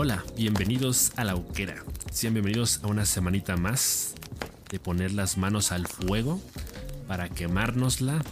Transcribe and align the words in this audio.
Hola, 0.00 0.24
bienvenidos 0.36 1.10
a 1.16 1.24
la 1.24 1.34
Uquera. 1.34 1.82
Sean 2.12 2.32
bienvenidos 2.32 2.78
a 2.84 2.86
una 2.86 3.04
semanita 3.04 3.56
más 3.56 4.14
de 4.70 4.78
poner 4.78 5.10
las 5.12 5.36
manos 5.36 5.72
al 5.72 5.88
fuego 5.88 6.40
para 7.08 7.28
quemárnosla. 7.28 8.22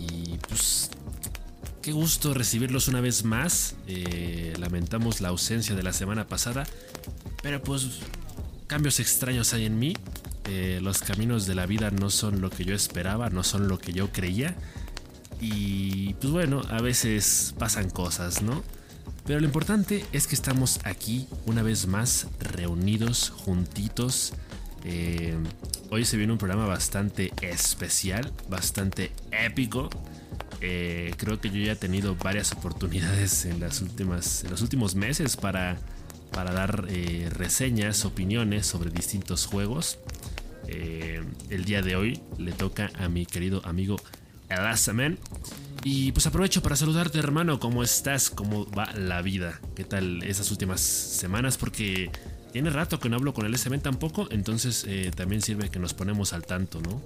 Y 0.00 0.36
pues, 0.48 0.90
qué 1.80 1.92
gusto 1.92 2.34
recibirlos 2.34 2.88
una 2.88 3.00
vez 3.00 3.24
más. 3.24 3.76
Eh, 3.86 4.54
lamentamos 4.58 5.20
la 5.20 5.28
ausencia 5.28 5.76
de 5.76 5.84
la 5.84 5.92
semana 5.92 6.26
pasada, 6.26 6.66
pero 7.40 7.62
pues 7.62 8.00
cambios 8.66 8.98
extraños 8.98 9.54
hay 9.54 9.66
en 9.66 9.78
mí. 9.78 9.94
Eh, 10.48 10.80
los 10.82 11.02
caminos 11.02 11.46
de 11.46 11.54
la 11.54 11.66
vida 11.66 11.92
no 11.92 12.10
son 12.10 12.40
lo 12.40 12.50
que 12.50 12.64
yo 12.64 12.74
esperaba, 12.74 13.30
no 13.30 13.44
son 13.44 13.68
lo 13.68 13.78
que 13.78 13.92
yo 13.92 14.10
creía. 14.10 14.56
Y 15.40 16.14
pues 16.14 16.32
bueno, 16.32 16.62
a 16.68 16.82
veces 16.82 17.54
pasan 17.60 17.90
cosas, 17.90 18.42
¿no? 18.42 18.64
Pero 19.26 19.40
lo 19.40 19.46
importante 19.46 20.04
es 20.12 20.26
que 20.26 20.34
estamos 20.34 20.80
aquí 20.84 21.26
una 21.46 21.62
vez 21.62 21.86
más 21.86 22.26
reunidos, 22.40 23.30
juntitos. 23.30 24.34
Eh, 24.84 25.34
hoy 25.90 26.04
se 26.04 26.18
viene 26.18 26.32
un 26.32 26.38
programa 26.38 26.66
bastante 26.66 27.32
especial, 27.40 28.30
bastante 28.50 29.12
épico. 29.32 29.88
Eh, 30.60 31.14
creo 31.16 31.40
que 31.40 31.48
yo 31.48 31.56
ya 31.56 31.72
he 31.72 31.76
tenido 31.76 32.16
varias 32.16 32.52
oportunidades 32.52 33.46
en, 33.46 33.60
las 33.60 33.80
últimas, 33.80 34.44
en 34.44 34.50
los 34.50 34.60
últimos 34.60 34.94
meses 34.94 35.36
para, 35.36 35.78
para 36.30 36.52
dar 36.52 36.86
eh, 36.90 37.30
reseñas, 37.30 38.04
opiniones 38.04 38.66
sobre 38.66 38.90
distintos 38.90 39.46
juegos. 39.46 39.98
el 40.68 41.64
día 41.64 41.80
de 41.82 41.96
hoy 41.96 42.20
le 42.36 42.52
toca 42.52 42.90
a 42.98 43.08
mi 43.08 43.24
querido 43.24 43.62
amigo 43.64 43.96
Elasamen. 44.50 45.18
Y 45.86 46.12
pues 46.12 46.26
aprovecho 46.26 46.62
para 46.62 46.76
saludarte, 46.76 47.18
hermano. 47.18 47.60
¿Cómo 47.60 47.84
estás? 47.84 48.30
¿Cómo 48.30 48.66
va 48.70 48.90
la 48.94 49.20
vida? 49.20 49.60
¿Qué 49.76 49.84
tal 49.84 50.22
esas 50.22 50.50
últimas 50.50 50.80
semanas? 50.80 51.58
Porque 51.58 52.10
tiene 52.52 52.70
rato 52.70 52.98
que 52.98 53.10
no 53.10 53.16
hablo 53.16 53.34
con 53.34 53.44
el 53.44 53.52
SM 53.54 53.76
tampoco. 53.80 54.26
Entonces 54.30 54.86
eh, 54.88 55.10
también 55.14 55.42
sirve 55.42 55.68
que 55.68 55.78
nos 55.78 55.92
ponemos 55.92 56.32
al 56.32 56.46
tanto, 56.46 56.80
¿no? 56.80 57.02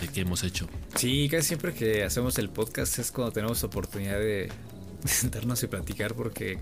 De 0.00 0.08
qué 0.08 0.22
hemos 0.22 0.44
hecho. 0.44 0.66
Sí, 0.96 1.28
casi 1.30 1.48
siempre 1.48 1.74
que 1.74 2.04
hacemos 2.04 2.38
el 2.38 2.48
podcast 2.48 2.98
es 2.98 3.12
cuando 3.12 3.32
tenemos 3.32 3.62
oportunidad 3.64 4.18
de 4.18 4.50
sentarnos 5.04 5.62
y 5.62 5.66
platicar. 5.66 6.14
Porque 6.14 6.58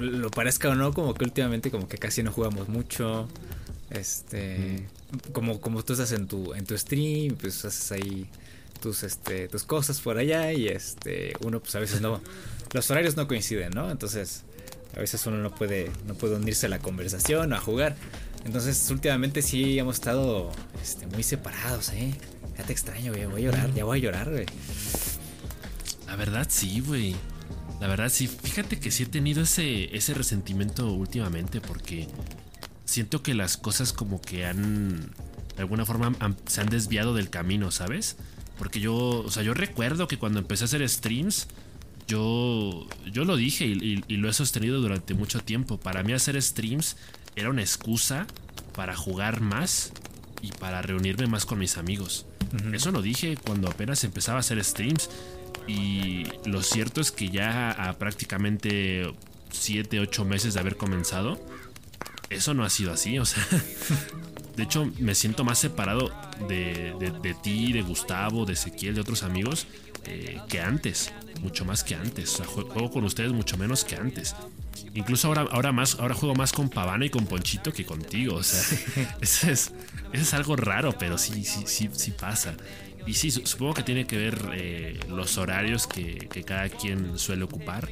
lo 0.00 0.30
parezca 0.30 0.70
o 0.70 0.74
no, 0.74 0.94
como 0.94 1.12
que 1.12 1.24
últimamente 1.24 1.70
como 1.70 1.88
que 1.88 1.98
casi 1.98 2.22
no 2.22 2.32
jugamos 2.32 2.70
mucho. 2.70 3.28
Este. 3.90 4.88
Como, 5.32 5.60
como 5.60 5.84
tú 5.84 5.92
estás 5.92 6.12
en 6.12 6.26
tu, 6.26 6.54
en 6.54 6.64
tu 6.64 6.76
stream, 6.76 7.36
pues 7.36 7.66
haces 7.66 7.92
ahí 7.92 8.30
tus, 8.80 9.02
este, 9.02 9.48
tus 9.48 9.64
cosas 9.64 10.00
por 10.00 10.18
allá 10.18 10.52
y 10.52 10.68
este, 10.68 11.32
uno 11.40 11.60
pues 11.60 11.74
a 11.74 11.80
veces 11.80 12.00
no, 12.00 12.20
los 12.72 12.90
horarios 12.90 13.16
no 13.16 13.26
coinciden, 13.28 13.70
¿no? 13.70 13.90
Entonces 13.90 14.44
a 14.96 15.00
veces 15.00 15.26
uno 15.26 15.38
no 15.38 15.54
puede, 15.54 15.90
no 16.06 16.14
puede 16.14 16.36
unirse 16.36 16.66
a 16.66 16.68
la 16.68 16.78
conversación 16.78 17.52
o 17.52 17.56
a 17.56 17.60
jugar. 17.60 17.96
Entonces 18.44 18.88
últimamente 18.90 19.42
sí 19.42 19.78
hemos 19.78 19.96
estado 19.96 20.52
este, 20.82 21.06
muy 21.06 21.22
separados, 21.22 21.90
¿eh? 21.90 22.14
Ya 22.56 22.64
te 22.64 22.72
extraño, 22.72 23.12
güey, 23.12 23.26
voy 23.26 23.42
a 23.42 23.44
llorar, 23.46 23.74
ya 23.74 23.84
voy 23.84 23.98
a 23.98 24.02
llorar, 24.02 24.30
güey. 24.30 24.46
La 26.06 26.16
verdad 26.16 26.46
sí, 26.48 26.80
güey. 26.80 27.14
La 27.80 27.88
verdad 27.88 28.08
sí, 28.08 28.26
fíjate 28.26 28.80
que 28.80 28.90
sí 28.90 29.02
he 29.02 29.06
tenido 29.06 29.42
ese, 29.42 29.94
ese 29.94 30.14
resentimiento 30.14 30.90
últimamente 30.90 31.60
porque 31.60 32.08
siento 32.86 33.22
que 33.22 33.34
las 33.34 33.58
cosas 33.58 33.92
como 33.92 34.22
que 34.22 34.46
han, 34.46 35.12
de 35.56 35.58
alguna 35.58 35.84
forma, 35.84 36.14
se 36.46 36.62
han 36.62 36.68
desviado 36.68 37.14
del 37.14 37.28
camino, 37.28 37.70
¿sabes? 37.70 38.16
Porque 38.58 38.80
yo, 38.80 38.94
o 38.94 39.30
sea, 39.30 39.42
yo 39.42 39.54
recuerdo 39.54 40.08
que 40.08 40.18
cuando 40.18 40.38
empecé 40.38 40.64
a 40.64 40.66
hacer 40.66 40.88
streams, 40.88 41.48
yo, 42.06 42.86
yo 43.12 43.24
lo 43.24 43.36
dije 43.36 43.66
y, 43.66 43.96
lo 44.16 44.28
he 44.28 44.32
sostenido 44.32 44.80
durante 44.80 45.14
mucho 45.14 45.40
tiempo. 45.40 45.78
Para 45.78 46.02
mí 46.02 46.12
hacer 46.12 46.40
streams 46.40 46.96
era 47.34 47.50
una 47.50 47.62
excusa 47.62 48.26
para 48.74 48.96
jugar 48.96 49.40
más 49.40 49.92
y 50.40 50.52
para 50.52 50.82
reunirme 50.82 51.26
más 51.26 51.44
con 51.44 51.58
mis 51.58 51.76
amigos. 51.76 52.26
Eso 52.72 52.92
lo 52.92 53.02
dije 53.02 53.36
cuando 53.36 53.68
apenas 53.68 54.04
empezaba 54.04 54.38
a 54.38 54.40
hacer 54.40 54.62
streams. 54.64 55.10
Y 55.66 56.24
lo 56.44 56.62
cierto 56.62 57.00
es 57.00 57.10
que 57.10 57.28
ya 57.28 57.72
a 57.72 57.98
prácticamente 57.98 59.12
7, 59.50 59.98
8 60.00 60.24
meses 60.24 60.54
de 60.54 60.60
haber 60.60 60.76
comenzado, 60.76 61.44
eso 62.30 62.54
no 62.54 62.64
ha 62.64 62.70
sido 62.70 62.92
así. 62.92 63.18
O 63.18 63.24
sea, 63.24 63.44
de 64.56 64.62
hecho, 64.62 64.90
me 64.98 65.14
siento 65.14 65.44
más 65.44 65.58
separado 65.58 66.10
de, 66.48 67.36
ti, 67.42 67.72
de 67.72 67.82
Gustavo, 67.82 68.46
de 68.46 68.54
Ezequiel, 68.54 68.94
de 68.94 69.02
otros 69.02 69.22
amigos, 69.22 69.66
eh, 70.06 70.40
que 70.48 70.60
antes. 70.60 71.12
Mucho 71.42 71.66
más 71.66 71.84
que 71.84 71.94
antes. 71.94 72.32
O 72.32 72.36
sea, 72.38 72.46
juego 72.46 72.90
con 72.90 73.04
ustedes 73.04 73.32
mucho 73.32 73.58
menos 73.58 73.84
que 73.84 73.96
antes. 73.96 74.34
Incluso 74.94 75.28
ahora, 75.28 75.46
ahora 75.50 75.72
más, 75.72 75.96
ahora 76.00 76.14
juego 76.14 76.34
más 76.34 76.52
con 76.52 76.70
Pavana 76.70 77.04
y 77.04 77.10
con 77.10 77.26
Ponchito 77.26 77.70
que 77.70 77.84
contigo. 77.84 78.36
O 78.36 78.42
sea, 78.42 78.62
eso 79.20 79.50
es, 79.50 79.72
es 80.14 80.32
algo 80.32 80.56
raro, 80.56 80.96
pero 80.98 81.18
sí, 81.18 81.44
sí, 81.44 81.90
sí, 81.92 82.10
pasa. 82.12 82.56
Y 83.06 83.12
sí, 83.12 83.30
supongo 83.30 83.74
que 83.74 83.82
tiene 83.82 84.06
que 84.06 84.16
ver 84.16 84.38
eh, 84.54 84.98
los 85.10 85.36
horarios 85.36 85.86
que, 85.86 86.28
cada 86.46 86.70
quien 86.70 87.18
suele 87.18 87.44
ocupar. 87.44 87.90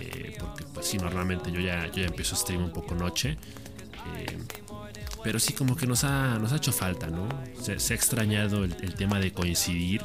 Eh, 0.00 0.36
porque 0.38 0.64
pues 0.72 0.86
sí, 0.86 0.98
normalmente 0.98 1.50
yo 1.50 1.58
ya, 1.58 1.86
yo 1.88 2.02
ya 2.02 2.06
empiezo 2.06 2.36
a 2.36 2.38
stream 2.38 2.62
un 2.62 2.72
poco 2.72 2.94
noche. 2.94 3.36
Pero 5.26 5.40
sí 5.40 5.54
como 5.54 5.74
que 5.74 5.88
nos 5.88 6.04
ha, 6.04 6.38
nos 6.38 6.52
ha 6.52 6.56
hecho 6.56 6.70
falta, 6.70 7.08
¿no? 7.08 7.28
Se, 7.60 7.72
ha 7.72 7.96
extrañado 7.96 8.62
el, 8.62 8.94
tema 8.94 9.18
de 9.18 9.32
coincidir 9.32 10.00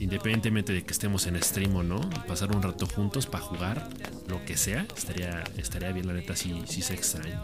independientemente 0.00 0.72
de 0.72 0.82
que 0.82 0.92
estemos 0.92 1.26
en 1.26 1.42
stream 1.42 1.76
o 1.76 1.82
no, 1.82 2.00
pasar 2.26 2.56
un 2.56 2.62
rato 2.62 2.86
juntos 2.86 3.26
para 3.26 3.44
jugar, 3.44 3.90
lo 4.28 4.42
que 4.46 4.56
sea, 4.56 4.86
estaría, 4.96 5.44
estaría 5.58 5.92
bien, 5.92 6.06
la 6.06 6.14
neta, 6.14 6.34
si 6.34 6.62
sí 6.66 6.80
se 6.80 6.94
extraña. 6.94 7.42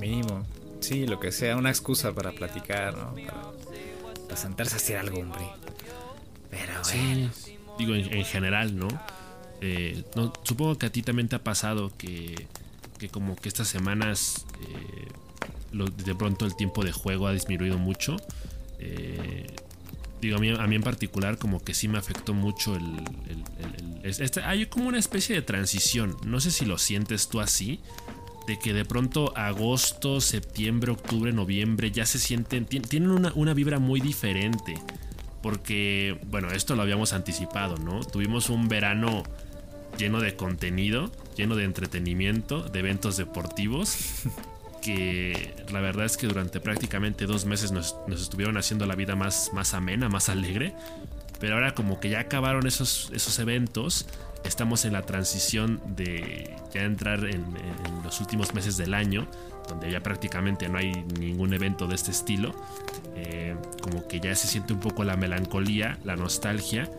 Mínimo. 0.00 0.44
Sí, 0.80 1.06
lo 1.06 1.20
que 1.20 1.30
sea, 1.30 1.56
una 1.56 1.70
excusa 1.70 2.12
para 2.12 2.32
platicar, 2.32 2.96
¿no? 2.96 3.14
Para, 4.26 4.36
sentarse 4.36 4.74
a 4.74 4.76
hacer 4.78 4.96
algo, 4.96 5.20
hombre. 5.20 5.42
Pero, 6.50 6.82
sí, 6.82 7.30
digo, 7.78 7.94
en, 7.94 8.24
general, 8.24 8.76
eh, 9.60 10.02
¿no? 10.16 10.32
Supongo 10.42 10.76
que 10.76 10.86
a 10.86 10.90
ti 10.90 11.02
también 11.02 11.28
te 11.28 11.36
ha 11.36 11.44
pasado 11.44 11.92
que, 11.96 12.48
que 13.00 13.08
como 13.08 13.34
que 13.34 13.48
estas 13.48 13.66
semanas 13.66 14.44
eh, 14.60 15.08
de 15.72 16.14
pronto 16.14 16.44
el 16.44 16.54
tiempo 16.54 16.84
de 16.84 16.92
juego 16.92 17.26
ha 17.26 17.32
disminuido 17.32 17.78
mucho. 17.78 18.16
Eh, 18.78 19.46
digo, 20.20 20.36
a 20.36 20.66
mí, 20.66 20.74
en 20.76 20.82
particular 20.82 21.38
como 21.38 21.64
que 21.64 21.72
sí 21.72 21.88
me 21.88 21.98
afectó 21.98 22.34
mucho 22.34 22.76
el... 22.76 23.02
este, 24.02 24.42
hay 24.42 24.66
como 24.66 24.88
una 24.88 24.98
especie 24.98 25.34
de 25.34 25.40
transición, 25.40 26.14
no 26.24 26.40
sé 26.40 26.50
si 26.50 26.66
lo 26.66 26.76
sientes 26.76 27.28
tú 27.28 27.40
así, 27.40 27.80
de 28.46 28.58
que 28.58 28.74
de 28.74 28.84
pronto 28.84 29.32
agosto, 29.34 30.20
septiembre, 30.20 30.92
octubre, 30.92 31.32
noviembre 31.32 31.90
ya 31.90 32.04
se 32.04 32.18
sienten, 32.18 32.66
tienen 32.66 33.10
una, 33.10 33.32
una 33.34 33.54
vibra 33.54 33.78
muy 33.78 34.00
diferente. 34.00 34.74
Porque, 35.42 36.20
bueno, 36.26 36.50
esto 36.50 36.76
lo 36.76 36.82
habíamos 36.82 37.14
anticipado, 37.14 37.78
¿no? 37.78 38.04
Tuvimos 38.04 38.50
un 38.50 38.68
verano 38.68 39.22
lleno 39.96 40.20
de 40.20 40.36
contenido, 40.36 41.10
lleno 41.36 41.56
de 41.56 41.64
entretenimiento, 41.64 42.62
de 42.62 42.78
eventos 42.78 43.16
deportivos. 43.16 43.96
que 44.80 45.54
la 45.70 45.80
verdad 45.80 46.06
es 46.06 46.16
que 46.16 46.26
durante 46.26 46.60
prácticamente 46.60 47.26
dos 47.26 47.44
meses 47.44 47.70
nos, 47.70 47.96
estuvieron 48.08 48.56
haciendo 48.56 48.86
la 48.86 48.94
vida 48.94 49.14
más, 49.14 49.50
más 49.52 49.74
amena, 49.74 50.08
más 50.08 50.28
alegre. 50.28 50.74
Pero 51.38 51.54
ahora 51.54 51.74
como 51.74 52.00
que 52.00 52.10
ya 52.10 52.20
acabaron 52.20 52.66
esos, 52.66 53.10
esos 53.14 53.38
eventos, 53.38 54.06
estamos 54.44 54.84
en 54.84 54.92
la 54.92 55.02
transición 55.02 55.80
de 55.96 56.54
ya 56.72 56.82
entrar 56.82 57.24
en, 57.24 57.44
los 58.04 58.20
últimos 58.20 58.54
meses 58.54 58.76
del 58.76 58.94
año, 58.94 59.26
donde 59.68 59.90
ya 59.90 60.02
prácticamente 60.02 60.68
no 60.68 60.78
hay 60.78 60.92
ningún 61.18 61.54
evento 61.54 61.86
de 61.86 61.94
este 61.94 62.10
estilo. 62.10 62.54
Eh, 63.14 63.54
como 63.82 64.08
que 64.08 64.20
ya 64.20 64.34
se 64.34 64.48
siente 64.48 64.72
un 64.72 64.80
poco 64.80 65.04
la 65.04 65.16
melancolía, 65.16 65.98
la 66.04 66.16
nostalgia 66.16 66.90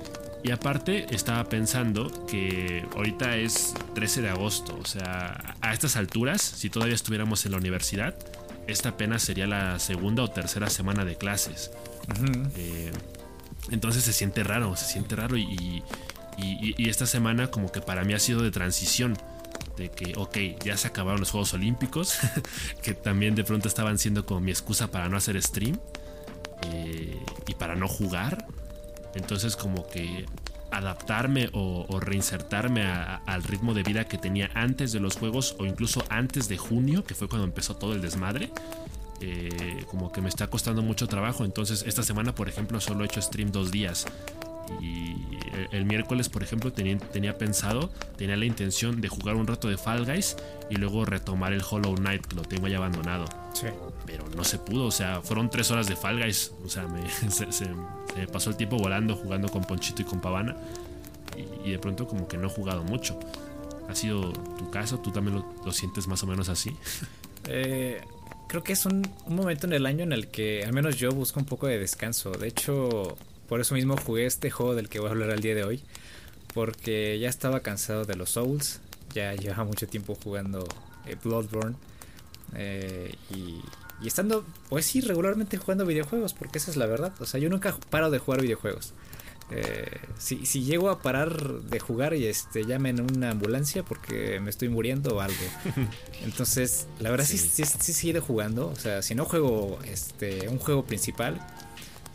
y 0.43 0.51
aparte 0.51 1.13
estaba 1.13 1.43
pensando 1.45 2.25
que 2.25 2.85
ahorita 2.95 3.37
es 3.37 3.73
13 3.93 4.23
de 4.23 4.29
agosto, 4.29 4.77
o 4.81 4.85
sea, 4.85 5.55
a 5.61 5.73
estas 5.73 5.95
alturas, 5.95 6.41
si 6.41 6.69
todavía 6.69 6.95
estuviéramos 6.95 7.45
en 7.45 7.51
la 7.51 7.57
universidad, 7.57 8.15
esta 8.67 8.89
apenas 8.89 9.21
sería 9.21 9.47
la 9.47 9.79
segunda 9.79 10.23
o 10.23 10.29
tercera 10.29 10.69
semana 10.69 11.05
de 11.05 11.15
clases. 11.15 11.71
Eh, 12.55 12.91
entonces 13.69 14.03
se 14.03 14.13
siente 14.13 14.43
raro, 14.43 14.75
se 14.75 14.85
siente 14.85 15.15
raro 15.15 15.37
y, 15.37 15.83
esta 16.77 17.05
semana 17.05 17.51
como 17.51 17.71
que 17.71 17.81
para 17.81 18.03
mí 18.03 18.13
ha 18.13 18.19
sido 18.19 18.41
de 18.41 18.51
transición. 18.51 19.17
De 19.77 19.89
que, 19.89 20.13
ok, 20.17 20.37
ya 20.63 20.75
se 20.75 20.87
acabaron 20.87 21.19
los 21.19 21.31
Juegos 21.31 21.53
Olímpicos, 21.53 22.17
que 22.83 22.93
también 22.93 23.35
de 23.35 23.43
pronto 23.43 23.67
estaban 23.67 23.97
siendo 23.97 24.25
como 24.25 24.41
mi 24.41 24.51
excusa 24.51 24.91
para 24.91 25.07
no 25.07 25.17
hacer 25.17 25.41
stream 25.41 25.79
eh, 26.71 27.17
y 27.47 27.53
para 27.53 27.75
no 27.75 27.87
jugar. 27.87 28.47
Entonces 29.15 29.55
como 29.55 29.87
que 29.87 30.25
adaptarme 30.71 31.49
o, 31.53 31.99
reinsertarme 31.99 32.83
al 32.83 33.43
ritmo 33.43 33.73
de 33.73 33.83
vida 33.83 34.05
que 34.05 34.17
tenía 34.17 34.49
antes 34.53 34.91
de 34.91 34.99
los 34.99 35.17
juegos 35.17 35.55
o 35.59 35.65
incluso 35.65 36.03
antes 36.09 36.47
de 36.47 36.57
junio, 36.57 37.03
que 37.03 37.13
fue 37.13 37.27
cuando 37.27 37.45
empezó 37.45 37.75
todo 37.75 37.93
el 37.93 38.01
desmadre. 38.01 38.51
Eh, 39.23 39.85
como 39.87 40.11
que 40.11 40.19
me 40.19 40.29
está 40.29 40.47
costando 40.47 40.81
mucho 40.81 41.07
trabajo. 41.07 41.45
Entonces 41.45 41.83
esta 41.85 42.03
semana, 42.03 42.33
por 42.33 42.49
ejemplo, 42.49 42.79
solo 42.81 43.03
he 43.03 43.05
hecho 43.05 43.21
stream 43.21 43.51
dos 43.51 43.71
días. 43.71 44.07
Y 44.81 45.15
el, 45.71 45.85
miércoles, 45.85 46.29
por 46.29 46.43
ejemplo, 46.43 46.71
tenía, 46.71 46.97
tenía, 46.97 47.37
pensado, 47.37 47.91
tenía 48.17 48.37
la 48.37 48.45
intención 48.45 49.01
de 49.01 49.09
jugar 49.09 49.35
un 49.35 49.47
rato 49.47 49.67
de 49.67 49.77
Fall 49.77 50.05
Guys 50.05 50.37
y 50.69 50.75
luego 50.75 51.05
retomar 51.05 51.53
el 51.53 51.61
Hollow 51.67 51.95
Knight, 51.95 52.25
que 52.25 52.35
lo 52.35 52.43
tengo 52.43 52.67
ya 52.67 52.77
abandonado. 52.77 53.25
Sí. 53.53 53.67
Pero 54.05 54.25
no 54.35 54.43
se 54.43 54.57
pudo, 54.57 54.85
o 54.85 54.91
sea, 54.91 55.21
fueron 55.21 55.49
tres 55.49 55.71
horas 55.71 55.87
de 55.87 55.95
Fall 55.95 56.19
Guys. 56.19 56.51
O 56.65 56.69
sea, 56.69 56.87
me, 56.87 58.27
pasó 58.31 58.49
el 58.49 58.57
tiempo 58.57 58.77
volando, 58.77 59.15
jugando 59.15 59.49
con 59.49 59.63
Ponchito 59.63 60.01
y 60.01 60.05
con 60.05 60.21
Pavana. 60.21 60.55
Y, 61.65 61.71
de 61.71 61.79
pronto 61.79 62.07
como 62.07 62.27
que 62.27 62.37
no 62.37 62.47
he 62.47 62.49
jugado 62.49 62.83
mucho. 62.83 63.19
¿Ha 63.87 63.95
sido 63.95 64.31
tu 64.31 64.69
caso? 64.69 64.99
¿Tú 64.99 65.11
también 65.11 65.37
lo, 65.37 65.53
lo 65.65 65.71
sientes 65.71 66.07
más 66.07 66.23
o 66.23 66.27
menos 66.27 66.49
así? 66.49 66.75
Eh, 67.47 67.99
creo 68.51 68.63
que 68.63 68.73
es 68.73 68.85
un, 68.85 69.01
momento 69.27 69.65
en 69.65 69.73
el 69.73 69.85
año 69.85 70.03
en 70.03 70.11
el 70.11 70.27
que 70.27 70.63
al 70.65 70.73
menos 70.73 70.97
yo 70.97 71.11
busco 71.11 71.39
un 71.39 71.45
poco 71.45 71.67
de 71.67 71.79
descanso. 71.79 72.31
De 72.31 72.47
hecho, 72.47 73.17
por 73.47 73.61
eso 73.61 73.75
mismo 73.75 73.95
jugué 73.97 74.25
este 74.25 74.51
juego 74.51 74.75
del 74.75 74.89
que 74.89 74.99
voy 74.99 75.07
a 75.07 75.11
hablar 75.11 75.31
al 75.31 75.39
día 75.39 75.55
de 75.55 75.63
hoy. 75.63 75.81
Porque 76.53 77.17
ya 77.17 77.29
estaba 77.29 77.61
cansado 77.61 78.03
de 78.03 78.15
los 78.15 78.31
Souls. 78.31 78.81
Ya 79.13 79.33
llevaba 79.33 79.63
mucho 79.63 79.87
tiempo 79.87 80.17
jugando 80.21 80.67
eh, 81.05 81.15
Bloodborne. 81.23 81.77
Eh, 82.55 83.15
y, 83.33 83.61
y, 84.01 84.07
estando, 84.07 84.45
pues 84.69 84.85
sí, 84.85 85.01
regularmente 85.01 85.57
jugando 85.57 85.85
videojuegos. 85.85 86.33
Porque 86.33 86.57
esa 86.57 86.71
es 86.71 86.77
la 86.77 86.85
verdad. 86.85 87.13
O 87.19 87.25
sea, 87.25 87.39
yo 87.39 87.49
nunca 87.49 87.75
paro 87.89 88.09
de 88.09 88.19
jugar 88.19 88.41
videojuegos. 88.41 88.93
Eh, 89.53 89.99
si, 90.17 90.45
si, 90.45 90.63
llego 90.63 90.89
a 90.89 91.01
parar 91.01 91.61
de 91.63 91.79
jugar 91.81 92.13
y 92.13 92.25
este 92.25 92.63
llamen 92.63 93.01
una 93.01 93.31
ambulancia 93.31 93.83
porque 93.83 94.39
me 94.39 94.49
estoy 94.49 94.69
muriendo 94.69 95.17
o 95.17 95.19
algo. 95.19 95.35
Entonces, 96.23 96.87
la 96.99 97.11
verdad 97.11 97.25
sí, 97.25 97.37
sí, 97.37 97.65
sí, 97.65 97.93
sí 97.93 98.13
jugando. 98.19 98.67
O 98.69 98.75
sea, 98.75 99.01
si 99.01 99.13
no 99.13 99.25
juego 99.25 99.77
este 99.83 100.47
un 100.47 100.57
juego 100.57 100.85
principal, 100.85 101.45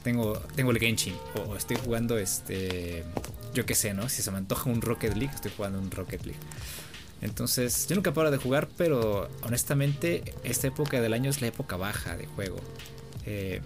tengo, 0.03 0.39
tengo 0.55 0.71
el 0.71 0.79
Genshin. 0.79 1.15
O 1.47 1.57
estoy 1.57 1.77
jugando 1.77 2.17
este. 2.17 3.05
Yo 3.53 3.67
qué 3.67 3.75
sé, 3.75 3.93
¿no? 3.93 4.09
Si 4.09 4.23
se 4.23 4.31
me 4.31 4.39
antoja 4.39 4.71
un 4.71 4.81
Rocket 4.81 5.15
League, 5.15 5.35
estoy 5.35 5.53
jugando 5.55 5.79
un 5.79 5.91
Rocket 5.91 6.25
League. 6.25 6.41
Entonces, 7.21 7.87
yo 7.89 7.97
nunca 7.97 8.13
paro 8.13 8.31
de 8.31 8.37
jugar, 8.37 8.69
pero 8.77 9.29
honestamente, 9.43 10.35
esta 10.45 10.69
época 10.69 11.01
del 11.01 11.13
año 11.13 11.31
es 11.31 11.41
la 11.41 11.49
época 11.49 11.77
baja 11.77 12.17
de 12.17 12.27
juego. 12.27 12.59
Eh, 13.25 13.63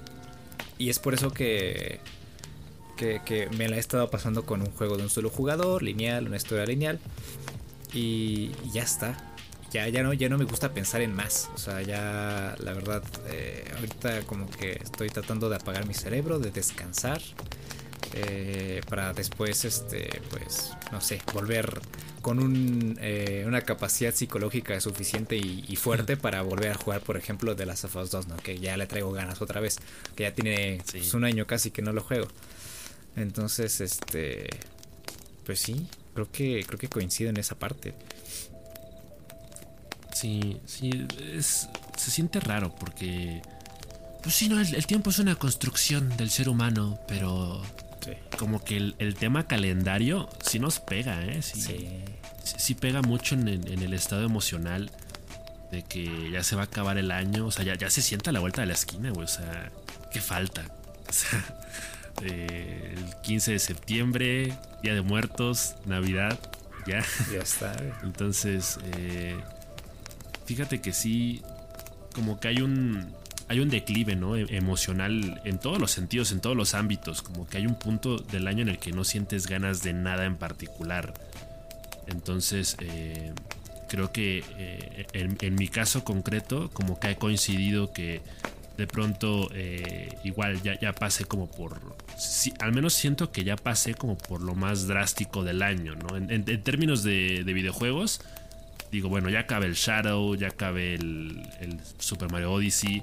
y 0.79 0.89
es 0.89 0.99
por 0.99 1.15
eso 1.15 1.31
que 1.31 2.01
que, 3.25 3.49
me 3.57 3.69
la 3.69 3.77
he 3.77 3.79
estado 3.79 4.11
pasando 4.11 4.45
con 4.45 4.61
un 4.61 4.71
juego 4.73 4.97
de 4.97 5.05
un 5.05 5.11
solo 5.11 5.31
jugador, 5.31 5.83
lineal, 5.83 6.27
una 6.27 6.37
historia 6.37 6.67
lineal. 6.67 6.99
Y, 7.93 8.51
ya 8.73 8.83
está. 8.83 9.17
Ya, 9.73 9.89
ya, 9.89 10.03
no, 10.03 10.13
ya 10.13 10.29
no 10.29 10.37
me 10.37 10.45
gusta 10.45 10.73
pensar 10.73 11.01
en 11.01 11.15
más. 11.15 11.49
O 11.55 11.59
sea, 11.59 11.81
ya 11.83 12.57
la 12.59 12.73
verdad, 12.73 13.03
eh, 13.29 13.65
ahorita 13.77 14.23
como 14.23 14.51
que 14.51 14.73
estoy 14.73 15.09
tratando 15.09 15.49
de 15.49 15.57
apagar 15.57 15.87
mi 15.87 15.95
cerebro, 15.95 16.39
de 16.39 16.51
descansar. 16.51 17.23
Eh, 18.15 18.81
para 18.89 19.13
después, 19.13 19.65
este, 19.65 20.21
pues, 20.31 20.73
no 20.91 21.01
sé, 21.01 21.23
volver 21.33 21.81
con 22.23 22.39
un, 22.39 22.99
eh, 23.01 23.45
una 23.47 23.63
capacidad 23.63 24.15
psicológica 24.15 24.81
suficiente 24.81 25.37
y, 25.37 25.77
fuerte 25.77 26.17
para 26.17 26.43
volver 26.43 26.73
a 26.73 26.75
jugar, 26.75 27.01
por 27.01 27.17
ejemplo, 27.17 27.55
de 27.55 27.67
las 27.67 27.85
of 27.85 27.97
Us 27.97 28.11
2, 28.11 28.29
¿no? 28.29 28.37
Que 28.37 28.59
ya 28.59 28.77
le 28.77 28.87
traigo 28.87 29.13
ganas 29.13 29.41
otra 29.41 29.61
vez, 29.61 29.79
que 30.15 30.25
ya 30.25 30.35
tiene 30.35 30.83
pues, 30.91 31.15
un 31.15 31.25
año 31.25 31.47
casi 31.47 31.71
que 31.71 31.83
no 31.83 31.93
lo 31.93 32.03
juego. 32.03 32.29
Entonces, 33.17 33.81
este, 33.81 34.49
pues 35.45 35.61
sí, 35.61 35.87
creo 36.15 36.31
que 36.31 36.65
creo 36.67 36.79
que 36.79 36.89
coincido 36.89 37.31
en 37.31 37.39
esa 37.39 37.59
parte. 37.59 37.95
Sí, 40.15 40.61
sí, 40.67 41.07
es, 41.33 41.69
se 41.97 42.11
siente 42.11 42.41
raro 42.41 42.75
porque, 42.75 43.41
pues 44.23 44.35
sí, 44.35 44.49
no, 44.49 44.61
el, 44.61 44.87
tiempo 44.87 45.11
es 45.11 45.19
una 45.19 45.37
construcción 45.37 46.15
del 46.17 46.31
ser 46.31 46.49
humano, 46.49 46.99
pero 47.09 47.63
como 48.39 48.63
que 48.65 48.77
el, 48.77 49.15
tema 49.15 49.47
calendario 49.47 50.29
sí 50.43 50.59
nos 50.59 50.81
pega, 50.81 51.25
¿eh? 51.25 51.43
Sí, 51.43 52.03
sí. 52.45 52.75
pega 52.75 53.03
mucho 53.03 53.35
en, 53.35 53.49
el 53.49 53.95
estado 53.95 54.25
emocional 54.25 54.91
de 55.71 55.83
que 55.83 56.31
ya 56.31 56.43
se 56.43 56.57
va 56.57 56.63
a 56.63 56.65
acabar 56.65 56.99
el 56.99 57.11
año, 57.11 57.47
o 57.47 57.51
sea, 57.51 57.65
ya, 57.65 57.75
ya 57.75 57.91
se 57.91 58.03
sienta 58.03 58.31
a 58.31 58.33
la 58.33 58.41
vuelta 58.41 58.63
de 58.63 58.69
la 58.69 58.75
esquina, 58.75 59.11
güey, 59.11 59.25
o 59.25 59.29
sea, 59.29 59.71
¿qué 60.13 60.21
falta? 60.21 60.65
O 61.11 61.13
sea, 61.13 61.45
eh, 62.23 62.95
el 62.97 63.17
15 63.23 63.51
de 63.51 63.59
septiembre, 63.59 64.57
Día 64.81 64.95
de 64.95 65.03
Muertos, 65.03 65.75
Navidad, 65.87 66.39
ya. 66.87 67.05
Ya 67.33 67.41
está. 67.41 67.75
Entonces, 68.03 68.79
eh, 68.97 69.37
fíjate 70.47 70.81
que 70.81 70.93
sí, 70.93 71.43
como 72.15 72.39
que 72.39 72.49
hay 72.49 72.61
un, 72.63 73.13
hay 73.51 73.61
un 73.61 73.69
declive 73.69 74.17
¿no? 74.17 74.37
E-, 74.37 74.47
emocional 74.57 75.43
en 75.45 75.59
todos 75.59 75.79
los 75.79 75.91
sentidos, 75.91 76.33
en 76.33 76.41
todos 76.41 76.57
los 76.57 76.75
ámbitos, 76.75 77.21
como 77.21 77.47
que 77.47 77.59
hay 77.59 77.67
un 77.67 77.75
punto 77.75 78.17
del 78.17 78.47
año 78.47 78.63
en 78.63 78.71
el 78.71 78.79
que 78.79 78.93
no 78.93 79.05
sientes 79.05 79.47
ganas 79.47 79.83
de 79.83 79.93
nada 79.93 80.25
en 80.25 80.37
particular. 80.37 81.13
Entonces, 82.07 82.77
eh, 82.81 83.33
creo 83.89 84.11
que 84.11 84.43
en, 85.13 85.37
en, 85.41 85.55
mi 85.55 85.69
caso 85.69 86.03
concreto, 86.03 86.71
como 86.73 86.99
que 86.99 87.09
ha 87.09 87.15
coincidido 87.17 87.93
que 87.93 88.23
de 88.81 88.87
pronto 88.87 89.51
eh, 89.53 90.09
igual 90.25 90.63
ya, 90.63 90.81
ya 90.81 90.95
pasé 90.95 91.27
como 91.27 91.51
por... 91.51 91.79
al 92.61 92.73
menos 92.73 92.95
siento 92.95 93.31
que 93.31 93.45
ya 93.45 93.57
pasé 93.57 93.93
como 93.93 94.17
por 94.17 94.41
lo 94.41 94.55
más 94.55 94.87
drástico 94.87 95.45
del 95.45 95.61
año, 95.61 95.97
¿no? 95.97 96.17
En, 96.17 96.45
términos 96.63 97.03
de, 97.03 97.43
videojuegos, 97.45 98.23
digo, 98.91 99.11
bueno, 99.11 99.29
ya 99.29 99.47
cabe 99.47 99.67
el 99.67 99.75
Shadow, 99.75 100.35
ya 100.35 100.51
cabe 100.51 100.95
el, 100.95 101.43
Super 101.99 102.33
Mario 102.33 102.53
Odyssey, 102.53 103.03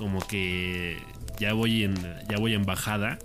como 0.00 0.26
que 0.26 0.96
ya 1.38 1.52
voy 1.52 1.84
en, 1.84 1.94
ya 2.26 2.38
voy 2.38 2.54
en 2.54 2.64
bajada, 2.64 3.18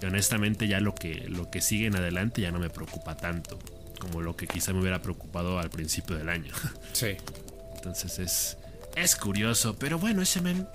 y 0.00 0.06
honestamente 0.06 0.68
ya 0.68 0.78
lo 0.78 0.94
que, 0.94 1.26
lo 1.28 1.50
que 1.50 1.60
sigue 1.60 1.86
en 1.86 1.96
adelante 1.96 2.40
ya 2.40 2.52
no 2.52 2.60
me 2.60 2.70
preocupa 2.70 3.16
tanto, 3.16 3.58
como 3.98 4.22
lo 4.22 4.36
que 4.36 4.46
quizá 4.46 4.72
me 4.72 4.78
hubiera 4.78 5.02
preocupado 5.02 5.58
al 5.58 5.70
principio 5.70 6.16
del 6.16 6.28
año. 6.28 6.54
Sí. 6.92 7.16
Entonces 7.74 8.18
es, 8.20 8.58
es 8.94 9.16
curioso, 9.16 9.76
pero 9.76 9.98
bueno, 9.98 10.22
ese 10.22 10.40
men 10.40 10.68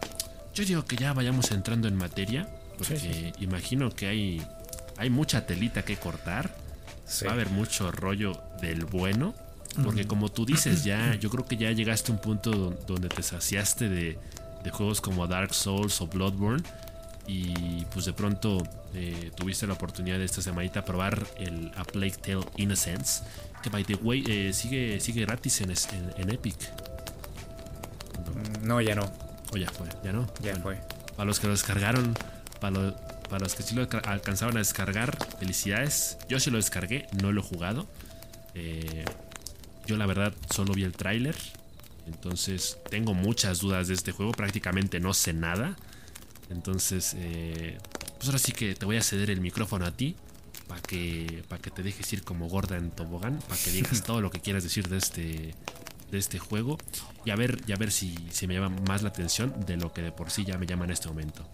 yo 0.53 0.65
digo 0.65 0.83
que 0.83 0.97
ya 0.97 1.13
vayamos 1.13 1.51
entrando 1.51 1.87
en 1.87 1.95
materia, 1.95 2.49
porque 2.77 3.31
imagino 3.39 3.91
que 3.91 4.07
hay, 4.07 4.45
hay 4.97 5.09
mucha 5.09 5.45
telita 5.45 5.85
que 5.85 5.95
cortar. 5.95 6.53
Va 7.25 7.29
a 7.29 7.33
haber 7.33 7.49
mucho 7.49 7.91
rollo 7.91 8.41
del 8.61 8.83
bueno. 8.83 9.33
Porque 9.83 10.07
como 10.07 10.29
tú 10.29 10.45
dices, 10.45 10.83
ya, 10.83 11.15
yo 11.15 11.29
creo 11.29 11.45
que 11.45 11.57
ya 11.57 11.71
llegaste 11.71 12.11
a 12.11 12.15
un 12.15 12.21
punto 12.21 12.51
donde 12.87 13.09
te 13.09 13.21
saciaste 13.21 13.89
de, 13.89 14.17
juegos 14.71 15.01
como 15.01 15.27
Dark 15.27 15.53
Souls 15.53 16.01
o 16.01 16.07
Bloodborne. 16.07 16.63
Y 17.27 17.85
pues 17.85 18.05
de 18.05 18.13
pronto 18.13 18.61
eh, 18.93 19.31
tuviste 19.35 19.65
la 19.65 19.73
oportunidad 19.73 20.19
de 20.19 20.25
esta 20.25 20.41
semanita 20.41 20.85
probar 20.85 21.25
el 21.37 21.71
A 21.75 21.83
Plague 21.83 22.17
Tale 22.21 22.45
Innocence. 22.57 23.23
Que 23.63 23.69
by 23.69 23.83
the 23.83 23.95
way 23.95 24.23
eh, 24.27 24.53
sigue, 24.53 24.99
sigue 24.99 25.21
gratis 25.25 25.61
en, 25.61 25.73
en 26.17 26.29
Epic. 26.29 26.55
No, 28.61 28.79
ya 28.81 28.95
no. 28.95 29.11
O 29.53 29.57
ya 29.57 29.69
fue, 29.69 29.87
ya 30.03 30.11
no. 30.11 30.27
Ya 30.41 30.55
fue. 30.57 30.79
Para 31.15 31.25
los 31.25 31.39
que 31.39 31.47
lo 31.47 31.53
descargaron, 31.53 32.13
para, 32.59 32.95
para 33.29 33.39
los 33.39 33.55
que 33.55 33.63
sí 33.63 33.75
lo 33.75 33.87
alcanzaron 34.03 34.55
a 34.57 34.59
descargar, 34.59 35.17
felicidades. 35.39 36.17
Yo 36.27 36.39
sí 36.39 36.51
lo 36.51 36.57
descargué, 36.57 37.07
no 37.21 37.31
lo 37.31 37.41
he 37.41 37.43
jugado. 37.43 37.87
Eh, 38.53 39.05
yo 39.85 39.97
la 39.97 40.05
verdad 40.05 40.33
solo 40.49 40.73
vi 40.73 40.83
el 40.83 40.93
tráiler. 40.93 41.35
Entonces 42.07 42.79
tengo 42.89 43.13
muchas 43.13 43.59
dudas 43.59 43.87
de 43.87 43.93
este 43.93 44.11
juego. 44.11 44.31
Prácticamente 44.31 44.99
no 44.99 45.13
sé 45.13 45.33
nada. 45.33 45.75
Entonces, 46.49 47.15
eh, 47.17 47.77
pues 48.17 48.27
ahora 48.27 48.39
sí 48.39 48.51
que 48.51 48.75
te 48.75 48.85
voy 48.85 48.97
a 48.97 49.01
ceder 49.01 49.29
el 49.29 49.41
micrófono 49.41 49.85
a 49.85 49.91
ti. 49.91 50.15
Para 50.67 50.81
que, 50.81 51.43
para 51.47 51.61
que 51.61 51.69
te 51.69 51.83
dejes 51.83 52.11
ir 52.13 52.23
como 52.23 52.47
gorda 52.47 52.77
en 52.77 52.89
tobogán. 52.89 53.39
Para 53.47 53.61
que 53.61 53.71
digas 53.71 54.03
todo 54.05 54.21
lo 54.21 54.31
que 54.31 54.39
quieras 54.39 54.63
decir 54.63 54.87
de 54.87 54.97
este, 54.97 55.53
de 56.11 56.17
este 56.17 56.39
juego 56.39 56.77
y 57.23 57.31
a 57.31 57.35
ver, 57.35 57.61
y 57.67 57.71
a 57.71 57.75
ver 57.75 57.91
si, 57.91 58.15
si 58.31 58.47
me 58.47 58.53
llama 58.53 58.75
más 58.87 59.01
la 59.01 59.09
atención 59.09 59.53
de 59.65 59.77
lo 59.77 59.93
que 59.93 60.01
de 60.01 60.11
por 60.11 60.31
sí 60.31 60.45
ya 60.45 60.57
me 60.57 60.65
llama 60.65 60.85
en 60.85 60.91
este 60.91 61.07
momento. 61.07 61.47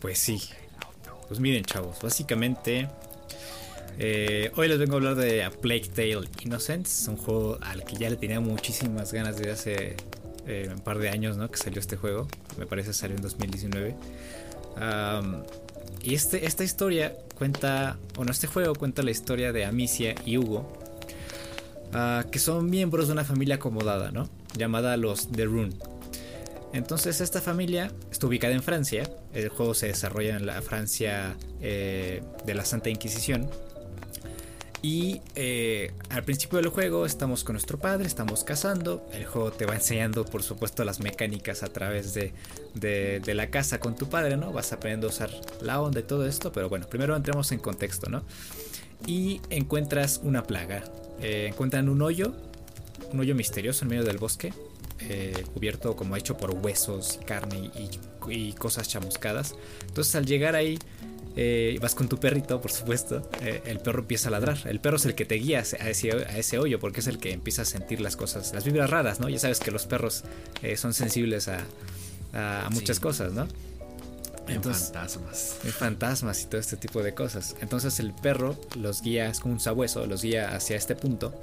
Pues 0.00 0.18
sí. 0.18 0.42
Pues 1.28 1.40
miren, 1.40 1.64
chavos, 1.64 1.98
básicamente 2.00 2.88
eh, 3.98 4.50
hoy 4.56 4.68
les 4.68 4.78
vengo 4.78 4.94
a 4.94 4.96
hablar 4.96 5.14
de 5.14 5.44
A 5.44 5.50
Plague 5.50 5.88
Tale 5.94 6.28
Innocence, 6.42 7.10
un 7.10 7.16
juego 7.16 7.58
al 7.62 7.84
que 7.84 7.96
ya 7.96 8.10
le 8.10 8.16
tenía 8.16 8.40
muchísimas 8.40 9.12
ganas 9.12 9.36
desde 9.36 9.52
hace 9.52 9.96
eh, 10.46 10.68
un 10.72 10.80
par 10.80 10.98
de 10.98 11.08
años, 11.08 11.36
¿no? 11.36 11.50
Que 11.50 11.58
salió 11.58 11.80
este 11.80 11.96
juego. 11.96 12.28
Me 12.58 12.66
parece 12.66 12.92
salió 12.92 13.16
en 13.16 13.22
2019. 13.22 13.94
y 16.02 16.14
este, 16.14 16.46
esta 16.46 16.64
historia 16.64 17.16
cuenta, 17.36 17.98
bueno, 18.14 18.32
este 18.32 18.46
juego 18.46 18.74
cuenta 18.74 19.02
la 19.02 19.10
historia 19.10 19.52
de 19.52 19.64
Amicia 19.64 20.14
y 20.24 20.38
Hugo, 20.38 20.86
Ah, 21.92 22.24
que 22.30 22.38
son 22.38 22.68
miembros 22.68 23.06
de 23.06 23.14
una 23.14 23.24
familia 23.24 23.56
acomodada, 23.56 24.10
¿no? 24.10 24.28
Llamada 24.56 24.96
los 24.96 25.30
The 25.30 25.44
Rune. 25.44 25.74
Entonces 26.72 27.20
esta 27.20 27.40
familia 27.40 27.90
está 28.10 28.26
ubicada 28.26 28.52
en 28.52 28.62
Francia, 28.62 29.08
el 29.32 29.48
juego 29.48 29.72
se 29.72 29.86
desarrolla 29.86 30.36
en 30.36 30.44
la 30.44 30.60
Francia 30.60 31.36
eh, 31.62 32.22
de 32.44 32.54
la 32.54 32.64
Santa 32.64 32.90
Inquisición, 32.90 33.48
Y 34.86 35.20
eh, 35.34 35.90
al 36.10 36.22
principio 36.22 36.58
del 36.58 36.68
juego 36.68 37.06
estamos 37.06 37.42
con 37.42 37.54
nuestro 37.54 37.76
padre, 37.76 38.06
estamos 38.06 38.44
cazando. 38.44 39.04
El 39.12 39.24
juego 39.24 39.50
te 39.50 39.66
va 39.66 39.74
enseñando, 39.74 40.24
por 40.24 40.44
supuesto, 40.44 40.84
las 40.84 41.00
mecánicas 41.00 41.64
a 41.64 41.66
través 41.66 42.14
de, 42.14 42.32
de, 42.72 43.34
la 43.34 43.50
casa 43.50 43.80
con 43.80 43.96
tu 43.96 44.08
padre, 44.08 44.36
¿no? 44.36 44.52
Vas 44.52 44.72
aprendiendo 44.72 45.08
a 45.08 45.10
usar 45.10 45.30
la 45.60 45.80
onda 45.80 45.98
y 45.98 46.02
todo 46.04 46.24
esto. 46.24 46.52
Pero 46.52 46.68
bueno, 46.68 46.86
primero 46.86 47.16
entremos 47.16 47.50
en 47.50 47.58
contexto, 47.58 48.08
¿no? 48.08 48.22
Y 49.08 49.40
encuentras 49.50 50.20
una 50.22 50.44
plaga. 50.44 50.84
Eh, 51.20 51.48
encuentran 51.48 51.88
un 51.88 52.00
hoyo, 52.00 52.32
un 53.12 53.18
hoyo 53.18 53.34
misterioso 53.34 53.84
en 53.86 53.88
medio 53.88 54.04
del 54.04 54.18
bosque. 54.18 54.54
Eh, 55.00 55.42
cubierto 55.52 55.96
como 55.96 56.14
hecho 56.14 56.36
por 56.36 56.52
huesos 56.52 57.18
carne 57.26 57.72
y, 57.74 57.90
y 58.32 58.52
cosas 58.52 58.88
chamuscadas. 58.88 59.56
Entonces 59.88 60.14
al 60.14 60.26
llegar 60.26 60.54
ahí 60.54 60.78
eh, 61.38 61.78
vas 61.82 61.94
con 61.94 62.08
tu 62.08 62.18
perrito, 62.18 62.62
por 62.62 62.72
supuesto, 62.72 63.28
eh, 63.42 63.62
el 63.66 63.78
perro 63.78 64.00
empieza 64.00 64.28
a 64.28 64.30
ladrar. 64.30 64.58
El 64.64 64.80
perro 64.80 64.96
es 64.96 65.04
el 65.04 65.14
que 65.14 65.26
te 65.26 65.34
guía 65.34 65.58
a 65.58 65.62
ese, 65.90 66.12
a 66.12 66.38
ese, 66.38 66.58
hoyo 66.58 66.80
porque 66.80 67.00
es 67.00 67.06
el 67.08 67.18
que 67.18 67.32
empieza 67.32 67.62
a 67.62 67.64
sentir 67.66 68.00
las 68.00 68.16
cosas, 68.16 68.54
las 68.54 68.64
vibras 68.64 68.88
raras, 68.88 69.20
¿no? 69.20 69.28
Ya 69.28 69.38
sabes 69.38 69.60
que 69.60 69.70
los 69.70 69.86
perros 69.86 70.24
eh, 70.62 70.78
son 70.78 70.94
sensibles 70.94 71.48
a, 71.48 71.60
a 72.32 72.70
muchas 72.70 73.00
cosas, 73.00 73.34
¿no? 73.34 73.46
Entonces, 74.48 74.84
fantasmas. 74.84 75.58
fantasmas 75.76 76.42
y 76.42 76.46
todo 76.46 76.60
este 76.60 76.78
tipo 76.78 77.02
de 77.02 77.12
cosas. 77.12 77.56
Entonces 77.60 78.00
el 78.00 78.14
perro 78.14 78.58
los 78.78 79.02
guía, 79.02 79.28
es 79.28 79.40
como 79.40 79.52
un 79.52 79.60
sabueso, 79.60 80.06
los 80.06 80.22
guía 80.22 80.54
hacia 80.54 80.76
este 80.76 80.94
punto 80.94 81.38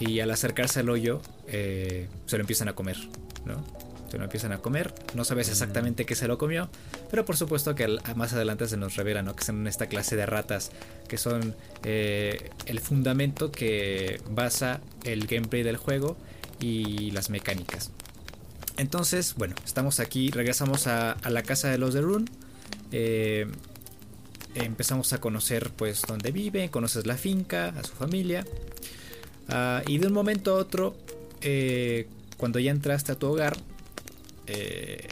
y 0.00 0.20
al 0.20 0.30
acercarse 0.30 0.80
al 0.80 0.88
hoyo 0.88 1.20
se 1.46 2.08
lo 2.32 2.40
empiezan 2.40 2.68
a 2.68 2.72
comer, 2.72 2.96
¿no? 3.44 3.62
Se 4.10 4.18
lo 4.18 4.24
empiezan 4.24 4.52
a 4.52 4.58
comer. 4.58 4.92
No 5.14 5.24
sabes 5.24 5.48
exactamente 5.48 6.04
qué 6.04 6.14
se 6.14 6.26
lo 6.26 6.36
comió, 6.38 6.68
pero 7.10 7.24
por 7.24 7.36
supuesto 7.36 7.74
que 7.74 7.98
más 8.16 8.32
adelante 8.32 8.66
se 8.68 8.76
nos 8.76 8.96
revela 8.96 9.22
¿no? 9.22 9.36
que 9.36 9.44
son 9.44 9.66
esta 9.66 9.86
clase 9.86 10.16
de 10.16 10.26
ratas 10.26 10.70
que 11.08 11.16
son 11.16 11.54
eh, 11.84 12.50
el 12.66 12.80
fundamento 12.80 13.50
que 13.52 14.20
basa 14.30 14.80
el 15.04 15.26
gameplay 15.26 15.62
del 15.62 15.76
juego 15.76 16.16
y 16.58 17.10
las 17.12 17.30
mecánicas. 17.30 17.90
Entonces, 18.76 19.34
bueno, 19.36 19.54
estamos 19.64 20.00
aquí, 20.00 20.30
regresamos 20.30 20.86
a, 20.86 21.16
la 21.28 21.42
casa 21.42 21.68
de 21.68 21.78
los 21.78 21.94
de 21.94 22.00
Rune. 22.00 22.26
Eh, 22.92 23.46
empezamos 24.54 25.12
a 25.12 25.20
conocer 25.20 25.70
pues 25.70 26.02
dónde 26.06 26.32
vive, 26.32 26.70
conoces 26.70 27.06
la 27.06 27.16
finca, 27.16 27.68
a 27.68 27.84
su 27.84 27.94
familia. 27.94 28.44
Ah, 29.48 29.82
y 29.86 29.98
de 29.98 30.06
un 30.06 30.12
momento 30.12 30.52
a 30.52 30.54
otro, 30.54 30.96
eh, 31.40 32.08
cuando 32.36 32.58
ya 32.58 32.70
entraste 32.70 33.12
a 33.12 33.16
tu 33.16 33.26
hogar, 33.26 33.56
eh, 34.52 35.06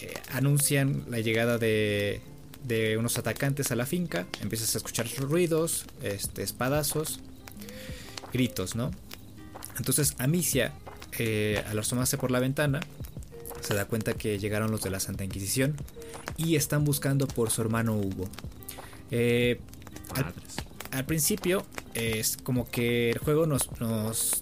eh, 0.00 0.14
anuncian 0.32 1.04
la 1.08 1.18
llegada 1.20 1.56
de, 1.56 2.20
unos 2.98 3.16
atacantes 3.18 3.72
a 3.72 3.76
la 3.76 3.86
finca. 3.86 4.26
Empiezas 4.40 4.74
a 4.74 4.78
escuchar 4.78 5.08
ruidos, 5.18 5.86
este, 6.02 6.42
espadazos, 6.42 7.20
gritos, 8.32 8.76
¿no? 8.76 8.90
Entonces 9.78 10.14
Amicia, 10.18 10.74
eh, 11.18 11.64
al 11.68 11.78
asomarse 11.78 12.18
por 12.18 12.30
la 12.30 12.40
ventana, 12.40 12.80
se 13.60 13.74
da 13.74 13.86
cuenta 13.86 14.12
que 14.12 14.38
llegaron 14.38 14.70
los 14.70 14.82
de 14.82 14.90
la 14.90 15.00
Santa 15.00 15.24
Inquisición 15.24 15.74
y 16.36 16.56
están 16.56 16.84
buscando 16.84 17.26
por 17.26 17.50
su 17.50 17.62
hermano 17.62 17.96
Hugo. 17.96 18.28
al, 20.14 20.34
principio 21.06 21.64
es 21.94 22.36
como 22.36 22.68
que 22.68 23.10
el 23.10 23.18
juego 23.18 23.46
nos, 23.46 23.68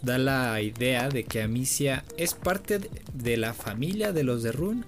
da 0.03 0.19
la 0.19 0.61
idea 0.61 1.09
de 1.09 1.25
que 1.25 1.43
Amicia 1.43 2.05
es 2.17 2.35
parte 2.35 2.81
de 3.15 3.37
la 3.37 3.55
familia 3.55 4.13
de 4.13 4.25
los 4.25 4.43
de 4.43 4.53
Rune, 4.53 4.85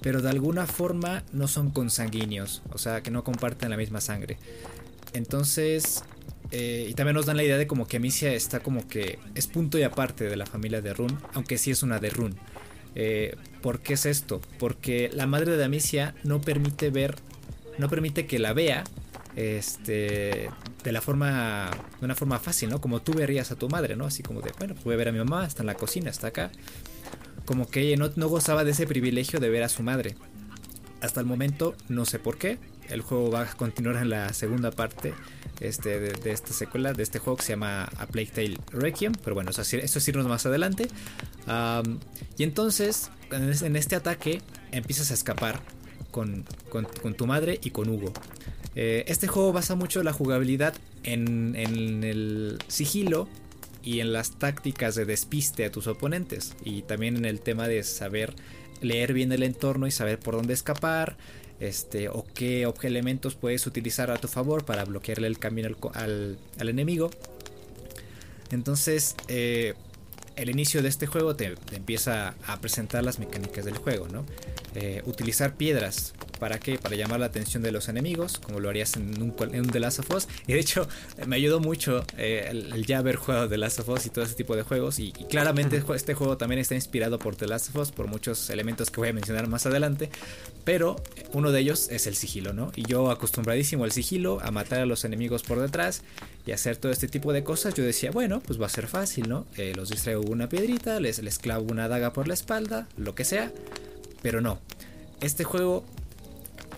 pero 0.00 0.20
de 0.20 0.30
alguna 0.30 0.66
forma 0.66 1.22
no 1.32 1.48
son 1.48 1.70
consanguíneos, 1.70 2.62
o 2.72 2.78
sea, 2.78 3.02
que 3.02 3.10
no 3.10 3.24
comparten 3.24 3.70
la 3.70 3.76
misma 3.76 4.00
sangre. 4.00 4.38
Entonces, 5.12 6.04
eh, 6.50 6.86
y 6.90 6.94
también 6.94 7.14
nos 7.14 7.26
dan 7.26 7.36
la 7.36 7.44
idea 7.44 7.56
de 7.56 7.66
como 7.66 7.86
que 7.86 7.96
Amicia 7.96 8.32
está 8.32 8.60
como 8.60 8.88
que 8.88 9.18
es 9.34 9.46
punto 9.46 9.78
y 9.78 9.82
aparte 9.82 10.24
de 10.24 10.36
la 10.36 10.46
familia 10.46 10.80
de 10.80 10.92
Rune, 10.92 11.16
aunque 11.34 11.58
sí 11.58 11.70
es 11.70 11.82
una 11.82 11.98
de 11.98 12.10
Rune. 12.10 12.36
Eh, 12.94 13.36
¿Por 13.62 13.80
qué 13.80 13.94
es 13.94 14.06
esto? 14.06 14.40
Porque 14.58 15.10
la 15.12 15.26
madre 15.26 15.56
de 15.56 15.64
Amicia 15.64 16.14
no 16.24 16.40
permite 16.40 16.90
ver, 16.90 17.16
no 17.78 17.88
permite 17.88 18.26
que 18.26 18.38
la 18.38 18.52
vea 18.52 18.84
este 19.36 20.50
de 20.82 20.92
la 20.92 21.00
forma 21.00 21.70
de 22.00 22.04
una 22.04 22.14
forma 22.14 22.38
fácil, 22.38 22.70
¿no? 22.70 22.80
Como 22.80 23.00
tú 23.00 23.12
verías 23.14 23.50
a 23.52 23.56
tu 23.56 23.68
madre, 23.68 23.96
¿no? 23.96 24.06
Así 24.06 24.22
como 24.22 24.40
de, 24.40 24.52
bueno, 24.58 24.74
pues 24.74 24.84
voy 24.84 24.94
a 24.94 24.96
ver 24.96 25.08
a 25.08 25.12
mi 25.12 25.18
mamá, 25.18 25.46
está 25.46 25.62
en 25.62 25.66
la 25.66 25.74
cocina, 25.74 26.10
está 26.10 26.28
acá. 26.28 26.50
Como 27.44 27.68
que 27.68 27.80
ella 27.80 28.08
no, 28.16 28.28
gozaba 28.28 28.64
de 28.64 28.72
ese 28.72 28.86
privilegio 28.86 29.40
de 29.40 29.48
ver 29.48 29.62
a 29.62 29.68
su 29.68 29.82
madre. 29.82 30.16
Hasta 31.00 31.20
el 31.20 31.26
momento, 31.26 31.74
no 31.88 32.04
sé 32.04 32.18
por 32.18 32.38
qué. 32.38 32.58
El 32.88 33.00
juego 33.00 33.30
va 33.30 33.42
a 33.42 33.46
continuar 33.54 33.96
en 33.96 34.10
la 34.10 34.32
segunda 34.32 34.70
parte 34.70 35.14
este, 35.60 35.98
de, 35.98 36.30
esta 36.30 36.52
secuela, 36.52 36.92
de 36.92 37.02
este 37.02 37.18
juego 37.18 37.36
que 37.36 37.44
se 37.44 37.52
llama 37.52 37.84
A 37.96 38.06
Plague 38.06 38.30
Tale 38.30 38.58
Requiem. 38.70 39.12
Pero 39.24 39.34
bueno, 39.34 39.50
eso, 39.50 39.62
es 39.62 40.08
irnos 40.08 40.26
más 40.26 40.46
adelante. 40.46 40.88
y 42.38 42.42
entonces, 42.42 43.10
en 43.30 43.76
este 43.76 43.96
ataque, 43.96 44.42
empiezas 44.70 45.10
a 45.10 45.14
escapar 45.14 45.60
con, 46.10 46.44
con 46.70 47.14
tu 47.14 47.26
madre 47.26 47.58
y 47.62 47.70
con 47.70 47.88
Hugo. 47.88 48.12
Eh, 48.74 49.04
este 49.06 49.26
juego 49.26 49.52
basa 49.52 49.74
mucho 49.74 50.02
la 50.02 50.12
jugabilidad 50.12 50.74
en, 51.02 51.54
el 51.56 52.58
sigilo 52.68 53.28
y 53.82 54.00
en 54.00 54.12
las 54.12 54.38
tácticas 54.38 54.94
de 54.94 55.04
despiste 55.04 55.64
a 55.64 55.72
tus 55.72 55.86
oponentes. 55.86 56.54
Y 56.64 56.82
también 56.82 57.16
en 57.16 57.24
el 57.24 57.40
tema 57.40 57.68
de 57.68 57.82
saber 57.82 58.34
leer 58.80 59.12
bien 59.12 59.32
el 59.32 59.42
entorno 59.42 59.86
y 59.86 59.90
saber 59.90 60.18
por 60.18 60.36
dónde 60.36 60.54
escapar. 60.54 61.16
Este, 61.60 62.08
o 62.08 62.24
qué 62.34 62.66
elementos 62.82 63.36
puedes 63.36 63.68
utilizar 63.68 64.10
a 64.10 64.18
tu 64.18 64.26
favor 64.26 64.64
para 64.64 64.84
bloquearle 64.84 65.28
el 65.28 65.38
camino 65.38 65.68
al, 65.94 66.38
enemigo. 66.58 67.10
Entonces, 68.50 69.14
eh, 69.28 69.74
el 70.36 70.50
inicio 70.50 70.82
de 70.82 70.88
este 70.88 71.06
juego 71.06 71.36
te, 71.36 71.54
empieza 71.72 72.34
a 72.46 72.60
presentar 72.60 73.04
las 73.04 73.18
mecánicas 73.18 73.64
del 73.64 73.76
juego, 73.76 74.08
¿no? 74.08 74.24
Eh, 74.74 75.02
utilizar 75.04 75.54
piedras 75.54 76.14
¿Para 76.42 76.58
qué? 76.58 76.76
Para 76.76 76.96
llamar 76.96 77.20
la 77.20 77.26
atención 77.26 77.62
de 77.62 77.70
los 77.70 77.88
enemigos, 77.88 78.40
como 78.40 78.58
lo 78.58 78.68
harías 78.68 78.96
en 78.96 79.22
un, 79.22 79.32
en 79.54 79.60
un 79.60 79.68
The 79.68 79.78
Last 79.78 80.00
of 80.00 80.10
Us. 80.10 80.26
Y 80.48 80.54
de 80.54 80.58
hecho, 80.58 80.88
me 81.24 81.36
ayudó 81.36 81.60
mucho 81.60 82.04
eh, 82.18 82.48
el, 82.50 82.84
ya 82.84 82.98
haber 82.98 83.14
jugado 83.14 83.48
The 83.48 83.58
Last 83.58 83.78
of 83.78 83.88
Us 83.90 84.06
y 84.06 84.10
todo 84.10 84.24
ese 84.24 84.34
tipo 84.34 84.56
de 84.56 84.64
juegos. 84.64 84.98
Y, 84.98 85.12
claramente 85.12 85.80
este 85.94 86.14
juego 86.14 86.38
también 86.38 86.58
está 86.58 86.74
inspirado 86.74 87.20
por 87.20 87.36
The 87.36 87.46
Last 87.46 87.68
of 87.68 87.76
Us, 87.76 87.92
por 87.92 88.08
muchos 88.08 88.50
elementos 88.50 88.90
que 88.90 88.98
voy 88.98 89.10
a 89.10 89.12
mencionar 89.12 89.46
más 89.46 89.66
adelante. 89.66 90.10
Pero 90.64 90.96
uno 91.32 91.52
de 91.52 91.60
ellos 91.60 91.88
es 91.90 92.08
el 92.08 92.16
sigilo, 92.16 92.52
¿no? 92.52 92.72
Y 92.74 92.86
yo 92.86 93.12
acostumbradísimo 93.12 93.84
al 93.84 93.92
sigilo, 93.92 94.40
a 94.42 94.50
matar 94.50 94.80
a 94.80 94.86
los 94.86 95.04
enemigos 95.04 95.44
por 95.44 95.60
detrás 95.60 96.02
y 96.46 96.52
hacer 96.52 96.76
todo 96.76 96.90
este 96.90 97.08
tipo 97.08 97.32
de 97.32 97.44
cosas, 97.44 97.74
yo 97.74 97.84
decía, 97.84 98.10
bueno, 98.10 98.40
pues 98.40 98.60
va 98.60 98.66
a 98.66 98.70
ser 98.70 98.88
fácil, 98.88 99.28
¿no? 99.28 99.46
Eh, 99.56 99.72
los 99.76 99.90
distraigo 99.90 100.22
una 100.22 100.48
piedrita, 100.48 100.98
les, 100.98 101.22
les 101.22 101.38
clavo 101.38 101.66
una 101.70 101.88
daga 101.88 102.12
por 102.12 102.26
la 102.26 102.34
espalda, 102.34 102.88
lo 102.96 103.14
que 103.14 103.24
sea. 103.24 103.52
Pero 104.22 104.40
no. 104.40 104.58
Este 105.20 105.44
juego 105.44 105.84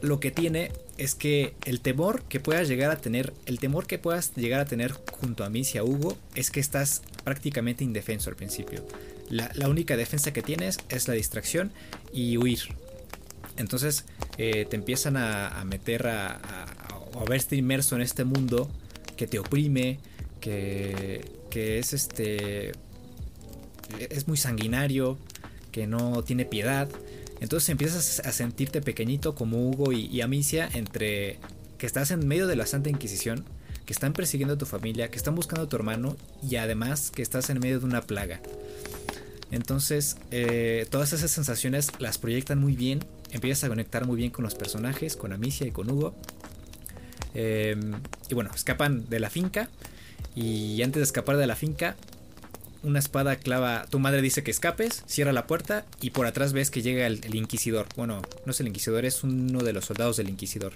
lo 0.03 0.21
que 0.21 0.31
tiene 0.31 0.71
es 0.99 1.15
que 1.15 1.55
el 1.65 1.81
temor 1.81 2.23
que 2.25 2.41
puedas 2.41 2.69
llegar 2.69 2.91
a 2.91 2.97
tener, 2.97 3.33
el 3.47 3.59
temor 3.59 3.87
que 3.87 3.99
puedas 3.99 4.35
llegar 4.37 4.61
a 4.61 4.65
tener 4.67 4.93
junto 4.93 5.45
a 5.45 5.51
mí 5.51 5.63
y 5.73 5.79
a 5.79 5.85
Hugo 5.85 6.17
es 6.35 6.51
que 6.51 6.61
estás 6.61 7.03
prácticamente 7.25 7.85
indefenso 7.85 8.31
al 8.31 8.37
principio. 8.37 8.85
La, 9.31 9.51
única 9.69 9.97
defensa 9.97 10.33
que 10.33 10.43
tienes 10.43 10.79
es 10.91 11.09
la 11.09 11.15
distracción 11.15 11.73
y 12.13 12.37
huir. 12.37 12.61
Entonces 13.57 14.05
eh, 14.37 14.67
te 14.69 14.77
empiezan 14.77 15.17
a, 15.17 15.65
meter 15.65 16.07
a, 16.07 16.35
a, 16.37 17.25
verte 17.29 17.57
inmerso 17.57 17.97
en 17.97 18.03
este 18.03 18.25
mundo 18.25 18.71
que 19.17 19.27
te 19.27 19.39
oprime, 19.39 19.99
que, 20.41 21.25
que 21.51 21.79
es 21.79 21.93
este 21.93 22.73
es 23.99 24.27
muy 24.27 24.37
sanguinario, 24.37 25.19
que 25.71 25.87
no 25.87 26.23
tiene 26.25 26.45
piedad 26.45 26.89
entonces 27.41 27.69
empiezas 27.69 28.21
a 28.21 28.33
sentirte 28.33 28.81
pequeñito 28.81 29.35
como 29.35 29.69
Hugo 29.69 29.93
y, 29.93 30.21
Amicia 30.21 30.69
entre 30.73 31.39
que 31.79 31.87
estás 31.87 32.11
en 32.11 32.27
medio 32.27 32.47
de 32.47 32.57
la 32.57 32.67
Santa 32.67 32.89
Inquisición, 32.89 33.45
que 33.85 33.93
están 33.93 34.13
persiguiendo 34.13 34.55
a 34.55 34.59
tu 34.59 34.67
familia, 34.67 35.11
que 35.11 35.19
están 35.19 35.35
buscando 35.35 35.65
a 35.65 35.69
tu 35.69 35.77
hermano 35.77 36.17
y 36.43 36.57
además 36.57 37.11
que 37.11 37.21
estás 37.21 37.51
en 37.51 37.59
medio 37.59 37.81
de 37.81 37.85
una 37.85 38.01
plaga. 38.01 38.41
Entonces, 39.51 40.17
eh, 40.31 40.87
todas 40.91 41.13
esas 41.13 41.31
sensaciones 41.31 41.91
las 41.99 42.17
proyectan 42.17 42.59
muy 42.59 42.77
bien, 42.77 43.05
empiezas 43.31 43.65
a 43.65 43.69
conectar 43.69 44.07
muy 44.07 44.17
bien 44.17 44.31
con 44.31 44.43
los 44.43 44.55
personajes, 44.55 45.17
con 45.17 45.33
Amicia 45.33 45.67
y 45.67 45.71
con 45.71 45.91
Hugo. 45.91 46.15
Em, 47.35 48.01
y 48.29 48.35
bueno, 48.35 48.51
escapan 48.55 49.09
de 49.09 49.19
la 49.21 49.29
finca 49.29 49.69
y 50.37 50.81
antes 50.83 51.01
de 51.01 51.05
escapar 51.05 51.37
de 51.37 51.47
la 51.47 51.57
finca 51.57 51.97
una 52.85 52.99
espada 52.99 53.37
clava, 53.37 53.87
tu 53.91 53.99
madre 53.99 54.21
dice 54.23 54.43
que 54.43 54.51
escapes, 54.51 55.03
cierra 55.07 55.33
la 55.33 55.47
puerta 55.47 55.87
y 56.01 56.11
por 56.11 56.27
atrás 56.27 56.53
ves 56.53 56.71
que 56.71 56.83
llega 56.83 57.07
el, 57.07 57.35
inquisidor. 57.35 57.87
Bueno, 57.97 58.23
no 58.45 58.53
es 58.53 58.61
el 58.61 58.69
inquisidor, 58.69 59.05
es 59.05 59.25
uno 59.25 59.61
de 59.61 59.73
los 59.73 59.87
soldados 59.87 60.19
del 60.19 60.29
inquisidor. 60.29 60.75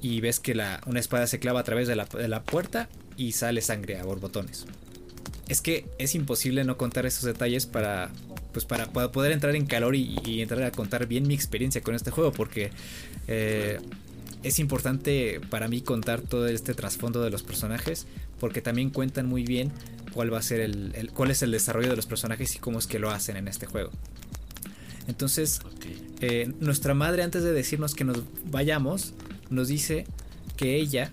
Y 0.00 0.20
ves 0.20 0.38
que 0.38 0.54
la, 0.54 0.80
una 0.86 1.00
espada 1.00 1.26
se 1.26 1.40
clava 1.40 1.60
a 1.60 1.64
través 1.64 1.88
de 1.88 1.96
la, 1.96 2.42
puerta 2.44 2.88
y 3.16 3.32
sale 3.32 3.62
sangre 3.62 3.98
a 3.98 4.04
borbotones. 4.04 4.66
Es 5.48 5.60
que 5.60 5.86
es 5.98 6.14
imposible 6.14 6.62
no 6.62 6.76
contar 6.76 7.04
esos 7.04 7.24
detalles 7.24 7.66
para, 7.66 8.10
pues 8.52 8.64
para, 8.64 8.86
poder 8.92 9.32
entrar 9.32 9.56
en 9.56 9.66
calor 9.66 9.96
y, 9.96 10.40
entrar 10.40 10.62
a 10.62 10.70
contar 10.70 11.06
bien 11.06 11.26
mi 11.26 11.34
experiencia 11.34 11.82
con 11.82 11.94
este 11.94 12.10
juego 12.10 12.32
porque... 12.32 12.70
Eh, 13.26 13.80
es 14.42 14.58
importante 14.58 15.40
para 15.50 15.68
mí 15.68 15.80
contar 15.80 16.20
todo 16.20 16.46
este 16.48 16.74
trasfondo 16.74 17.22
de 17.22 17.30
los 17.30 17.42
personajes 17.42 18.06
porque 18.38 18.62
también 18.62 18.90
cuentan 18.90 19.26
muy 19.26 19.44
bien 19.44 19.72
cuál 20.12 20.32
va 20.32 20.38
a 20.38 20.42
ser 20.42 20.60
el, 20.60 21.10
cuál 21.14 21.30
es 21.30 21.42
el 21.42 21.50
desarrollo 21.50 21.90
de 21.90 21.96
los 21.96 22.06
personajes 22.06 22.54
y 22.56 22.58
cómo 22.58 22.78
es 22.78 22.86
que 22.86 22.98
lo 22.98 23.10
hacen 23.10 23.36
en 23.36 23.48
este 23.48 23.66
juego. 23.66 23.90
Entonces, 25.06 25.60
eh, 26.20 26.52
nuestra 26.60 26.94
madre 26.94 27.22
antes 27.22 27.42
de 27.42 27.52
decirnos 27.52 27.94
que 27.94 28.04
nos 28.04 28.22
vayamos, 28.50 29.14
nos 29.50 29.68
dice 29.68 30.06
que 30.56 30.76
ella 30.76 31.10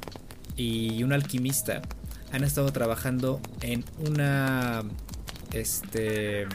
y 0.58 1.04
un 1.04 1.14
alquimista 1.14 1.82
han 2.32 2.44
estado 2.44 2.72
trabajando 2.72 3.40
en 3.62 3.86
una 4.00 4.84
este 5.54 6.48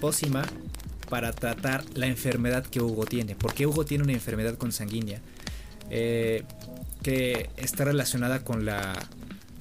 pócima 0.00 0.44
para 1.08 1.32
tratar 1.32 1.84
la 1.94 2.06
enfermedad 2.06 2.64
que 2.64 2.80
Hugo 2.80 3.04
tiene. 3.04 3.34
Porque 3.34 3.66
Hugo 3.66 3.84
tiene 3.84 4.04
una 4.04 4.12
enfermedad 4.12 4.56
consanguínea 4.56 5.20
eh, 5.94 6.44
que 7.02 7.50
está 7.58 7.84
relacionada 7.84 8.42
con 8.42 8.64
la, 8.64 8.94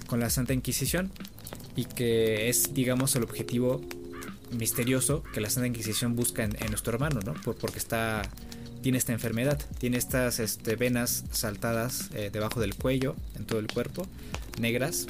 con 0.08 0.22
la 0.22 0.30
Santa 0.30 0.54
Inquisición 0.54 1.12
y 1.76 1.84
que 1.86 2.48
es, 2.48 2.74
digamos, 2.74 3.16
el 3.18 3.24
objetivo 3.24 3.82
misterioso 4.52 5.24
que 5.34 5.42
la 5.42 5.50
Santa 5.50 5.68
Inquisición 5.68 6.16
busca 6.16 6.44
en, 6.44 6.56
nuestro 6.70 6.94
hermano, 6.94 7.20
¿no? 7.20 7.34
porque 7.34 7.80
está 7.80 8.22
tiene 8.82 8.98
esta 8.98 9.12
enfermedad, 9.12 9.60
tiene 9.78 9.98
estas 9.98 10.40
este, 10.40 10.76
venas 10.76 11.26
saltadas 11.32 12.10
eh, 12.14 12.30
debajo 12.32 12.62
del 12.62 12.76
cuello, 12.76 13.16
en 13.36 13.46
todo 13.46 13.60
el 13.60 13.68
cuerpo, 13.68 14.08
negras. 14.60 15.08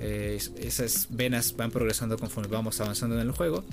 Eh, 0.00 0.38
esas 0.60 1.08
venas 1.10 1.56
van 1.56 1.70
progresando 1.70 2.16
conforme 2.18 2.48
vamos 2.48 2.80
avanzando 2.80 3.16
en 3.16 3.22
el 3.22 3.32
juego, 3.32 3.64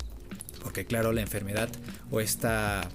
porque 0.62 0.84
claro, 0.86 1.12
la 1.12 1.20
enfermedad 1.20 1.68
o 2.10 2.20
esta, 2.20 2.88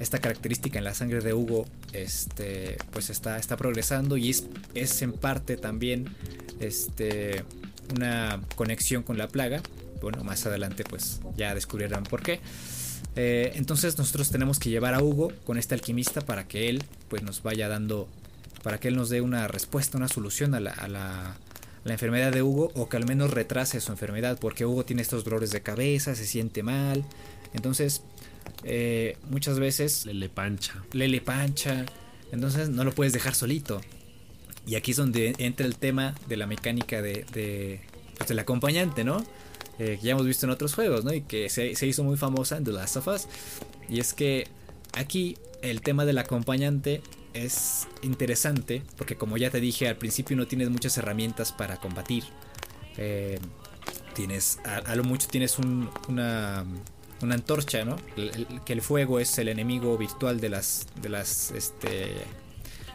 esta 0.00 0.18
característica 0.20 0.78
en 0.78 0.84
la 0.84 0.94
sangre 0.94 1.20
de 1.20 1.34
Hugo 1.34 1.66
este, 1.92 2.78
pues 2.92 3.10
está, 3.10 3.38
está 3.38 3.56
progresando 3.56 4.16
y 4.16 4.30
es, 4.30 4.44
es 4.74 5.02
en 5.02 5.12
parte 5.12 5.56
también 5.56 6.14
este, 6.60 7.44
una 7.96 8.40
conexión 8.54 9.02
con 9.02 9.18
la 9.18 9.28
plaga. 9.28 9.60
Bueno, 10.00 10.22
más 10.22 10.46
adelante 10.46 10.84
pues 10.84 11.20
ya 11.36 11.54
descubrirán 11.54 12.04
por 12.04 12.22
qué. 12.22 12.40
Eh, 13.16 13.52
entonces 13.56 13.98
nosotros 13.98 14.30
tenemos 14.30 14.60
que 14.60 14.70
llevar 14.70 14.94
a 14.94 15.02
Hugo 15.02 15.32
con 15.44 15.58
este 15.58 15.74
alquimista 15.74 16.20
para 16.20 16.46
que 16.46 16.68
él 16.68 16.84
pues 17.08 17.22
nos 17.22 17.42
vaya 17.42 17.68
dando, 17.68 18.08
para 18.62 18.78
que 18.78 18.88
él 18.88 18.96
nos 18.96 19.08
dé 19.08 19.20
una 19.20 19.48
respuesta, 19.48 19.98
una 19.98 20.06
solución 20.06 20.54
a 20.54 20.60
la, 20.60 20.70
a 20.70 20.88
la, 20.88 21.36
enfermedad 21.86 22.30
de 22.32 22.42
Hugo 22.42 22.70
o 22.74 22.90
que 22.90 22.98
al 22.98 23.06
menos 23.06 23.30
retrase 23.30 23.80
su 23.80 23.90
enfermedad 23.90 24.38
porque 24.38 24.66
Hugo 24.66 24.84
tiene 24.84 25.00
estos 25.00 25.24
dolores 25.24 25.50
de 25.50 25.62
cabeza, 25.62 26.14
se 26.14 26.26
siente 26.26 26.62
mal. 26.62 27.02
Entonces 27.54 28.02
eh, 28.64 29.16
muchas 29.30 29.58
veces... 29.58 30.06
Le 30.06 30.14
le 30.14 30.28
pancha. 30.28 30.82
Le 30.92 31.08
le 31.08 31.20
pancha. 31.20 31.84
Entonces 32.32 32.68
no 32.68 32.84
lo 32.84 32.92
puedes 32.92 33.12
dejar 33.12 33.34
solito. 33.34 33.80
Y 34.66 34.74
aquí 34.74 34.90
es 34.90 34.96
donde 34.96 35.34
entra 35.38 35.66
el 35.66 35.76
tema 35.76 36.14
de 36.28 36.36
la 36.36 36.46
mecánica 36.46 37.00
de, 37.00 37.24
de 37.32 37.80
pues, 38.18 38.28
del 38.28 38.38
acompañante, 38.38 39.04
¿no? 39.04 39.24
Eh, 39.78 39.96
que 40.00 40.06
ya 40.06 40.12
hemos 40.12 40.26
visto 40.26 40.44
en 40.44 40.50
otros 40.50 40.74
juegos, 40.74 41.04
¿no? 41.04 41.14
Y 41.14 41.22
que 41.22 41.48
se, 41.48 41.70
hizo 41.86 42.02
muy 42.02 42.16
famosa 42.16 42.56
en 42.56 42.64
The 42.64 42.72
Last 42.72 42.96
of 42.96 43.06
Us. 43.06 43.28
Y 43.88 44.00
es 44.00 44.12
que 44.12 44.48
aquí 44.92 45.36
el 45.62 45.80
tema 45.80 46.04
del 46.04 46.18
acompañante 46.18 47.00
es 47.34 47.86
interesante 48.02 48.82
porque 48.96 49.16
como 49.16 49.36
ya 49.36 49.50
te 49.50 49.60
dije 49.60 49.86
al 49.86 49.96
principio 49.96 50.36
no 50.36 50.46
tienes 50.46 50.70
muchas 50.70 50.98
herramientas 50.98 51.52
para 51.52 51.76
combatir. 51.76 52.24
Eh, 52.96 53.38
tienes, 54.14 54.58
a, 54.64 54.96
lo 54.96 55.04
mucho 55.04 55.28
tienes 55.28 55.56
una, 56.08 56.64
una 57.22 57.34
antorcha, 57.34 57.84
¿no? 57.84 57.96
que 58.64 58.72
el 58.72 58.82
fuego 58.82 59.20
es 59.20 59.38
el 59.38 59.48
enemigo 59.48 59.96
virtual 59.98 60.40
de 60.40 60.48
las, 60.48 60.86
de 61.00 61.08
las 61.08 61.50
este, 61.52 62.12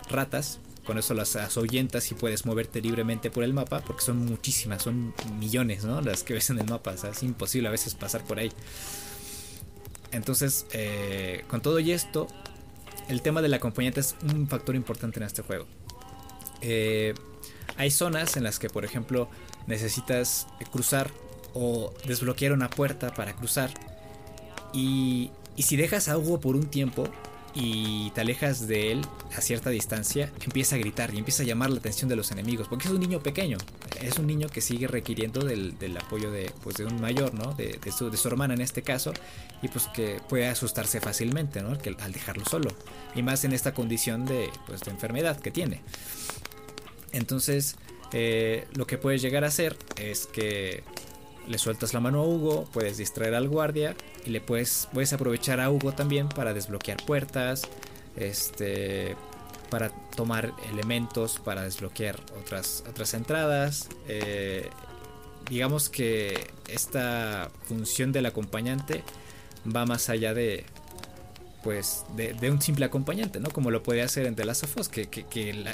ratas 0.10 0.60
con 0.86 0.98
eso 0.98 1.13
las 1.13 1.36
ahuyentas 1.36 2.12
y 2.12 2.15
puedes 2.15 2.46
moverte 2.46 2.82
libremente 2.82 3.32
por 3.32 3.44
el 3.44 3.53
mapa, 3.53 3.80
porque 3.80 4.01
son 4.01 4.25
muchísimas, 4.25 4.84
son 4.84 5.13
millones, 5.39 5.86
¿no? 5.86 6.02
Las 6.02 6.24
que 6.24 6.34
ves 6.34 6.50
en 6.50 6.60
el 6.60 6.67
mapa, 6.67 6.91
o 6.91 6.98
sea, 6.98 7.12
es 7.12 7.24
imposible 7.24 7.69
a 7.69 7.71
veces 7.71 7.95
pasar 7.95 8.24
por 8.24 8.39
ahí. 8.39 8.52
Entonces, 10.12 10.65
eh, 10.74 11.43
con 11.48 11.62
todo 11.62 11.80
y 11.80 11.91
esto, 11.91 12.28
el 13.08 13.21
tema 13.21 13.41
del 13.41 13.54
acompañante 13.54 14.02
es 14.02 14.15
un 14.24 14.48
factor 14.48 14.76
importante 14.76 15.19
en 15.19 15.26
este 15.26 15.41
juego. 15.41 15.65
Eh, 16.62 17.13
hay 17.78 17.89
zonas 17.89 18.38
en 18.38 18.43
las 18.43 18.60
que, 18.60 18.69
por 18.69 18.86
ejemplo, 18.86 19.30
necesitas 19.67 20.48
cruzar 20.71 21.10
o 21.54 21.93
desbloquear 22.06 22.52
una 22.52 22.69
puerta 22.69 23.13
para 23.13 23.34
cruzar. 23.34 23.71
Y, 24.74 25.32
y 25.56 25.64
si 25.64 25.76
dejas 25.76 26.10
a 26.10 26.18
Hugo 26.18 26.40
por 26.40 26.56
un 26.56 26.66
tiempo, 26.66 27.08
y 27.56 28.10
te 28.12 28.22
alejas 28.22 28.68
de 28.68 28.92
él 28.92 29.02
a 29.38 29.42
cierta 29.42 29.70
distancia, 29.70 30.32
empieza 30.44 30.76
a 30.76 30.80
gritar 30.80 31.14
y 31.14 31.20
empieza 31.20 31.44
a 31.44 31.46
llamar 31.46 31.70
la 31.70 31.78
atención 31.78 32.10
de 32.10 32.16
los 32.16 32.32
enemigos, 32.32 32.68
porque 32.68 32.88
es 32.88 32.94
un 32.94 33.00
niño 33.00 33.22
pequeño, 33.22 33.58
es 34.02 34.18
un 34.18 34.26
niño 34.26 34.50
que 34.50 34.60
sigue 34.60 34.88
requiriendo 34.88 35.42
del, 35.42 35.98
apoyo 35.98 36.32
de, 36.32 36.52
pues 36.64 36.78
de 36.78 36.86
un 36.86 37.00
mayor, 37.00 37.34
¿no? 37.34 37.54
De, 37.54 37.80
su, 37.92 38.28
hermana 38.28 38.56
en 38.56 38.62
este 38.62 38.82
caso, 38.82 39.14
y 39.62 39.68
pues 39.68 39.88
que 39.94 40.20
puede 40.28 40.48
asustarse 40.48 41.00
fácilmente, 41.00 41.62
¿no? 41.62 41.78
Al 42.00 42.12
dejarlo 42.12 42.44
solo, 42.46 42.72
y 43.16 43.22
más 43.22 43.44
en 43.44 43.54
esta 43.54 43.74
condición 43.74 44.26
de, 44.26 44.50
pues, 44.66 44.82
enfermedad 44.88 45.40
que 45.40 45.52
tiene. 45.52 45.82
Entonces, 47.12 47.76
eh, 48.14 48.68
lo 48.74 48.88
que 48.88 48.98
puedes 48.98 49.22
llegar 49.22 49.44
a 49.44 49.48
hacer 49.48 49.78
es 49.98 50.26
que 50.26 50.84
le 51.47 51.58
sueltas 51.58 51.93
la 51.93 51.99
mano 51.99 52.21
a 52.21 52.27
Hugo, 52.27 52.67
puedes 52.71 52.97
distraer 52.97 53.36
al 53.36 53.49
guardia 53.49 53.95
y 54.25 54.29
le 54.29 54.41
puedes, 54.41 54.88
puedes 54.93 55.13
aprovechar 55.13 55.60
a 55.60 55.69
Hugo 55.69 55.93
también 55.93 56.29
para 56.29 56.53
desbloquear 56.53 57.03
puertas, 57.06 57.63
este, 58.15 59.15
para 59.69 59.89
tomar 59.89 60.53
elementos, 60.71 61.39
para 61.39 61.63
desbloquear 61.63 62.19
otras, 62.39 62.84
otras 62.89 63.13
entradas. 63.13 63.89
Eh, 64.08 64.69
digamos 65.49 65.89
que 65.89 66.51
esta 66.69 67.49
función 67.67 68.12
del 68.12 68.25
acompañante 68.25 69.03
va 69.65 69.86
más 69.86 70.10
allá 70.10 70.34
de, 70.34 70.65
pues 71.63 72.06
de, 72.15 72.52
un 72.52 72.62
simple 72.62 72.86
acompañante, 72.86 73.39
¿no? 73.39 73.49
Como 73.49 73.71
lo 73.71 73.82
puede 73.82 74.02
hacer 74.02 74.26
en 74.26 74.36
The 74.36 74.45
Last 74.45 74.65
of 74.65 74.78
Us, 74.78 74.89
que, 74.89 75.08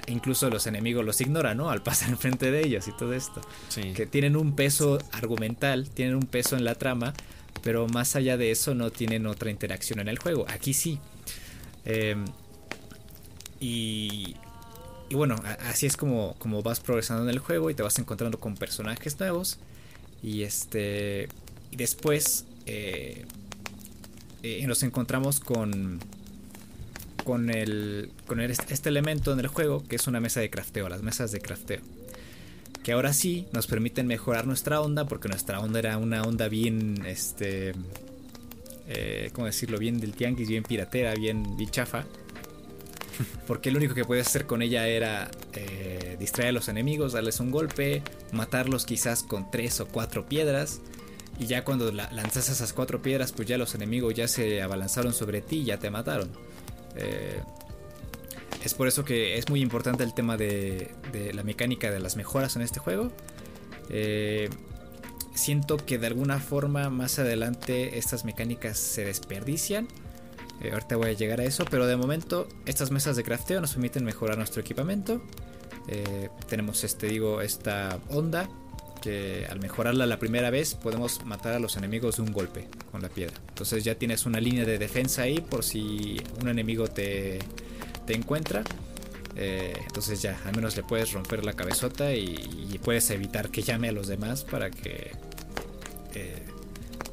incluso 0.08 0.50
los 0.50 0.68
enemigos 0.68 1.04
los 1.04 1.20
ignoran, 1.20 1.58
¿no? 1.58 1.72
Al 1.72 1.82
pasar 1.82 2.10
enfrente 2.10 2.52
de 2.52 2.62
ellos 2.62 2.88
y 2.88 2.92
todo 2.96 3.14
esto. 3.14 3.42
Que 3.96 4.06
tienen 4.06 4.36
un 4.36 4.56
peso 4.56 5.00
argumental, 5.12 5.90
tienen 5.90 6.16
un 6.16 6.28
peso 6.28 6.56
en 6.56 6.64
la 6.64 6.76
trama, 6.76 7.14
pero 7.64 7.88
más 7.88 8.16
allá 8.16 8.38
de 8.38 8.52
eso 8.52 8.76
no 8.76 8.92
tienen 8.92 9.26
otra 9.26 9.50
interacción 9.50 10.00
en 10.00 10.08
el 10.08 10.20
juego. 10.20 10.46
Aquí 10.48 10.74
sí. 10.74 11.00
Em, 11.86 12.26
y, 13.60 14.36
y 15.10 15.16
bueno, 15.16 15.36
así 15.62 15.88
es 15.88 15.98
como, 15.98 16.36
como 16.38 16.62
vas 16.62 16.80
progresando 16.80 17.24
en 17.24 17.30
el 17.30 17.40
juego 17.40 17.70
y 17.72 17.74
te 17.74 17.82
vas 17.82 17.98
encontrando 17.98 18.40
con 18.40 18.56
personajes 18.56 19.20
nuevos. 19.20 19.58
Y 20.22 20.44
este. 20.44 21.28
Y 21.72 21.78
después. 21.78 22.46
Eh, 22.68 23.26
eh, 24.44 24.66
nos 24.68 24.84
encontramos 24.84 25.40
con 25.40 26.00
con 27.24 27.50
el 27.50 28.12
con 28.26 28.40
este 28.40 28.90
elemento 28.90 29.34
en 29.34 29.40
el 29.40 29.48
juego 29.48 29.84
que 29.88 29.98
es 29.98 30.08
una 30.08 30.20
mesa 30.20 30.40
de 30.40 30.50
crafteo, 30.50 30.90
las 30.90 31.04
mesas 31.04 31.32
de 31.32 31.40
crafteo. 31.40 31.82
Que 32.84 32.94
ahora 32.94 33.14
sí 33.14 33.46
nos 33.52 33.68
permiten 33.68 34.08
mejorar 34.08 34.48
nuestra 34.48 34.82
onda 34.82 35.06
porque 35.06 35.28
nuestra 35.28 35.60
onda 35.60 35.80
era 35.80 35.98
una 35.98 36.24
onda 36.24 36.48
bien 36.48 37.04
este 37.06 37.74
eh, 38.92 39.30
¿cómo 39.34 39.46
decirlo? 39.46 39.78
Bien 39.78 40.00
del 40.00 40.14
tianguis, 40.14 40.50
bien 40.50 40.64
piratera, 40.64 41.14
bien, 41.14 41.56
bien 41.56 41.70
chafa. 41.70 42.06
Porque 43.48 43.70
lo 43.70 43.78
único 43.78 43.94
que 43.94 44.04
podías 44.04 44.28
hacer 44.28 44.48
con 44.48 44.64
ella 44.64 44.88
era 44.88 45.30
eh, 45.54 46.18
distraer 46.20 46.50
a 46.50 46.52
los 46.54 46.70
enemigos, 46.70 47.14
darles 47.14 47.40
un 47.40 47.52
golpe, 47.52 48.02
matarlos 48.32 48.86
quizás 48.86 49.22
con 49.22 49.52
tres 49.52 49.80
o 49.80 49.88
cuatro 49.88 50.26
piedras 50.26 50.82
y 51.40 51.46
ya 51.46 51.64
cuando 51.64 51.90
lanzas 51.92 52.50
esas 52.50 52.74
cuatro 52.74 53.02
piedras, 53.02 53.32
pues 53.32 53.48
ya 53.48 53.58
los 53.58 53.74
enemigos 53.74 54.14
ya 54.14 54.28
se 54.28 54.62
abalanzaron 54.62 55.14
sobre 55.14 55.42
ti 55.42 55.60
y 55.60 55.66
ya 55.66 55.80
te 55.80 55.90
mataron. 55.90 56.30
Eh, 56.98 57.42
es 58.64 58.74
por 58.74 58.90
eso 58.90 59.06
que 59.06 59.38
es 59.38 59.50
muy 59.50 59.62
importante 59.62 60.04
el 60.04 60.14
tema 60.14 60.36
de, 60.36 60.92
la 61.34 61.44
mecánica 61.44 61.92
de 61.92 62.02
las 62.02 62.18
mejoras 62.18 62.58
en 62.58 62.62
este 62.62 62.82
juego. 62.82 63.14
Eh, 63.90 64.50
siento 65.34 65.78
que 65.78 65.98
de 65.98 66.08
alguna 66.08 66.40
forma 66.40 66.90
más 66.90 67.20
adelante 67.20 67.98
estas 67.98 68.26
mecánicas 68.26 68.78
se 68.78 69.06
desperdician. 69.06 69.88
Eh, 70.62 70.72
ahorita 70.74 70.98
voy 70.98 71.08
a 71.08 71.14
llegar 71.14 71.40
a 71.40 71.46
eso, 71.46 71.64
pero 71.64 71.88
de 71.88 71.96
momento 71.96 72.50
estas 72.66 72.92
mesas 72.92 73.16
de 73.16 73.24
crafteo 73.24 73.62
nos 73.62 73.72
permiten 73.72 74.04
mejorar 74.04 74.38
nuestro 74.38 74.60
equipamiento. 74.60 75.22
tenemos 76.50 76.84
este, 76.84 77.08
digo, 77.08 77.42
esta 77.42 77.98
onda 78.10 78.50
que 79.02 79.46
al 79.50 79.60
mejorarla 79.60 80.06
la 80.06 80.20
primera 80.20 80.50
vez 80.50 80.76
podemos 80.76 81.24
matar 81.26 81.54
a 81.54 81.60
los 81.60 81.78
enemigos 81.78 82.18
de 82.18 82.24
un 82.24 82.32
golpe 82.32 82.68
con 82.92 83.02
la 83.02 83.10
piedra. 83.10 83.36
Entonces 83.50 83.84
ya 83.84 83.96
tienes 83.96 84.26
una 84.26 84.40
línea 84.40 84.66
de 84.66 84.78
defensa 84.78 85.24
ahí 85.24 85.42
por 85.42 85.64
si 85.64 86.22
un 86.42 86.50
enemigo 86.50 86.88
te, 86.88 87.40
te 88.06 88.16
encuentra. 88.16 88.64
Eh, 89.36 89.74
entonces 89.86 90.22
ya, 90.22 90.38
al 90.46 90.56
menos 90.56 90.76
le 90.76 90.84
puedes 90.84 91.14
romper 91.14 91.46
la 91.46 91.54
cabezota 91.54 92.14
y, 92.14 92.80
puedes 92.84 93.10
evitar 93.12 93.50
que 93.50 93.62
llame 93.62 93.90
a 93.90 93.92
los 93.92 94.08
demás 94.08 94.44
para 94.46 94.72
que 94.72 95.12
eh, 96.16 96.44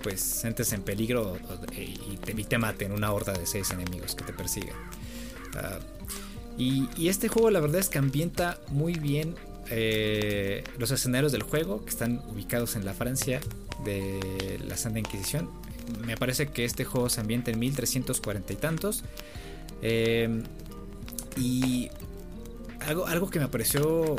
pues 0.03 0.45
entres 0.45 0.73
en 0.73 0.83
peligro 0.83 1.37
y 1.77 2.17
te, 2.17 2.33
y 2.33 2.45
te 2.45 2.59
maten 2.59 2.93
una 2.93 3.13
horda 3.13 3.33
de 3.33 3.47
seis 3.47 3.71
enemigos 3.73 4.15
que 4.15 4.25
te 4.25 4.33
persiguen. 4.33 4.75
Ah, 5.55 5.79
Y, 6.57 7.09
este 7.09 7.29
juego 7.29 7.51
la 7.51 7.61
verdad 7.61 7.81
es 7.81 7.89
que 7.89 7.99
ambienta 7.99 8.61
muy 8.69 8.95
bien 8.95 9.35
eh, 9.71 10.65
los 10.79 10.91
escenarios 10.91 11.33
del 11.33 11.43
juego, 11.43 11.85
que 11.85 11.91
están 11.91 12.23
ubicados 12.29 12.77
en 12.77 12.85
la 12.85 12.95
Francia 12.95 13.41
de 13.85 14.61
la 14.67 14.77
Santa 14.77 14.99
Inquisición. 14.99 15.51
Me 16.05 16.17
parece 16.17 16.49
que 16.49 16.65
este 16.65 16.85
juego 16.85 17.09
se 17.09 17.21
ambienta 17.21 17.51
en 17.51 17.59
1340 17.59 18.53
y 18.53 18.57
tantos. 18.57 19.05
Eh, 19.83 20.43
y 21.37 21.91
algo, 22.81 23.07
algo 23.07 23.31
que 23.31 23.39
me 23.39 23.49
pareció 23.49 24.17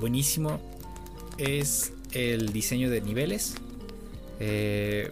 buenísimo 0.00 0.60
es 1.38 1.92
el 2.12 2.52
diseño 2.52 2.90
de 2.90 3.00
niveles. 3.00 3.54
Eh, 4.40 5.10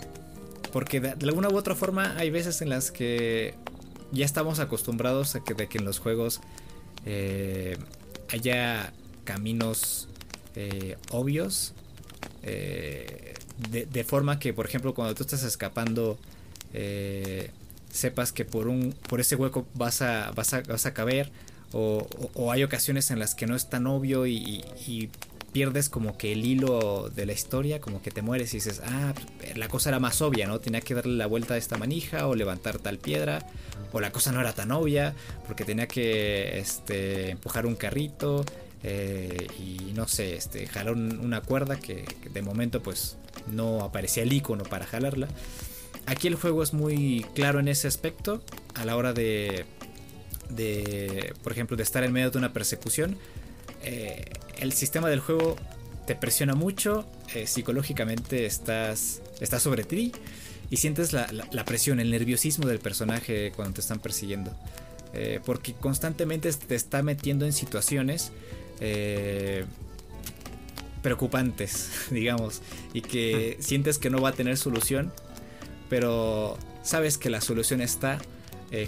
porque 0.72 1.00
de, 1.00 1.11
alguna 1.22 1.48
u 1.48 1.57
otra 1.57 1.74
forma 1.74 2.16
hay 2.16 2.31
veces 2.31 2.62
en 2.62 2.68
las 2.68 2.90
que 2.90 3.55
ya 4.12 4.24
estamos 4.24 4.61
acostumbrados 4.61 5.35
a 5.35 5.42
que, 5.42 5.55
de 5.55 5.68
que 5.68 5.79
en 5.79 5.85
los 5.85 5.98
juegos 5.98 6.40
eh, 7.05 7.76
haya 8.31 8.92
caminos 9.26 10.08
eh, 10.54 10.96
obvios. 11.10 11.74
De, 12.42 14.04
forma 14.04 14.38
que, 14.38 14.54
por 14.54 14.66
ejemplo, 14.66 14.94
cuando 14.94 15.14
tú 15.14 15.24
estás 15.24 15.42
escapando, 15.42 16.16
sepas 17.90 18.32
que 18.32 18.44
por, 18.44 18.68
un, 18.68 18.94
por 19.08 19.20
ese 19.20 19.36
hueco 19.36 19.66
vas 19.74 20.00
a, 20.00 20.30
vas 20.30 20.54
a, 20.54 20.62
vas 20.62 20.86
a 20.86 20.94
caber. 20.94 21.30
O, 21.72 22.06
hay 22.50 22.62
ocasiones 22.64 23.10
en 23.10 23.18
las 23.18 23.34
que 23.34 23.46
no 23.46 23.56
es 23.56 23.68
tan 23.68 23.86
obvio 23.86 24.26
y 24.26 24.62
pierdes 25.56 25.88
como 25.88 26.18
que 26.18 26.32
el 26.32 26.44
hilo 26.44 27.08
de 27.08 27.24
la 27.24 27.32
historia, 27.32 27.80
como 27.80 28.02
que 28.02 28.10
te 28.10 28.20
mueres 28.20 28.52
y 28.52 28.58
dices, 28.58 28.82
ah, 28.84 29.14
la 29.54 29.68
cosa 29.68 29.88
era 29.88 29.98
más 29.98 30.20
obvia, 30.20 30.46
¿no? 30.46 30.60
Tenía 30.60 30.82
que 30.82 30.92
darle 30.92 31.16
la 31.16 31.26
vuelta 31.26 31.54
a 31.54 31.56
esta 31.56 31.78
manija 31.78 32.26
o 32.26 32.34
levantar 32.34 32.78
tal 32.78 32.98
piedra, 32.98 33.46
o 33.90 34.00
la 34.02 34.12
cosa 34.12 34.32
no 34.32 34.40
era 34.42 34.52
tan 34.52 34.70
obvia, 34.70 35.14
porque 35.46 35.64
tenía 35.64 35.86
que 35.86 36.58
este, 36.58 37.30
empujar 37.30 37.64
un 37.64 37.74
carrito 37.74 38.44
eh, 38.82 39.46
y 39.58 39.92
no 39.94 40.06
sé, 40.06 40.36
este, 40.36 40.66
jalar 40.66 40.94
una 40.94 41.40
cuerda 41.40 41.76
que, 41.76 42.04
de 42.32 42.42
momento 42.42 42.82
pues 42.82 43.16
no 43.50 43.80
aparecía 43.80 44.22
el 44.22 44.32
icono 44.32 44.64
para 44.64 44.86
jalarla. 44.86 45.28
Aquí 46.06 46.28
el 46.28 46.36
juego 46.36 46.62
es 46.62 46.72
muy 46.72 47.26
claro 47.34 47.58
en 47.58 47.68
ese 47.68 47.88
aspecto, 47.88 48.42
a 48.74 48.84
la 48.84 48.96
hora 48.96 49.12
de, 49.12 49.64
de 50.50 51.34
por 51.42 51.52
ejemplo, 51.52 51.76
de 51.76 51.82
estar 51.82 52.04
en 52.04 52.12
medio 52.12 52.30
de 52.30 52.38
una 52.38 52.52
persecución 52.52 53.18
eh, 53.82 54.24
el 54.58 54.72
sistema 54.72 55.08
del 55.08 55.20
juego 55.20 55.56
te 56.06 56.14
presiona 56.14 56.54
mucho, 56.54 57.06
eh, 57.34 57.46
psicológicamente 57.46 58.46
estás, 58.46 59.22
estás 59.40 59.62
sobre 59.62 59.84
ti 59.84 60.12
y 60.70 60.76
sientes 60.78 61.12
la, 61.12 61.26
presión, 61.64 62.00
el 62.00 62.10
nerviosismo 62.10 62.66
del 62.66 62.78
personaje 62.78 63.52
cuando 63.54 63.74
te 63.74 63.80
están 63.80 63.98
persiguiendo. 63.98 64.52
Porque 65.46 65.72
constantemente 65.72 66.52
te 66.52 66.74
está 66.74 67.02
metiendo 67.02 67.46
en 67.46 67.54
situaciones 67.54 68.32
preocupantes, 71.02 71.90
digamos, 72.10 72.62
y 72.92 73.02
que 73.02 73.56
sientes 73.60 73.98
que 73.98 74.10
no 74.10 74.20
va 74.20 74.30
a 74.30 74.32
tener 74.32 74.56
solución, 74.56 75.12
pero 75.88 76.58
sabes 76.82 77.18
que 77.18 77.30
la 77.30 77.40
solución 77.40 77.80
está 77.80 78.18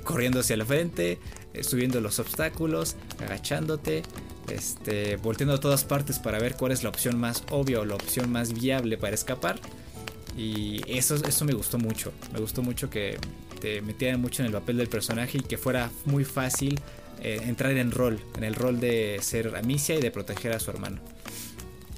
corriendo 0.04 0.40
hacia 0.40 0.56
la 0.56 0.66
frente, 0.66 1.18
subiendo 1.62 2.00
los 2.00 2.18
obstáculos, 2.18 2.96
agachándote, 3.20 4.02
este, 4.50 5.16
volteando 5.16 5.54
a 5.54 5.60
todas 5.60 5.84
partes 5.84 6.18
para 6.18 6.38
ver 6.38 6.56
cuál 6.56 6.72
es 6.72 6.82
la 6.82 6.88
opción 6.88 7.18
más 7.18 7.44
obvia 7.50 7.80
o 7.80 7.84
la 7.84 7.94
opción 7.94 8.30
más 8.30 8.52
viable 8.52 8.98
para 8.98 9.14
escapar. 9.14 9.58
Y 10.36 10.80
eso, 10.86 11.16
eso 11.16 11.44
me 11.44 11.52
gustó 11.52 11.78
mucho. 11.78 12.12
Me 12.32 12.40
gustó 12.40 12.62
mucho 12.62 12.88
que 12.90 13.18
te 13.60 13.82
metieran 13.82 14.20
mucho 14.20 14.42
en 14.42 14.46
el 14.46 14.52
papel 14.52 14.76
del 14.76 14.88
personaje 14.88 15.38
y 15.38 15.40
que 15.40 15.58
fuera 15.58 15.90
muy 16.04 16.24
fácil 16.24 16.80
eh, 17.22 17.40
entrar 17.44 17.72
en 17.72 17.90
rol, 17.90 18.20
en 18.36 18.44
el 18.44 18.54
rol 18.54 18.80
de 18.80 19.18
ser 19.20 19.56
Amicia 19.56 19.94
y 19.94 20.00
de 20.00 20.10
proteger 20.10 20.52
a 20.52 20.60
su 20.60 20.70
hermano. 20.70 21.00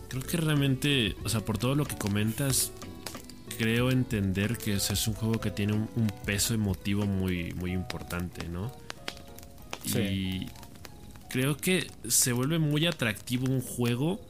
Creo 0.08 0.22
que 0.22 0.36
realmente, 0.36 1.16
o 1.24 1.28
sea, 1.28 1.40
por 1.40 1.58
todo 1.58 1.74
lo 1.74 1.84
que 1.84 1.96
comentas, 1.96 2.72
creo 3.58 3.90
entender 3.90 4.58
que 4.58 4.74
ese 4.74 4.94
es 4.94 5.06
un 5.06 5.14
juego 5.14 5.40
que 5.40 5.50
tiene 5.50 5.74
un, 5.74 6.12
peso 6.24 6.54
emotivo 6.54 7.06
muy, 7.06 7.52
muy 7.54 7.72
importante, 7.72 8.48
¿no? 8.48 8.72
Sí 9.84 10.46
creo 11.30 11.56
que 11.56 11.86
se 12.08 12.32
vuelve 12.32 12.58
muy 12.58 12.86
atractivo 12.86 13.46
un 13.46 13.62
juego 13.62 14.20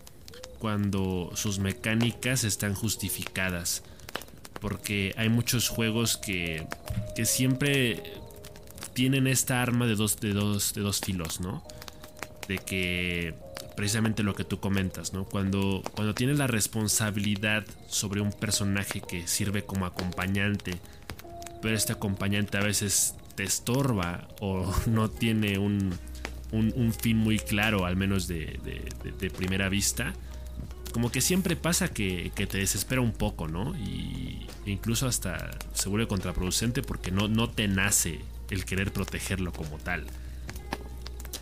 cuando 0.60 1.32
sus 1.34 1.58
mecánicas 1.58 2.44
están 2.44 2.74
justificadas. 2.74 3.82
Porque 4.60 5.14
hay 5.16 5.30
muchos 5.30 5.70
juegos 5.70 6.18
que, 6.18 6.66
que 7.16 7.24
siempre 7.24 8.02
tienen 9.00 9.26
esta 9.26 9.62
arma 9.62 9.86
de 9.86 9.94
dos, 9.94 10.20
de, 10.20 10.34
dos, 10.34 10.74
de 10.74 10.82
dos 10.82 11.00
filos, 11.00 11.40
¿no? 11.40 11.64
De 12.46 12.58
que 12.58 13.32
precisamente 13.74 14.22
lo 14.22 14.34
que 14.34 14.44
tú 14.44 14.60
comentas, 14.60 15.14
¿no? 15.14 15.24
Cuando, 15.24 15.82
cuando 15.94 16.14
tienes 16.14 16.36
la 16.36 16.46
responsabilidad 16.46 17.64
sobre 17.88 18.20
un 18.20 18.30
personaje 18.30 19.00
que 19.00 19.26
sirve 19.26 19.64
como 19.64 19.86
acompañante, 19.86 20.74
pero 21.62 21.74
este 21.74 21.94
acompañante 21.94 22.58
a 22.58 22.60
veces 22.60 23.14
te 23.36 23.42
estorba 23.42 24.28
o 24.38 24.70
no 24.86 25.08
tiene 25.08 25.56
un, 25.56 25.98
un, 26.52 26.92
fin 26.92 27.16
muy 27.16 27.38
claro, 27.38 27.86
al 27.86 27.96
menos 27.96 28.28
de, 28.28 28.60
primera 29.34 29.70
vista, 29.70 30.12
como 30.92 31.10
que 31.10 31.22
siempre 31.22 31.56
pasa 31.56 31.88
que, 31.88 32.30
te 32.36 32.58
desespera 32.58 33.00
un 33.00 33.12
poco, 33.12 33.48
¿no? 33.48 33.74
Y 33.78 34.46
incluso 34.66 35.06
hasta 35.06 35.52
se 35.72 35.88
vuelve 35.88 36.06
contraproducente 36.06 36.82
porque 36.82 37.10
no, 37.10 37.28
no 37.28 37.48
te 37.48 37.66
nace 37.66 38.20
el 38.50 38.64
querer 38.64 38.92
protegerlo 38.92 39.52
como 39.52 39.78
tal. 39.78 40.06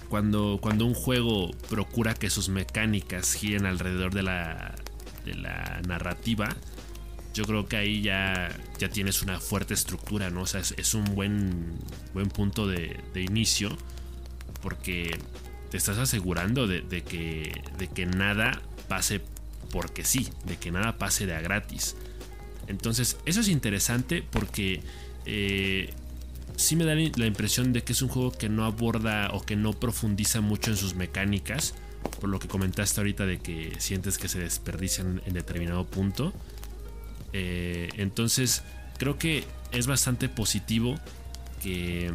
Cuando, 0.08 0.58
cuando 0.60 0.86
un 0.86 0.94
juego 0.94 1.50
procura 1.68 2.14
que 2.14 2.30
sus 2.30 2.48
mecánicas 2.48 3.34
giren 3.34 3.66
alrededor 3.66 4.14
de 4.14 4.22
la, 4.22 4.74
de 5.24 5.34
la 5.34 5.80
narrativa, 5.86 6.48
yo 7.34 7.44
creo 7.44 7.66
que 7.66 7.76
ahí 7.76 8.02
ya, 8.02 8.48
ya 8.78 8.88
tienes 8.88 9.22
una 9.22 9.38
fuerte 9.38 9.74
estructura, 9.74 10.30
¿no? 10.30 10.42
O 10.42 10.46
sea, 10.46 10.60
es, 10.60 10.94
un 10.94 11.04
buen, 11.14 11.78
buen 12.14 12.28
punto 12.30 12.66
de, 12.66 12.98
de 13.12 13.20
inicio 13.20 13.76
porque 14.62 15.18
te 15.70 15.76
estás 15.76 15.98
asegurando 15.98 16.66
de, 16.66 16.82
que, 17.02 17.62
de 17.78 17.88
que 17.88 18.06
nada 18.06 18.62
pase 18.88 19.20
porque 19.70 20.04
sí, 20.04 20.28
de 20.46 20.56
que 20.56 20.70
nada 20.70 20.96
pase 20.98 21.26
de 21.26 21.34
a 21.34 21.40
gratis. 21.40 21.94
Entonces, 22.66 23.18
eso 23.26 23.40
es 23.40 23.48
interesante 23.48 24.22
porque 24.22 24.82
eh, 25.26 25.90
sí 26.58 26.74
me 26.74 26.84
da 26.84 26.94
la 26.94 27.26
impresión 27.26 27.72
de 27.72 27.82
que 27.82 27.92
es 27.92 28.02
un 28.02 28.08
juego 28.08 28.32
que 28.32 28.48
no 28.48 28.64
aborda 28.64 29.30
o 29.32 29.42
que 29.42 29.54
no 29.54 29.72
profundiza 29.72 30.40
mucho 30.40 30.72
en 30.72 30.76
sus 30.76 30.94
mecánicas, 30.94 31.74
por 32.20 32.28
lo 32.28 32.40
que 32.40 32.48
comentaste 32.48 33.00
ahorita 33.00 33.26
de 33.26 33.38
que 33.38 33.76
sientes 33.78 34.18
que 34.18 34.28
se 34.28 34.40
desperdician 34.40 35.22
en 35.24 35.34
determinado 35.34 35.86
punto. 35.86 36.32
Eh, 37.32 37.88
entonces, 37.96 38.64
creo 38.98 39.18
que 39.18 39.44
es 39.70 39.86
bastante 39.86 40.28
positivo 40.28 40.96
que, 41.62 42.12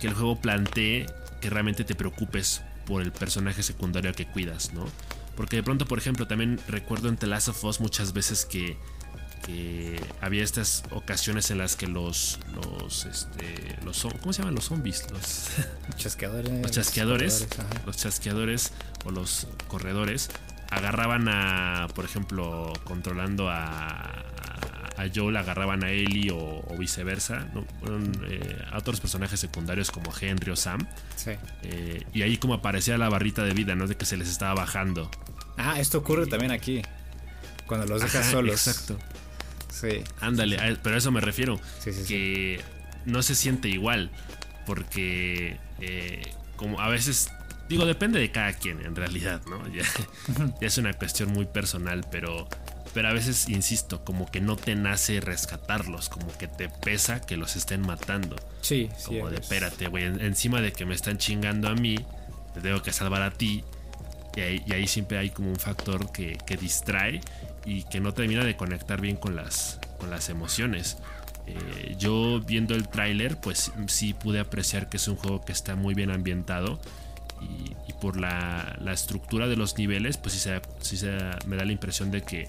que 0.00 0.06
el 0.06 0.14
juego 0.14 0.40
plantee 0.40 1.06
que 1.42 1.50
realmente 1.50 1.84
te 1.84 1.94
preocupes 1.94 2.62
por 2.86 3.02
el 3.02 3.12
personaje 3.12 3.62
secundario 3.62 4.14
que 4.14 4.26
cuidas, 4.26 4.72
¿no? 4.72 4.86
Porque 5.36 5.56
de 5.56 5.62
pronto, 5.62 5.84
por 5.86 5.98
ejemplo, 5.98 6.26
también 6.26 6.58
recuerdo 6.68 7.08
en 7.08 7.16
The 7.16 7.26
Last 7.26 7.48
of 7.48 7.64
Us 7.64 7.80
muchas 7.80 8.14
veces 8.14 8.46
que, 8.46 8.78
había 10.20 10.44
estas 10.44 10.84
ocasiones 10.90 11.50
en 11.50 11.58
las 11.58 11.76
que 11.76 11.86
los 11.86 12.38
los 12.54 13.06
este 13.06 13.76
los 13.84 14.06
¿cómo 14.20 14.32
se 14.32 14.40
llaman 14.40 14.54
los 14.54 14.64
zombies? 14.66 15.10
Los 15.10 15.50
chasqueadores. 15.96 16.62
Los 16.62 16.70
chasqueadores, 16.70 17.48
los 17.86 17.96
chasqueadores 17.96 18.72
o 19.04 19.10
los 19.10 19.48
corredores 19.68 20.30
agarraban 20.72 21.28
a, 21.28 21.86
por 21.94 22.06
ejemplo, 22.06 22.72
controlando 22.84 23.50
a, 23.50 24.24
a 24.96 25.04
Joel 25.14 25.36
agarraban 25.36 25.84
a 25.84 25.90
Ellie 25.90 26.30
o, 26.32 26.62
viceversa, 26.78 27.46
¿no? 27.52 27.64
Eh, 28.26 28.64
a 28.70 28.78
otros 28.78 28.98
personajes 29.00 29.38
secundarios 29.38 29.90
como 29.90 30.12
Henry 30.18 30.50
o 30.50 30.56
Sam. 30.56 30.86
Sí. 31.14 31.32
Eh, 31.62 32.02
y 32.14 32.22
ahí 32.22 32.38
como 32.38 32.54
aparecía 32.54 32.96
la 32.96 33.08
barrita 33.08 33.44
de 33.44 33.52
vida, 33.52 33.74
¿no? 33.74 33.86
De 33.86 33.96
que 33.96 34.06
se 34.06 34.16
les 34.16 34.28
estaba 34.28 34.54
bajando. 34.54 35.10
Ah, 35.58 35.78
esto 35.78 35.98
ocurre 35.98 36.26
también 36.26 36.52
aquí. 36.52 36.82
Cuando 37.66 37.86
los 37.86 38.02
dejas 38.02 38.26
solos. 38.30 38.66
Exacto. 38.66 38.98
Sí. 39.72 40.04
Ándale, 40.20 40.76
pero 40.82 40.94
a 40.94 40.98
eso 40.98 41.10
me 41.10 41.20
refiero. 41.20 41.58
Sí, 41.80 41.92
sí, 41.92 42.04
que 42.06 42.60
no 43.06 43.22
se 43.22 43.34
siente 43.34 43.68
igual. 43.68 44.10
Porque 44.66 45.56
eh, 45.80 46.22
como 46.56 46.80
a 46.80 46.88
veces 46.88 47.28
Digo, 47.68 47.86
depende 47.86 48.20
de 48.20 48.30
cada 48.30 48.52
quien 48.52 48.84
en 48.84 48.94
realidad, 48.94 49.40
¿no? 49.46 49.66
ya, 49.72 49.82
es 50.60 50.76
una 50.76 50.92
cuestión 50.92 51.32
muy 51.32 51.46
personal, 51.46 52.06
pero 52.10 52.46
pero 52.94 53.08
a 53.08 53.12
veces, 53.12 53.48
insisto, 53.48 54.04
como 54.04 54.30
que 54.30 54.40
no 54.40 54.56
te 54.56 54.74
nace 54.74 55.20
rescatarlos, 55.20 56.08
como 56.10 56.26
que 56.36 56.46
te 56.46 56.68
pesa 56.68 57.20
que 57.20 57.36
los 57.36 57.56
estén 57.56 57.80
matando. 57.80 58.36
Sí, 58.60 58.90
Como 59.06 59.30
de, 59.30 59.36
espérate, 59.36 59.88
güey, 59.88 60.04
encima 60.04 60.60
de 60.60 60.72
que 60.72 60.84
me 60.84 60.94
están 60.94 61.16
chingando 61.16 61.68
a 61.68 61.74
mí, 61.74 61.96
te 62.52 62.60
tengo 62.60 62.82
que 62.82 62.92
salvar 62.92 63.22
a 63.22 63.30
ti. 63.30 63.64
Y 64.36 64.72
ahí, 64.72 64.86
siempre 64.86 65.18
hay 65.18 65.30
como 65.30 65.50
un 65.50 65.56
factor 65.56 66.12
que, 66.12 66.38
distrae 66.60 67.20
y 67.64 67.84
que 67.84 68.00
no 68.00 68.12
termina 68.14 68.44
de 68.44 68.56
conectar 68.56 69.00
bien 69.00 69.16
con 69.16 69.36
las, 69.36 69.78
con 69.98 70.10
las 70.10 70.28
emociones. 70.28 70.98
Eh, 71.46 71.96
yo 71.98 72.40
viendo 72.40 72.74
el 72.74 72.88
tráiler, 72.88 73.36
pues 73.36 73.72
sí 73.86 74.14
pude 74.14 74.40
apreciar 74.40 74.88
que 74.88 74.96
es 74.96 75.08
un 75.08 75.16
juego 75.16 75.44
que 75.44 75.52
está 75.52 75.74
muy 75.74 75.94
bien 75.94 76.10
ambientado 76.10 76.80
y, 77.40 77.92
por 78.00 78.18
la, 78.18 78.76
estructura 78.92 79.46
de 79.46 79.56
los 79.56 79.78
niveles, 79.78 80.16
pues 80.16 80.34
sí, 80.34 80.96
se, 80.96 81.08
me 81.46 81.56
da 81.56 81.64
la 81.64 81.72
impresión 81.72 82.10
de 82.10 82.22
que, 82.22 82.48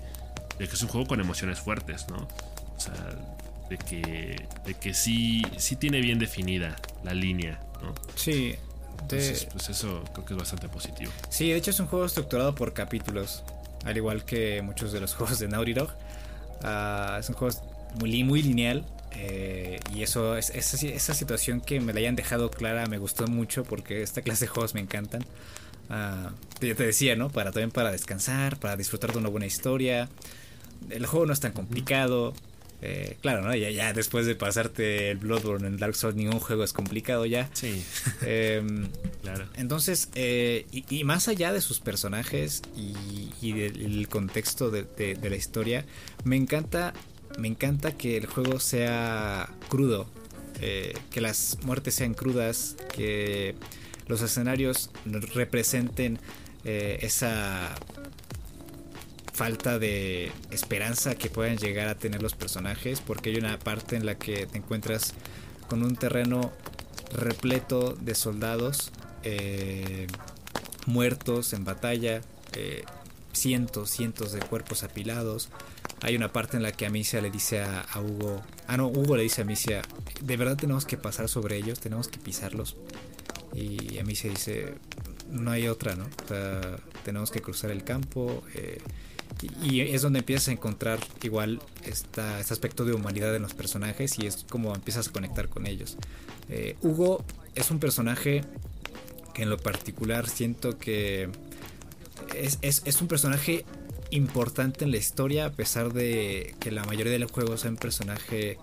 de 0.57 0.67
que 0.67 0.73
es 0.73 0.81
un 0.81 0.89
juego 0.89 1.07
con 1.07 1.19
emociones 1.19 1.59
fuertes, 1.59 2.07
¿no? 2.09 2.27
O 2.75 2.79
sea, 2.79 2.93
de 3.69 3.77
que, 3.77 4.47
de 4.65 4.73
que 4.73 4.93
sí, 4.93 5.43
sí 5.57 5.75
tiene 5.75 6.01
bien 6.01 6.17
definida 6.17 6.75
la 7.03 7.13
línea, 7.13 7.59
¿no? 7.81 7.93
Sí. 8.15 8.55
Entonces, 9.01 9.47
pues 9.51 9.69
eso 9.69 10.03
creo 10.13 10.25
que 10.25 10.33
es 10.33 10.39
bastante 10.39 10.69
positivo. 10.69 11.11
Sí, 11.29 11.49
de 11.49 11.57
hecho 11.57 11.71
es 11.71 11.79
un 11.79 11.87
juego 11.87 12.05
estructurado 12.05 12.55
por 12.55 12.73
capítulos, 12.73 13.43
al 13.83 13.97
igual 13.97 14.25
que 14.25 14.61
muchos 14.61 14.91
de 14.91 14.99
los 14.99 15.13
juegos 15.15 15.39
de 15.39 15.47
Naughty 15.47 15.73
Dog. 15.73 15.89
Ah, 16.63 17.17
es 17.19 17.29
un 17.29 17.35
juego 17.35 17.55
muy, 17.99 18.23
muy 18.23 18.41
lineal. 18.41 18.85
Eh, 19.15 19.79
y 19.93 20.01
eso, 20.01 20.35
es, 20.37 20.49
esa, 20.49 20.87
esa, 20.87 21.13
situación 21.13 21.61
que 21.61 21.79
me 21.79 21.93
la 21.93 21.99
hayan 21.99 22.15
dejado 22.15 22.49
clara 22.49 22.87
me 22.87 22.97
gustó 22.97 23.27
mucho 23.27 23.63
porque 23.63 24.01
esta 24.01 24.23
clase 24.23 24.45
de 24.45 24.49
juegos 24.49 24.73
me 24.73 24.81
encantan. 24.81 25.23
Uh, 25.89 26.31
ya 26.65 26.75
te 26.75 26.85
decía, 26.85 27.15
¿no? 27.15 27.29
Para 27.29 27.51
también 27.51 27.69
para 27.69 27.91
descansar, 27.91 28.57
para 28.57 28.75
disfrutar 28.75 29.11
de 29.11 29.19
una 29.19 29.29
buena 29.29 29.45
historia. 29.45 30.09
El 30.89 31.05
juego 31.05 31.25
no 31.25 31.33
es 31.33 31.39
tan 31.39 31.51
complicado. 31.51 32.33
Eh, 32.85 33.15
claro, 33.21 33.43
¿no? 33.43 33.55
Ya, 33.55 33.69
ya 33.69 33.93
después 33.93 34.25
de 34.25 34.35
pasarte 34.35 35.09
el 35.09 35.17
Bloodborne 35.17 35.65
en 35.67 35.77
Dark 35.77 35.95
Souls, 35.95 36.17
ningún 36.17 36.41
juego 36.41 36.65
es 36.65 36.73
complicado 36.73 37.25
ya. 37.25 37.49
Sí. 37.53 37.81
Em, 38.21 38.89
claro. 39.21 39.45
Entonces, 39.55 40.09
eh, 40.15 40.65
y, 40.69 41.03
más 41.05 41.29
allá 41.29 41.53
de 41.53 41.61
sus 41.61 41.79
personajes 41.79 42.61
y, 42.75 43.53
del 43.53 44.09
contexto 44.09 44.69
de, 44.69 44.83
de, 44.83 45.29
la 45.29 45.35
historia, 45.37 45.85
me 46.25 46.35
encanta 46.35 46.93
me 47.37 47.47
encanta 47.47 47.93
que 47.93 48.17
el 48.17 48.25
juego 48.25 48.59
sea 48.59 49.49
crudo, 49.69 50.05
eh, 50.59 50.93
que 51.09 51.21
las 51.21 51.57
muertes 51.63 51.95
sean 51.95 52.13
crudas, 52.13 52.75
que 52.93 53.55
los 54.07 54.21
escenarios 54.21 54.91
representen 55.33 56.19
esa 56.65 57.75
falta 59.33 59.79
de 59.79 60.31
esperanza 60.51 61.15
que 61.15 61.29
puedan 61.29 61.57
llegar 61.57 61.87
a 61.87 61.95
tener 61.95 62.21
los 62.21 62.35
personajes, 62.35 63.01
porque 63.01 63.31
hay 63.31 63.37
una 63.37 63.59
parte 63.59 63.95
en 63.95 64.05
la 64.05 64.15
que 64.15 64.45
te 64.45 64.57
encuentras 64.59 65.13
con 65.67 65.83
un 65.83 65.95
terreno 65.95 66.51
repleto 67.13 67.93
de 67.93 68.15
soldados 68.15 68.91
eh, 69.23 70.07
muertos 70.85 71.53
en 71.53 71.65
batalla, 71.65 72.21
cientos, 73.31 73.89
cientos 73.89 74.31
de 74.31 74.39
cuerpos 74.39 74.83
apilados, 74.83 75.49
hay 76.03 76.17
una 76.17 76.33
parte 76.33 76.57
en 76.57 76.63
la 76.63 76.73
que 76.73 76.85
Amicia 76.85 77.21
le 77.21 77.31
dice 77.31 77.61
a, 77.61 77.85
Hugo, 77.95 78.43
ah 78.67 78.75
no, 78.75 78.87
Hugo 78.87 79.15
le 79.15 79.23
dice 79.23 79.39
a 79.39 79.45
Amicia, 79.45 79.81
de 80.19 80.35
verdad 80.35 80.57
tenemos 80.57 80.83
que 80.85 80.97
pasar 80.97 81.29
sobre 81.29 81.55
ellos, 81.55 81.79
tenemos 81.79 82.09
que 82.09 82.19
pisarlos. 82.19 82.75
Y 83.53 83.97
Amicia 83.99 84.29
dice, 84.29 84.75
no 85.29 85.51
hay 85.51 85.69
otra, 85.69 85.95
¿no? 85.95 86.05
tenemos 87.05 87.31
que 87.31 87.41
cruzar 87.41 87.71
el 87.71 87.85
campo. 87.85 88.43
Eh, 88.53 88.79
y, 89.61 89.81
es 89.81 90.01
donde 90.01 90.19
empiezas 90.19 90.49
a 90.49 90.51
encontrar 90.51 90.99
igual 91.21 91.61
esta, 91.85 92.39
este 92.39 92.53
aspecto 92.53 92.85
de 92.85 92.93
humanidad 92.93 93.35
en 93.35 93.41
los 93.41 93.53
personajes 93.53 94.17
y 94.19 94.27
es 94.27 94.45
como 94.49 94.73
empiezas 94.75 95.07
a 95.07 95.11
conectar 95.11 95.49
con 95.49 95.67
ellos. 95.67 95.97
Eh, 96.49 96.75
Hugo 96.81 97.23
es 97.55 97.71
un 97.71 97.79
personaje 97.79 98.43
que 99.33 99.43
en 99.43 99.49
lo 99.49 99.57
particular 99.57 100.29
siento 100.29 100.77
que 100.77 101.29
es, 102.35 102.59
es 102.61 103.01
un 103.01 103.07
personaje 103.07 103.65
importante 104.13 104.85
en 104.85 104.91
la 104.91 104.97
historia, 104.97 105.47
a 105.47 105.51
pesar 105.51 105.91
de 105.91 106.55
que 106.59 106.71
la 106.71 106.83
mayoría 106.85 107.11
de 107.11 107.19
los 107.19 107.31
juegos 107.31 107.61
sean 107.61 107.77
personaje 107.77 108.57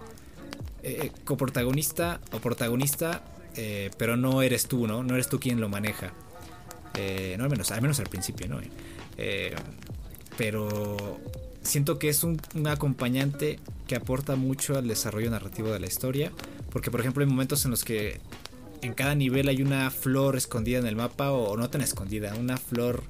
eh, 0.83 1.11
coprotagonista 1.25 2.21
o 2.33 2.39
protagonista, 2.39 3.23
eh, 3.57 3.91
pero 3.99 4.17
no 4.17 4.43
eres 4.43 4.67
tú, 4.67 4.87
¿no? 4.87 5.03
No 5.03 5.15
eres 5.15 5.29
tú 5.29 5.41
quien 5.41 5.61
lo 5.61 5.69
maneja. 5.69 6.13
Eh, 6.95 7.35
no 7.37 7.45
al 7.45 7.51
menos, 7.51 7.71
al 7.71 7.83
menos 7.83 7.99
al 7.99 8.07
principio, 8.07 8.49
¿no? 8.49 8.61
Pero 10.37 11.19
siento 11.63 11.99
que 11.99 12.09
es 12.09 12.25
un, 12.25 12.41
acompañante 12.67 13.59
que 13.87 13.97
aporta 13.97 14.37
mucho 14.37 14.77
al 14.77 14.89
desarrollo 14.89 15.31
narrativo 15.31 15.71
de 15.71 15.81
la 15.81 15.87
historia. 15.87 16.33
Porque, 16.71 16.91
por 16.91 17.01
ejemplo, 17.01 17.25
hay 17.25 17.31
momentos 17.31 17.65
en 17.65 17.73
los 17.73 17.85
que 17.85 18.21
en 18.83 18.95
cada 18.95 19.15
nivel 19.15 19.49
hay 19.49 19.63
una 19.63 19.91
flor 19.91 20.37
escondida 20.37 20.79
en 20.79 20.87
el 20.87 20.97
mapa, 20.97 21.33
o 21.33 21.57
no 21.57 21.69
tan 21.69 21.81
escondida, 21.81 22.35
una 22.37 22.57
flor 22.57 23.03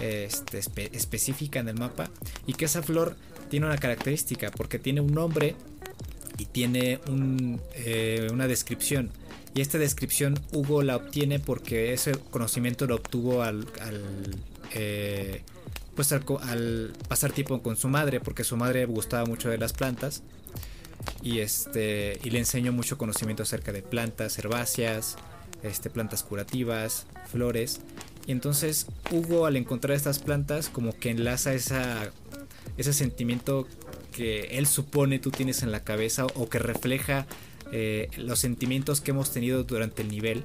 este, 0.00 0.60
específica 0.96 1.60
en 1.60 1.68
el 1.68 1.78
mapa 1.78 2.10
y 2.46 2.54
que 2.54 2.64
esa 2.64 2.82
flor 2.82 3.14
tiene 3.50 3.66
una 3.66 3.76
característica 3.76 4.50
porque 4.50 4.78
tiene 4.78 5.00
un 5.00 5.12
nombre 5.12 5.54
y 6.38 6.46
tiene 6.46 6.98
eh, 7.74 8.28
una 8.32 8.48
descripción. 8.48 9.10
Y 9.54 9.60
esta 9.60 9.78
descripción 9.78 10.40
Hugo 10.52 10.82
la 10.82 10.96
obtiene 10.96 11.38
porque 11.38 11.92
ese 11.92 12.12
conocimiento 12.30 12.86
lo 12.86 12.96
obtuvo 12.96 13.42
al, 13.42 13.66
eh, 14.74 15.42
pues 15.94 16.12
al, 16.12 16.92
pasar 17.08 17.32
tiempo 17.32 17.62
con 17.62 17.76
su 17.76 17.88
madre, 17.88 18.20
porque 18.20 18.44
su 18.44 18.56
madre 18.56 18.84
gustaba 18.86 19.24
mucho 19.26 19.48
de 19.48 19.58
las 19.58 19.72
plantas. 19.72 20.22
Y, 21.22 21.40
este, 21.40 22.18
y 22.22 22.30
le 22.30 22.38
enseñó 22.38 22.72
mucho 22.72 22.96
conocimiento 22.96 23.42
acerca 23.42 23.72
de 23.72 23.82
plantas 23.82 24.38
herbáceas, 24.38 25.16
este, 25.62 25.90
plantas 25.90 26.22
curativas, 26.22 27.06
flores. 27.30 27.80
Y 28.26 28.32
entonces 28.32 28.86
Hugo 29.10 29.46
al 29.46 29.56
encontrar 29.56 29.96
estas 29.96 30.20
plantas 30.20 30.68
como 30.68 30.96
que 30.96 31.10
enlaza 31.10 31.54
esa, 31.54 32.12
ese 32.76 32.92
sentimiento 32.92 33.66
que 34.12 34.58
él 34.58 34.66
supone 34.66 35.18
tú 35.18 35.30
tienes 35.30 35.62
en 35.62 35.72
la 35.72 35.82
cabeza 35.82 36.26
o 36.34 36.48
que 36.48 36.58
refleja 36.58 37.26
eh, 37.72 38.08
los 38.16 38.38
sentimientos 38.38 39.00
que 39.00 39.10
hemos 39.10 39.32
tenido 39.32 39.64
durante 39.64 40.02
el 40.02 40.08
nivel. 40.08 40.44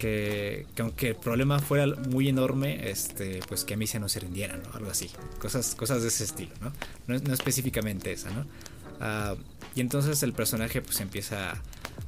Que, 0.00 0.66
aunque 0.78 1.08
el 1.08 1.16
problema 1.16 1.58
fuera 1.58 1.86
muy 1.86 2.28
enorme, 2.28 2.90
este, 2.90 3.40
pues 3.46 3.64
que 3.64 3.74
a 3.74 3.76
mí 3.76 3.86
se 3.86 4.00
no 4.00 4.08
se 4.08 4.20
rindiera. 4.20 4.58
Algo 4.72 4.90
así. 4.90 5.10
Cosas, 5.38 5.74
cosas 5.74 6.02
de 6.02 6.08
ese 6.08 6.24
estilo, 6.24 6.52
¿no? 6.60 6.72
No, 7.06 7.34
específicamente 7.34 8.10
esa, 8.12 8.30
¿no? 8.30 8.46
Ah, 9.00 9.36
y 9.74 9.80
entonces 9.80 10.22
el 10.22 10.32
personaje 10.32 10.82
pues 10.82 11.00
empieza 11.00 11.54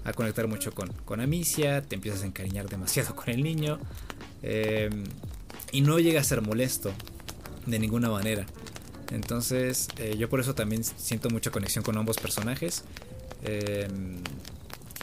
a 0.05 0.13
conectar 0.13 0.49
mucho 0.49 0.73
con, 0.73 0.93
con 1.05 1.21
Amicia, 1.21 1.83
te 1.83 1.95
empiezas 1.95 2.23
a 2.23 2.27
encariñar 2.27 2.69
demasiado 2.69 3.15
con 3.15 3.29
el 3.29 3.43
niño. 3.43 3.79
Em, 4.43 5.05
y 5.71 5.81
no 5.81 5.99
llega 5.99 6.21
a 6.21 6.25
ser 6.25 6.43
molesto 6.43 6.93
de 7.67 7.79
ninguna 7.79 8.11
manera. 8.11 8.47
Entonces, 9.11 9.89
eh, 9.99 10.17
yo 10.19 10.29
por 10.29 10.41
eso 10.41 10.55
también 10.55 10.83
siento 10.85 11.31
mucha 11.31 11.51
conexión 11.51 11.85
con 11.85 11.97
ambos 11.97 12.17
personajes. 12.17 12.85
Em, 13.45 14.23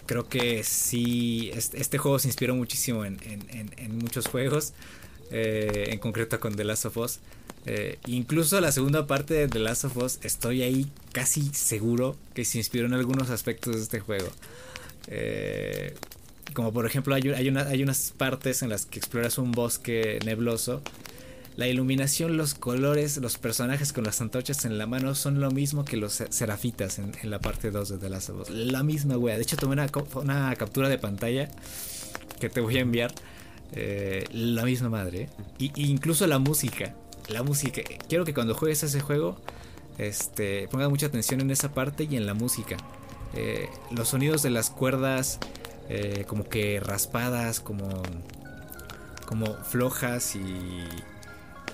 creo 0.10 0.28
que 0.28 0.64
sí, 0.64 1.52
este, 1.54 2.00
juego 2.00 2.18
se 2.18 2.28
inspiró 2.30 2.56
muchísimo 2.56 3.06
en, 3.06 3.20
muchos 4.00 4.26
juegos, 4.26 4.74
eh, 5.30 5.90
en 5.92 6.00
concreto 6.00 6.40
con 6.40 6.56
The 6.56 6.64
Last 6.64 6.86
of 6.86 6.98
Us. 6.98 7.20
Eh, 7.68 8.00
incluso 8.08 8.60
la 8.60 8.72
segunda 8.72 9.06
parte 9.06 9.36
de 9.36 9.48
The 9.48 9.60
Last 9.60 9.84
of 9.84 9.98
Us, 9.98 10.18
estoy 10.24 10.64
ahí 10.64 10.92
casi 11.12 11.54
seguro 11.54 12.18
que 12.34 12.44
se 12.44 12.58
inspiró 12.58 12.88
en 12.88 12.96
algunos 12.96 13.30
aspectos 13.30 13.76
de 13.76 13.82
este 13.84 14.00
juego. 14.00 14.30
Eh, 15.10 15.94
como 16.56 16.74
por 16.74 16.88
ejemplo 16.88 17.14
hay, 17.14 17.30
hay, 17.30 17.50
hay 17.50 17.84
unas 17.84 18.12
partes 18.18 18.64
en 18.64 18.70
las 18.70 18.88
que 18.88 18.98
exploras 18.98 19.38
un 19.38 19.52
bosque 19.52 20.18
nebloso. 20.26 20.82
La 21.60 21.68
iluminación, 21.68 22.38
los 22.38 22.54
colores, 22.54 23.18
los 23.18 23.38
personajes 23.38 23.92
con 23.92 24.06
las 24.06 24.22
antorchas 24.22 24.64
en 24.64 24.78
la 24.78 24.88
mano 24.88 25.14
son 25.14 25.42
lo 25.42 25.52
mismo 25.52 25.84
que 25.84 25.98
los 25.98 26.24
serafitas 26.30 27.00
en, 27.00 27.12
la 27.24 27.40
parte 27.40 27.70
2 27.70 27.90
de 27.90 27.98
The 27.98 28.10
Last 28.10 28.30
of 28.30 28.44
Us. 28.44 28.50
La 28.50 28.82
misma 28.82 29.18
wea. 29.18 29.36
De 29.36 29.42
hecho 29.42 29.58
tomé 29.58 29.74
una, 29.74 30.56
captura 30.56 30.88
de 30.88 30.98
pantalla 30.98 31.50
que 32.40 32.48
te 32.50 32.62
voy 32.62 32.78
a 32.78 32.80
enviar. 32.80 33.14
Eh, 33.74 34.24
la 34.32 34.64
misma 34.64 34.88
madre. 34.88 35.28
Y, 35.58 35.74
incluso 35.76 36.26
la 36.28 36.40
música. 36.40 36.96
La 37.28 37.44
música. 37.44 37.82
Quiero 38.08 38.24
que 38.24 38.34
cuando 38.34 38.56
juegues 38.56 38.82
ese 38.84 39.02
juego, 39.02 39.38
este, 39.98 40.70
pongas 40.70 40.90
mucha 40.90 41.08
atención 41.08 41.42
en 41.42 41.52
esa 41.52 41.74
parte 41.74 42.08
y 42.10 42.16
en 42.16 42.26
la 42.26 42.36
música. 42.36 42.78
Eh, 43.34 43.68
los 43.92 44.08
sonidos 44.08 44.44
de 44.44 44.50
las 44.50 44.70
cuerdas 44.70 45.40
eh, 45.90 46.24
como 46.26 46.46
que 46.46 46.80
raspadas, 46.80 47.60
como, 47.60 48.02
como 49.28 49.56
flojas 49.66 50.38
y, 50.38 50.86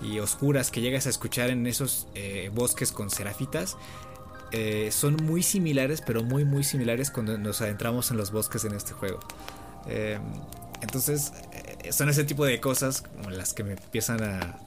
y, 0.03 0.19
oscuras 0.19 0.71
que 0.71 0.81
llegas 0.81 1.07
a 1.07 1.09
escuchar 1.09 1.49
en 1.49 1.67
esos 1.67 2.07
eh, 2.15 2.49
bosques 2.53 2.91
con 2.91 3.09
serafitas. 3.09 3.77
Eh, 4.51 4.89
son 4.91 5.15
muy 5.17 5.43
similares, 5.43 6.01
pero 6.05 6.23
muy 6.23 6.45
muy 6.45 6.63
similares 6.63 7.11
cuando 7.11 7.37
nos 7.37 7.61
adentramos 7.61 8.11
en 8.11 8.17
los 8.17 8.31
bosques 8.31 8.63
en 8.63 8.73
este 8.73 8.93
juego. 8.93 9.19
entonces, 10.81 11.31
son 11.91 12.09
ese 12.09 12.23
tipo 12.23 12.45
de 12.45 12.59
cosas 12.59 13.01
como 13.01 13.29
las 13.29 13.53
que 13.53 13.63
me 13.63 13.73
empiezan 13.73 14.23
a, 14.23 14.59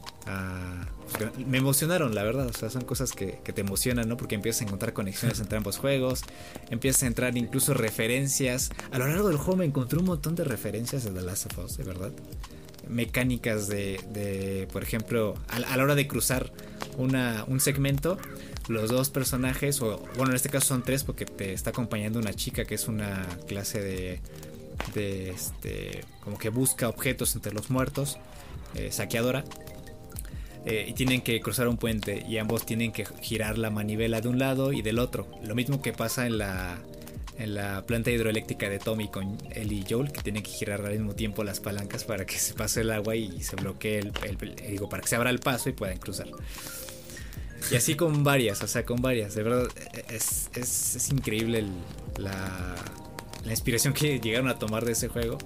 me 1.47 1.59
emocionaron, 1.59 2.15
la 2.15 2.23
verdad. 2.23 2.47
O 2.47 2.53
sea, 2.53 2.71
son 2.71 2.85
cosas 2.85 3.13
que, 3.13 3.41
te 3.43 3.61
emocionan, 3.61 4.09
¿no? 4.09 4.17
Porque 4.17 4.35
empiezas 4.35 4.63
a 4.63 4.65
encontrar 4.65 4.93
conexiones 4.93 5.41
entre 5.41 5.57
ambos 5.57 5.79
juegos, 5.79 6.23
empiezas 6.71 7.03
a 7.05 7.07
entrar 7.07 7.37
incluso 7.37 7.75
referencias. 7.75 8.71
A 8.91 8.99
lo 8.99 9.07
largo 9.07 9.29
del 9.29 9.39
juego 9.39 9.57
me 9.57 9.65
encontré 9.65 9.99
un 9.99 10.07
montón 10.07 10.35
de 10.35 10.45
referencias 10.45 11.05
de 11.05 11.11
The 11.11 11.23
Last 11.23 11.47
of 11.47 11.65
Us, 11.65 11.77
de 11.77 11.85
verdad. 11.85 12.13
Mecánicas 12.89 13.69
de, 13.69 14.69
por 14.73 14.83
ejemplo, 14.83 15.35
a, 15.49 15.59
la 15.77 15.83
hora 15.83 15.95
de 15.95 16.07
cruzar 16.07 16.53
una, 16.97 17.45
un 17.47 17.61
segmento, 17.61 18.19
los 18.69 18.91
dos 18.91 19.11
personajes, 19.11 19.81
o 19.81 19.99
bueno, 20.17 20.31
en 20.31 20.37
este 20.37 20.49
caso 20.49 20.69
son 20.69 20.83
tres 20.83 21.05
porque 21.05 21.25
te 21.25 21.53
está 21.53 21.71
acompañando 21.71 22.19
una 22.19 22.35
chica 22.35 22.65
que 22.65 22.75
es 22.75 22.89
una 22.89 23.27
clase 23.47 23.81
de, 23.81 24.21
de 24.95 25.31
este, 25.31 26.05
como 26.23 26.39
que 26.39 26.49
busca 26.51 26.89
objetos 26.89 27.35
entre 27.35 27.53
los 27.53 27.71
muertos, 27.71 28.19
eh, 28.75 28.91
saqueadora. 28.93 29.45
Eh, 30.67 30.87
y 30.89 30.93
tienen 30.93 31.23
que 31.23 31.41
cruzar 31.41 31.69
un 31.69 31.79
puente 31.79 32.27
y 32.29 32.37
ambos 32.37 32.67
tienen 32.67 32.93
que 32.93 33.07
girar 33.23 33.57
la 33.57 33.71
manivela 33.71 34.21
de 34.21 34.29
un 34.29 34.39
lado 34.39 34.73
y 34.73 34.83
del 34.83 34.99
otro. 34.99 35.29
Lo 35.43 35.55
mismo 35.55 35.81
que 35.81 35.93
pasa 35.93 36.27
en 36.27 36.37
la, 36.37 36.79
en 37.39 37.55
la 37.55 37.87
planta 37.87 38.11
hidroeléctrica 38.11 38.69
de 38.69 38.79
Tommy 38.79 39.09
con 39.09 39.39
Ellie 39.53 39.85
y 39.87 39.87
Joel, 39.89 40.11
que 40.11 40.23
tienen 40.23 40.43
que 40.43 40.51
girar 40.51 40.85
al 40.85 40.93
mismo 40.93 41.15
tiempo 41.15 41.45
las 41.45 41.61
palancas 41.61 42.05
para 42.05 42.27
que 42.27 42.39
se 42.39 42.55
pase 42.55 42.81
el 42.81 42.91
agua 42.91 43.17
y 43.17 43.43
se 43.43 43.57
bloquee 43.57 43.99
el, 44.01 44.13
digo, 44.69 44.89
para 44.89 45.03
que 45.03 45.09
se 45.09 45.17
abra 45.17 45.31
el 45.31 45.39
paso 45.39 45.69
y 45.69 45.73
puedan 45.73 45.99
cruzar. 45.99 46.29
Y 47.71 47.77
así 47.77 47.95
con 47.95 48.25
varias, 48.25 48.63
o 48.63 48.67
sea, 48.67 48.85
con 48.85 49.01
varias. 49.01 49.35
De 49.35 49.43
verdad, 49.43 49.69
es, 50.11 50.51
es, 50.55 51.11
increíble 51.11 51.65
la, 52.17 52.75
la, 53.45 53.51
inspiración 53.51 53.95
que 53.95 54.21
llegaron 54.21 54.49
a 54.49 54.59
tomar 54.59 54.85
de 54.85 54.93
ese 54.93 55.09
juego. 55.09 55.39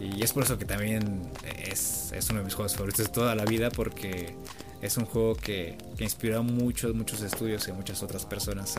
Y 0.00 0.22
es 0.22 0.32
por 0.32 0.42
eso 0.42 0.58
que 0.58 0.64
también 0.64 1.30
es, 1.64 2.12
es 2.12 2.28
uno 2.30 2.40
de 2.40 2.44
mis 2.44 2.54
juegos 2.54 2.74
favoritos 2.74 3.06
de 3.06 3.12
toda 3.12 3.34
la 3.34 3.44
vida, 3.44 3.70
porque 3.70 4.34
es 4.82 4.96
un 4.96 5.06
juego 5.06 5.36
que, 5.36 5.78
que 5.96 6.04
inspiró 6.04 6.40
a 6.40 6.42
muchos, 6.42 6.94
muchos 6.94 7.22
estudios 7.22 7.66
y 7.68 7.70
a 7.70 7.74
muchas 7.74 8.02
otras 8.02 8.26
personas 8.26 8.76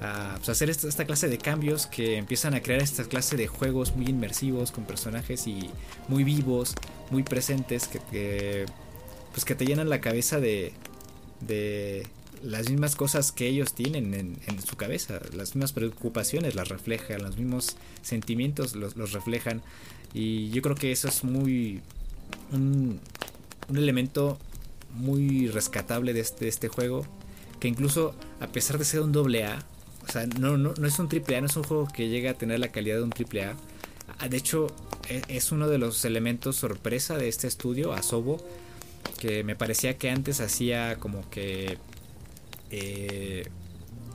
a, 0.00 0.34
pues, 0.36 0.48
hacer 0.48 0.68
esta, 0.68 1.04
clase 1.04 1.28
de 1.28 1.38
cambios 1.38 1.86
que 1.86 2.16
empiezan 2.16 2.54
a 2.54 2.60
crear 2.60 2.82
esta 2.82 3.04
clase 3.04 3.36
de 3.36 3.46
juegos 3.46 3.94
muy 3.94 4.06
inmersivos 4.06 4.72
con 4.72 4.84
personajes 4.84 5.46
y 5.46 5.70
muy 6.08 6.24
vivos, 6.24 6.74
muy 7.10 7.22
presentes 7.22 7.88
que, 7.88 8.66
pues 9.32 9.44
que 9.44 9.54
te 9.54 9.64
llenan 9.64 9.88
la 9.88 10.00
cabeza 10.00 10.40
de, 10.40 10.72
de 11.40 12.04
las 12.42 12.68
mismas 12.68 12.96
cosas 12.96 13.30
que 13.30 13.46
ellos 13.46 13.74
tienen 13.74 14.14
en, 14.14 14.62
su 14.62 14.76
cabeza, 14.76 15.20
las 15.34 15.54
mismas 15.54 15.72
preocupaciones 15.72 16.56
las 16.56 16.68
reflejan, 16.68 17.22
los 17.22 17.36
mismos 17.36 17.76
sentimientos 18.02 18.74
los, 18.74 19.12
reflejan. 19.12 19.62
Y 20.14 20.50
yo 20.50 20.62
creo 20.62 20.74
que 20.74 20.90
eso 20.90 21.08
es 21.08 21.22
muy 21.22 21.80
un, 22.52 23.00
un 23.68 23.76
elemento 23.76 24.38
muy 24.94 25.48
rescatable 25.48 26.12
de 26.12 26.20
este, 26.20 26.48
este 26.48 26.68
juego 26.68 27.06
que 27.60 27.68
incluso 27.68 28.14
a 28.40 28.46
pesar 28.48 28.78
de 28.78 28.84
ser 28.84 29.00
un 29.00 29.12
doble 29.12 29.44
A 29.44 29.64
o 30.08 30.12
sea, 30.12 30.26
no, 30.26 30.56
no, 30.56 30.72
no 30.78 30.86
es 30.86 30.98
un 30.98 31.08
triple 31.08 31.36
A, 31.36 31.40
no 31.40 31.46
es 31.46 31.56
un 31.56 31.64
juego 31.64 31.86
que 31.86 32.08
llega 32.08 32.30
a 32.30 32.34
tener 32.34 32.58
la 32.60 32.68
calidad 32.68 32.96
de 32.96 33.02
un 33.02 33.10
triple 33.10 33.44
A. 33.44 33.56
Ah, 34.18 34.28
de 34.28 34.38
hecho, 34.38 34.68
e, 35.08 35.22
es 35.28 35.52
uno 35.52 35.68
de 35.68 35.76
los 35.76 36.04
elementos 36.06 36.56
sorpresa 36.56 37.18
de 37.18 37.28
este 37.28 37.46
estudio, 37.46 37.92
Asobo, 37.92 38.42
que 39.18 39.44
me 39.44 39.54
parecía 39.54 39.98
que 39.98 40.10
antes 40.10 40.40
hacía 40.40 40.96
como 40.96 41.28
que... 41.30 41.78
Eh, 42.70 43.46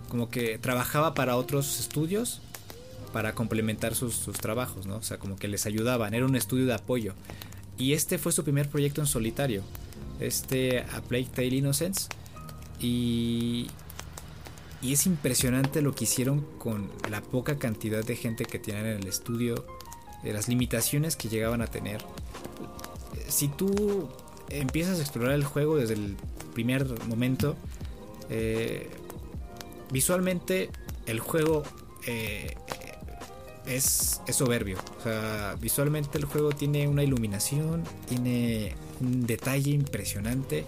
como 0.10 0.30
que 0.30 0.60
trabajaba 0.60 1.16
para 1.16 1.38
otros 1.38 1.80
estudios 1.80 2.42
para 3.14 3.34
complementar 3.34 3.96
sus, 3.96 4.16
sus, 4.16 4.38
trabajos, 4.38 4.86
¿no? 4.86 4.98
O 4.98 5.02
sea, 5.02 5.18
como 5.18 5.38
que 5.38 5.48
les 5.48 5.66
ayudaban, 5.66 6.14
era 6.14 6.26
un 6.26 6.36
estudio 6.36 6.68
de 6.68 6.74
apoyo. 6.74 7.14
Y 7.80 7.94
este 7.94 8.20
fue 8.20 8.32
su 8.32 8.44
primer 8.44 8.70
proyecto 8.70 9.02
en 9.02 9.08
solitario, 9.08 9.64
este 10.28 10.82
A 10.82 11.02
Plague 11.02 11.30
Tale 11.34 11.56
Innocence. 11.56 12.08
Y, 12.80 13.68
y 14.82 14.94
es 14.94 15.06
impresionante 15.06 15.82
lo 15.82 15.96
que 15.96 16.04
hicieron 16.04 16.42
con 16.58 16.92
la 17.10 17.22
poca 17.22 17.58
cantidad 17.58 18.04
de 18.04 18.16
gente 18.16 18.46
que 18.46 18.60
tienen 18.60 18.86
en 18.86 18.98
el 18.98 19.08
estudio, 19.08 19.66
de 20.24 20.34
las 20.34 20.48
limitaciones 20.48 21.16
que 21.16 21.30
llegaban 21.30 21.62
a 21.62 21.68
tener. 21.68 22.04
Si 23.28 23.48
tú 23.48 24.10
empiezas 24.50 25.00
a 25.00 25.02
explorar 25.02 25.36
el 25.36 25.44
juego 25.44 25.78
desde 25.78 25.96
el 25.96 26.16
primer 26.54 26.86
momento, 27.08 27.56
eh, 28.30 28.90
visualmente 29.92 30.70
el 31.06 31.20
juego 31.20 31.64
eh, 32.08 32.56
es, 33.66 34.22
es, 34.28 34.36
soberbio. 34.36 34.78
O 35.00 35.04
sea, 35.04 35.56
visualmente 35.60 36.18
el 36.18 36.26
juego 36.26 36.52
tiene 36.52 36.88
una 36.88 37.04
iluminación, 37.04 37.84
tiene 38.08 38.76
un 39.06 39.26
detalle 39.26 39.72
impresionante 39.72 40.66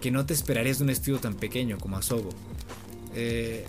que 0.00 0.10
no 0.10 0.24
te 0.26 0.34
esperarías 0.34 0.78
de 0.78 0.84
un 0.84 0.90
estudio 0.90 1.18
tan 1.18 1.34
pequeño 1.34 1.78
como 1.78 1.96
Asobo. 1.96 2.30
Eh, 3.14 3.64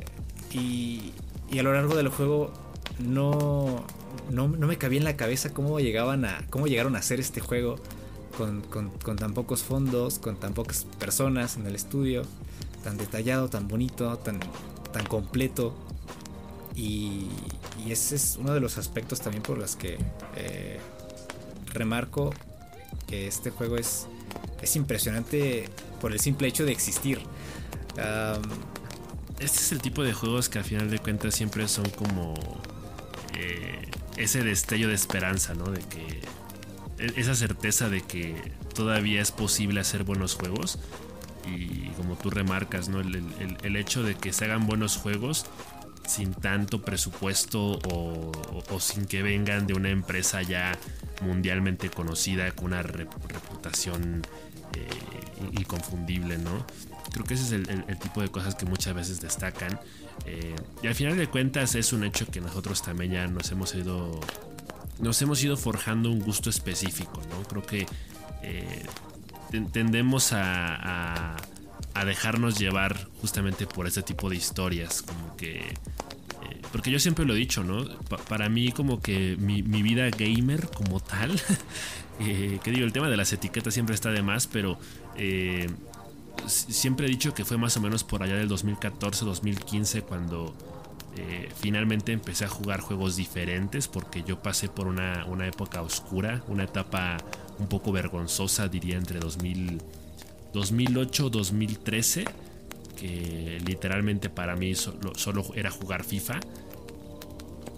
y, 0.51 1.13
a 1.57 1.63
lo 1.63 1.73
largo 1.73 1.95
del 1.95 2.09
juego 2.09 2.51
no, 2.99 3.85
no, 4.29 4.47
me 4.47 4.77
cabía 4.77 4.99
en 4.99 5.05
la 5.05 5.15
cabeza 5.15 5.53
cómo 5.53 5.79
llegaban 5.79 6.25
a. 6.25 6.45
cómo 6.49 6.67
llegaron 6.67 6.95
a 6.95 6.99
hacer 6.99 7.19
este 7.19 7.39
juego 7.39 7.77
con, 8.37 8.61
tan 9.17 9.33
pocos 9.33 9.63
fondos, 9.63 10.19
con 10.19 10.35
tan 10.35 10.53
pocas 10.53 10.85
personas 10.99 11.57
en 11.57 11.65
el 11.65 11.75
estudio, 11.75 12.23
tan 12.83 12.97
detallado, 12.97 13.49
tan 13.49 13.67
bonito, 13.67 14.17
tan, 14.17 14.39
tan 14.91 15.05
completo. 15.05 15.73
Y, 16.75 17.29
ese 17.87 18.17
es 18.17 18.37
uno 18.37 18.53
de 18.53 18.59
los 18.59 18.77
aspectos 18.77 19.21
también 19.21 19.41
por 19.41 19.57
los 19.57 19.77
que 19.77 19.97
eh, 20.35 20.77
remarco 21.73 22.31
que 23.07 23.27
este 23.27 23.51
juego 23.51 23.77
es, 23.77 24.07
es 24.61 24.75
impresionante 24.75 25.69
por 26.01 26.11
el 26.13 26.19
simple 26.19 26.47
hecho 26.47 26.65
de 26.65 26.71
existir 26.71 27.19
este 29.39 29.59
es 29.59 29.71
el 29.71 29.81
tipo 29.81 30.03
de 30.03 30.13
juegos 30.13 30.49
que 30.49 30.59
al 30.59 30.65
final 30.65 30.89
de 30.89 30.99
cuentas 30.99 31.35
siempre 31.35 31.67
son 31.67 31.89
como 31.91 32.35
eh, 33.35 33.87
ese 34.17 34.43
destello 34.43 34.87
de 34.87 34.95
esperanza, 34.95 35.53
¿no? 35.53 35.65
De 35.65 35.81
que 35.81 36.21
e, 36.97 37.19
esa 37.19 37.35
certeza 37.35 37.89
de 37.89 38.01
que 38.01 38.35
todavía 38.73 39.21
es 39.21 39.31
posible 39.31 39.79
hacer 39.79 40.03
buenos 40.03 40.35
juegos 40.35 40.79
y 41.45 41.89
como 41.91 42.15
tú 42.15 42.29
remarcas, 42.29 42.89
¿no? 42.89 42.99
El, 42.99 43.75
hecho 43.75 44.03
de 44.03 44.15
que 44.15 44.33
se 44.33 44.45
hagan 44.45 44.67
buenos 44.67 44.97
juegos 44.97 45.45
sin 46.07 46.33
tanto 46.33 46.81
presupuesto 46.81 47.79
o, 47.91 48.79
sin 48.79 49.05
que 49.05 49.21
vengan 49.21 49.67
de 49.67 49.73
una 49.73 49.89
empresa 49.89 50.41
ya 50.41 50.77
mundialmente 51.21 51.89
conocida 51.89 52.51
con 52.51 52.67
una 52.67 52.81
reputación 52.81 54.21
eh, 54.73 54.87
inconfundible, 55.59 56.37
¿no? 56.37 56.65
Creo 57.11 57.25
que 57.25 57.33
ese 57.33 57.43
es 57.45 57.51
el, 57.51 57.97
tipo 57.99 58.21
de 58.21 58.29
cosas 58.29 58.55
que 58.55 58.65
muchas 58.65 58.93
veces 58.93 59.21
destacan. 59.21 59.79
Eh, 60.25 60.55
y 60.83 60.87
al 60.87 60.95
final 60.95 61.17
de 61.17 61.27
cuentas 61.27 61.75
es 61.75 61.93
un 61.93 62.03
hecho 62.03 62.27
que 62.27 62.41
nosotros 62.41 62.81
también 62.81 63.11
ya 63.11 63.27
nos 63.27 63.51
hemos 63.51 63.73
ido, 63.75 64.19
nos 64.99 65.21
hemos 65.21 65.43
ido 65.43 65.57
forjando 65.57 66.11
un 66.11 66.19
gusto 66.19 66.49
específico, 66.49 67.21
¿no? 67.29 67.43
Creo 67.43 67.65
que 67.65 67.85
eh, 68.43 68.85
tendemos 69.71 70.33
a, 70.33 71.33
a, 71.33 71.37
dejarnos 72.05 72.57
llevar 72.59 73.07
justamente 73.21 73.65
por 73.67 73.87
este 73.87 74.01
tipo 74.03 74.29
de 74.29 74.35
historias, 74.35 75.01
como 75.01 75.35
que... 75.35 75.59
Eh, 75.59 76.61
porque 76.71 76.91
yo 76.91 76.99
siempre 76.99 77.25
lo 77.25 77.33
he 77.33 77.37
dicho, 77.37 77.63
¿no? 77.63 77.85
para 78.29 78.49
mí 78.49 78.71
como 78.71 79.01
que 79.01 79.35
mi, 79.37 79.61
vida 79.61 80.09
gamer 80.09 80.69
como 80.69 80.99
tal, 80.99 81.41
que 82.19 82.71
digo, 82.71 82.85
el 82.85 82.93
tema 82.93 83.09
de 83.09 83.17
las 83.17 83.33
etiquetas 83.33 83.73
siempre 83.73 83.95
está 83.95 84.11
de 84.11 84.21
más, 84.21 84.47
pero 84.47 84.77
siempre 86.45 87.07
he 87.07 87.09
dicho 87.09 87.33
que 87.33 87.45
fue 87.45 87.57
más 87.57 87.75
o 87.77 87.81
menos 87.81 88.03
por 88.03 88.23
allá 88.23 88.35
del 88.35 88.49
2014-2015 88.49 90.03
cuando 90.03 90.55
eh, 91.15 91.49
finalmente 91.55 92.11
empecé 92.11 92.45
a 92.45 92.47
jugar 92.47 92.79
juegos 92.79 93.15
diferentes 93.15 93.87
porque 93.87 94.23
yo 94.23 94.41
pasé 94.41 94.69
por 94.69 94.87
una, 94.87 95.25
época 95.47 95.81
oscura, 95.81 96.43
una 96.47 96.65
etapa 96.65 97.17
un 97.57 97.67
poco 97.67 97.91
vergonzosa 97.91 98.67
diría 98.67 98.97
entre 98.97 99.19
2008-2013 100.53 102.25
que 102.97 103.61
literalmente 103.65 104.29
para 104.29 104.55
mí 104.55 104.73
solo, 104.75 105.45
era 105.53 105.69
jugar 105.69 106.03
FIFA 106.03 106.39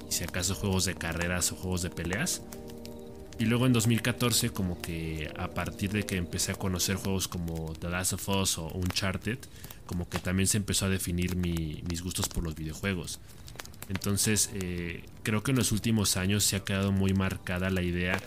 y 0.10 0.12
si 0.12 0.24
acaso 0.24 0.56
juegos 0.56 0.86
de 0.86 0.96
carreras 0.96 1.52
o 1.52 1.56
juegos 1.56 1.82
de 1.82 1.90
peleas 1.90 2.42
y 3.40 3.46
luego 3.46 3.66
en 3.66 3.72
2014, 3.72 4.50
como 4.50 4.82
que 4.82 5.32
a 5.38 5.48
partir 5.48 5.92
de 5.92 6.06
que 6.06 6.18
empecé 6.18 6.52
a 6.52 6.56
conocer 6.56 6.98
juegos 6.98 7.30
como 7.30 7.72
The 7.80 7.90
Last 7.90 8.14
of 8.14 8.28
Us 8.28 8.58
o 8.58 8.68
Uncharted, 8.68 9.40
como 9.86 10.10
que 10.10 10.20
también 10.20 10.46
se 10.46 10.58
empezó 10.58 10.88
a 10.88 10.90
definir 10.90 11.38
mis 11.38 12.02
gustos 12.02 12.28
por 12.28 12.44
los 12.44 12.56
videojuegos. 12.56 13.22
Entonces, 13.88 14.50
eh, 14.56 15.06
creo 15.24 15.42
que 15.42 15.52
en 15.52 15.58
los 15.58 15.72
últimos 15.72 16.18
años 16.18 16.44
se 16.44 16.58
ha 16.58 16.66
quedado 16.66 16.92
muy 16.92 17.14
marcada 17.14 17.70
la 17.70 17.82
idea 17.82 18.20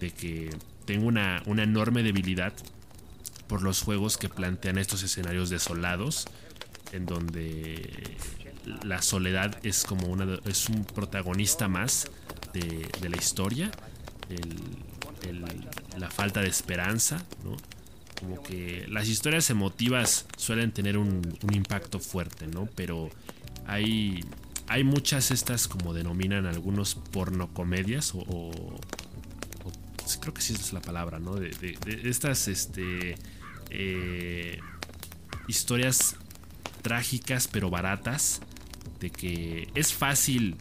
de 0.00 0.10
que 0.10 0.48
tengo 0.86 1.06
una, 1.08 1.42
una 1.44 1.62
enorme 1.62 2.02
debilidad 2.02 2.54
por 3.46 3.62
los 3.62 3.82
juegos 3.82 4.16
que 4.16 4.28
plantean 4.28 4.78
estos 4.78 5.02
escenarios 5.02 5.50
desolados, 5.50 6.26
en 6.92 7.06
donde 7.06 8.16
la 8.82 9.02
soledad 9.02 9.58
es 9.64 9.84
como 9.84 10.06
una, 10.06 10.38
es 10.46 10.68
un 10.68 10.84
protagonista 10.84 11.68
más 11.68 12.10
de, 12.52 12.88
de 13.00 13.08
la 13.08 13.16
historia 13.16 13.70
la 15.98 16.10
falta 16.10 16.40
de 16.40 16.48
esperanza, 16.48 17.24
¿no? 17.44 17.56
Como 18.18 18.42
que 18.42 18.86
las 18.88 19.08
historias 19.08 19.50
emotivas 19.50 20.26
suelen 20.36 20.72
tener 20.72 20.96
un, 20.96 21.36
impacto 21.52 22.00
fuerte, 22.00 22.46
¿no? 22.46 22.68
Pero 22.74 23.10
hay, 23.66 24.24
hay 24.68 24.84
muchas 24.84 25.30
estas, 25.30 25.68
como 25.68 25.92
denominan 25.94 26.46
algunos, 26.46 26.94
pornocomedias 26.94 28.14
o, 28.14 28.20
o, 28.20 28.80
creo 30.20 30.34
que 30.34 30.42
sí 30.42 30.54
es 30.54 30.72
la 30.72 30.80
palabra, 30.80 31.18
¿no? 31.18 31.34
De, 31.34 31.76
estas 32.04 32.48
este, 32.48 33.16
eh, 33.74 34.60
historias 35.48 36.16
trágicas 36.82 37.48
pero 37.50 37.70
baratas, 37.70 38.40
de 39.00 39.10
que 39.10 39.68
es 39.74 39.92
fácil 39.92 40.56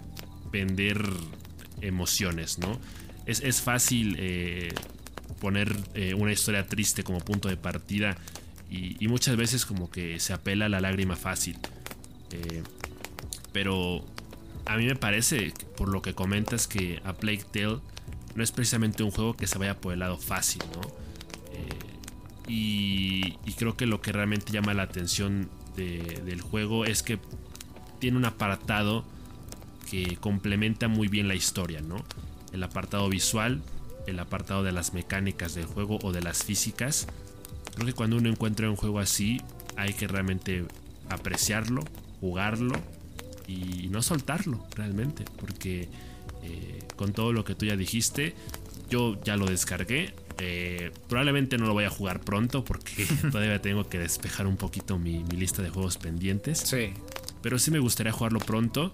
vender 0.52 1.02
emociones, 1.82 2.60
¿no? 2.60 2.80
Es, 3.26 3.62
fácil 3.62 4.18
eh, 4.20 4.74
poner 5.40 5.78
eh, 5.94 6.14
una 6.14 6.32
historia 6.32 6.68
triste 6.68 7.04
como 7.04 7.20
punto 7.20 7.48
de 7.48 7.58
partida 7.58 8.18
y, 8.70 9.08
muchas 9.08 9.36
veces 9.36 9.66
como 9.66 9.92
que 9.92 10.20
se 10.20 10.34
apela 10.34 10.66
a 10.66 10.70
la 10.70 10.82
lágrima 10.82 11.16
fácil. 11.16 11.58
Eh, 12.32 12.64
pero 13.52 14.04
a 14.66 14.78
mí 14.78 14.86
me 14.86 14.96
parece, 14.96 15.54
por 15.78 15.90
lo 15.90 16.02
que 16.02 16.14
comentas, 16.14 16.68
que 16.68 17.00
A 17.06 17.14
Plague 17.14 17.44
Tale 17.52 17.80
no 18.36 18.44
es 18.44 18.52
precisamente 18.52 19.04
un 19.04 19.12
juego 19.12 19.36
que 19.36 19.46
se 19.46 19.60
vaya 19.60 19.80
por 19.80 19.94
el 19.94 20.00
lado 20.00 20.18
fácil, 20.18 20.64
¿no? 20.74 20.82
Y, 22.48 23.36
creo 23.58 23.78
que 23.78 23.86
lo 23.86 24.02
que 24.02 24.12
realmente 24.12 24.52
llama 24.52 24.74
la 24.74 24.84
atención 24.84 25.50
del 25.76 26.42
juego 26.42 26.86
es 26.86 27.02
que 27.02 27.18
tiene 28.00 28.18
un 28.18 28.26
apartado 28.26 29.06
que 29.90 30.18
complementa 30.18 30.88
muy 30.88 31.08
bien 31.08 31.28
la 31.28 31.36
historia, 31.36 31.82
¿no? 31.82 32.04
El 32.52 32.64
apartado 32.64 33.08
visual, 33.10 33.62
el 34.08 34.20
apartado 34.20 34.64
de 34.64 34.72
las 34.72 34.94
mecánicas 34.94 35.56
del 35.56 35.66
juego 35.66 36.00
o 36.04 36.12
de 36.12 36.22
las 36.22 36.44
físicas. 36.44 37.08
Creo 37.76 37.88
que 37.88 37.94
cuando 37.94 38.18
uno 38.18 38.30
encuentra 38.30 38.70
un 38.70 38.76
juego 38.76 39.00
así, 39.00 39.42
hay 39.76 39.94
que 39.94 40.08
realmente 40.08 40.66
apreciarlo, 41.10 41.84
jugarlo 42.20 42.76
y 43.48 43.88
no 43.90 44.02
soltarlo 44.02 44.66
realmente, 44.76 45.26
porque 45.40 45.90
eh, 46.44 46.80
con 46.96 47.14
todo 47.14 47.32
lo 47.34 47.44
que 47.46 47.56
tú 47.56 47.66
ya 47.66 47.76
dijiste, 47.76 48.36
yo 48.90 49.22
ya 49.24 49.38
lo 49.38 49.46
descargué. 49.46 50.14
Eh, 50.40 50.92
probablemente 51.08 51.58
no 51.58 51.68
lo 51.68 51.74
voy 51.74 51.86
a 51.86 51.90
jugar 51.90 52.20
pronto 52.22 52.66
porque 52.66 53.06
todavía 53.32 53.62
tengo 53.62 53.88
que 53.88 54.00
despejar 54.00 54.48
un 54.48 54.58
poquito 54.58 54.98
mi, 54.98 55.24
mi 55.24 55.38
lista 55.38 55.62
de 55.62 55.70
juegos 55.70 55.98
pendientes. 55.98 56.60
Sí. 56.60 56.94
Pero 57.42 57.60
sí 57.60 57.72
me 57.72 57.80
gustaría 57.80 58.12
jugarlo 58.12 58.40
pronto 58.40 58.92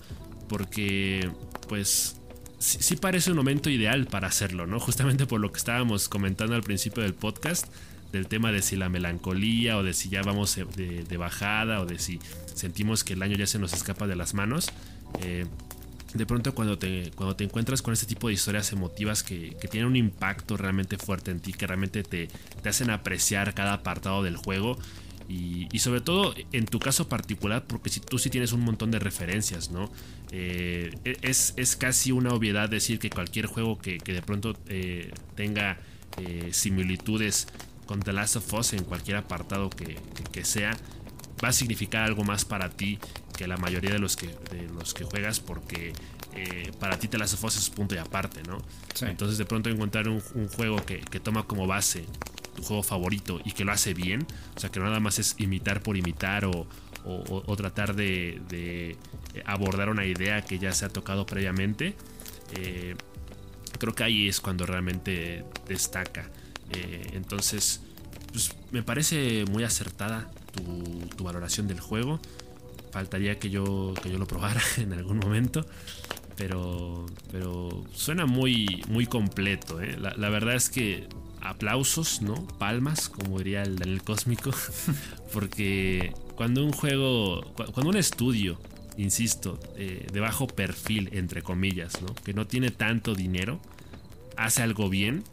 porque 0.47 1.29
pues 1.67 2.19
sí, 2.59 2.95
parece 2.97 3.31
un 3.31 3.37
momento 3.37 3.69
ideal 3.69 4.05
para 4.05 4.27
hacerlo, 4.27 4.67
¿no? 4.67 4.79
Justamente 4.79 5.25
por 5.25 5.39
lo 5.39 5.51
que 5.51 5.57
estábamos 5.57 6.09
comentando 6.09 6.55
al 6.55 6.63
principio 6.63 7.03
del 7.03 7.13
podcast, 7.13 7.67
del 8.11 8.27
tema 8.27 8.51
de 8.51 8.61
si 8.61 8.75
la 8.75 8.89
melancolía 8.89 9.77
o 9.77 9.83
de 9.83 9.93
si 9.93 10.09
ya 10.09 10.21
vamos 10.21 10.55
de, 10.55 11.17
bajada 11.17 11.79
o 11.79 11.85
de 11.85 11.99
si 11.99 12.19
sentimos 12.53 13.03
que 13.03 13.13
el 13.13 13.21
año 13.21 13.37
ya 13.37 13.47
se 13.47 13.59
nos 13.59 13.73
escapa 13.73 14.07
de 14.07 14.15
las 14.15 14.33
manos. 14.33 14.71
Eh, 15.21 15.45
de 16.13 16.25
pronto 16.25 16.55
cuando 16.55 16.77
te, 16.77 17.11
cuando 17.15 17.35
te 17.35 17.43
encuentras 17.43 17.81
con 17.81 17.93
este 17.93 18.05
tipo 18.05 18.27
de 18.27 18.33
historias 18.33 18.71
emotivas 18.71 19.23
que, 19.23 19.55
que 19.61 19.67
tienen 19.67 19.87
un 19.87 19.95
impacto 19.95 20.57
realmente 20.57 20.97
fuerte 20.97 21.31
en 21.31 21.39
ti, 21.39 21.53
que 21.53 21.67
realmente 21.67 22.03
te, 22.03 22.29
te 22.61 22.69
hacen 22.69 22.89
apreciar 22.89 23.53
cada 23.53 23.73
apartado 23.73 24.23
del 24.23 24.35
juego, 24.35 24.77
y, 25.29 25.77
sobre 25.77 26.01
todo 26.01 26.33
en 26.51 26.65
tu 26.65 26.79
caso 26.79 27.07
particular, 27.07 27.63
porque 27.67 27.91
si 27.91 27.99
tú 27.99 28.17
sí 28.17 28.31
tienes 28.31 28.51
un 28.51 28.61
montón 28.61 28.89
de 28.89 28.97
referencias, 28.97 29.69
¿no? 29.69 29.91
Eh, 30.31 30.91
e, 31.05 31.17
es, 31.21 31.53
es, 31.55 31.75
casi 31.75 32.11
una 32.11 32.33
obviedad 32.33 32.67
decir 32.67 32.97
que 32.97 33.11
cualquier 33.11 33.45
juego 33.45 33.77
que, 33.77 33.99
de 33.99 34.21
pronto 34.23 34.57
eh, 34.67 35.11
tenga 35.35 35.77
eh, 36.17 36.49
similitudes 36.51 37.47
con 37.85 37.99
The 37.99 38.11
Last 38.11 38.37
of 38.37 38.53
Us 38.55 38.73
en 38.73 38.83
cualquier 38.83 39.17
apartado 39.17 39.69
que, 39.69 40.45
sea, 40.45 40.75
va 41.43 41.49
a 41.49 41.53
significar 41.53 42.03
algo 42.03 42.23
más 42.23 42.45
para 42.45 42.69
ti 42.69 42.99
que 43.37 43.47
la 43.47 43.57
mayoría 43.57 43.91
de 43.91 43.99
los 43.99 44.15
que, 44.15 44.27
de 44.27 44.67
los 44.73 44.93
que 44.93 45.03
juegas, 45.03 45.39
porque 45.39 45.93
para 46.79 46.97
ti 46.97 47.07
The 47.07 47.17
Last 47.17 47.33
of 47.33 47.43
Us 47.43 47.57
es 47.57 47.69
punto 47.69 47.95
y 47.95 47.97
aparte, 47.97 48.41
¿no? 48.43 48.59
Entonces 49.01 49.37
de 49.37 49.45
pronto 49.45 49.69
encontrar 49.69 50.07
un, 50.07 50.21
un 50.35 50.47
juego 50.47 50.77
que, 50.85 50.99
que, 50.99 51.19
toma 51.19 51.43
como 51.43 51.67
base 51.67 52.05
juego 52.61 52.83
favorito 52.83 53.39
y 53.43 53.51
que 53.51 53.65
lo 53.65 53.71
hace 53.71 53.93
bien, 53.93 54.25
o 54.55 54.59
sea 54.59 54.69
que 54.69 54.79
no 54.79 54.85
nada 54.85 54.99
más 54.99 55.19
es 55.19 55.35
imitar 55.37 55.81
por 55.81 55.97
imitar 55.97 56.45
o, 56.45 56.67
tratar 57.55 57.95
de, 57.95 58.97
abordar 59.45 59.89
una 59.89 60.05
idea 60.05 60.41
que 60.43 60.59
ya 60.59 60.71
se 60.73 60.85
ha 60.85 60.89
tocado 60.89 61.25
previamente, 61.25 61.95
eh, 62.55 62.95
creo 63.79 63.95
que 63.95 64.03
ahí 64.03 64.27
es 64.27 64.39
cuando 64.41 64.65
realmente 64.65 65.45
destaca. 65.67 66.29
Eh, 66.71 67.01
entonces, 67.13 67.81
pues, 68.31 68.55
me 68.71 68.83
parece 68.83 69.45
muy 69.45 69.63
acertada 69.63 70.29
tu, 70.51 71.23
valoración 71.23 71.67
del 71.67 71.79
juego. 71.79 72.19
Faltaría 72.91 73.37
que 73.37 73.49
yo, 73.49 73.93
que 74.01 74.09
yo 74.09 74.17
lo 74.17 74.27
probara 74.27 74.61
en 74.77 74.93
algún 74.93 75.19
momento. 75.19 75.65
Pero, 76.35 77.05
pero 77.31 77.83
suena 77.93 78.25
muy, 78.25 78.83
muy 78.87 79.05
completo. 79.05 79.81
¿eh? 79.81 79.97
la, 79.99 80.29
verdad 80.29 80.55
es 80.55 80.69
que 80.69 81.07
aplausos, 81.41 82.21
¿no? 82.21 82.47
Palmas, 82.57 83.09
como 83.09 83.37
diría 83.39 83.63
el 83.63 83.77
Daniel 83.77 84.03
Cósmico. 84.03 84.51
Porque 85.33 86.13
cuando 86.35 86.63
un 86.63 86.71
juego, 86.71 87.41
cuando 87.73 87.89
un 87.89 87.97
estudio, 87.97 88.59
insisto, 88.97 89.59
eh, 89.75 90.07
de 90.11 90.19
bajo 90.19 90.47
perfil, 90.47 91.09
entre 91.13 91.41
comillas, 91.41 92.01
¿no? 92.01 92.13
Que 92.15 92.33
no 92.33 92.47
tiene 92.47 92.71
tanto 92.71 93.15
dinero, 93.15 93.59
hace 94.37 94.63
algo 94.63 94.89
bien, 94.89 95.23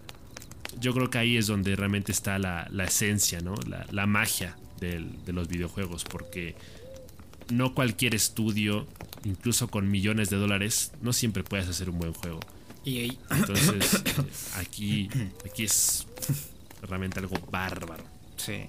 yo 0.80 0.92
creo 0.92 1.10
que 1.10 1.18
ahí 1.18 1.36
es 1.36 1.46
donde 1.46 1.74
realmente 1.76 2.12
está 2.12 2.38
la, 2.38 2.68
esencia, 2.84 3.40
¿no? 3.40 3.54
La, 3.90 4.06
magia 4.06 4.56
de 4.80 5.32
los 5.32 5.48
videojuegos. 5.48 6.04
Porque 6.04 6.54
no 7.50 7.74
cualquier 7.74 8.14
estudio, 8.14 8.86
incluso 9.24 9.68
con 9.68 9.90
millones 9.90 10.30
de 10.30 10.36
dólares, 10.36 10.92
no 11.02 11.12
siempre 11.12 11.42
puedes 11.42 11.68
hacer 11.68 11.90
un 11.90 11.98
buen 11.98 12.12
juego. 12.12 12.40
Entonces, 12.86 13.94
eh, 14.04 14.24
aquí, 14.54 15.08
aquí 15.44 15.64
es 15.64 16.06
realmente 16.82 17.18
algo 17.18 17.36
bárbaro. 17.50 18.04
Sí. 18.36 18.66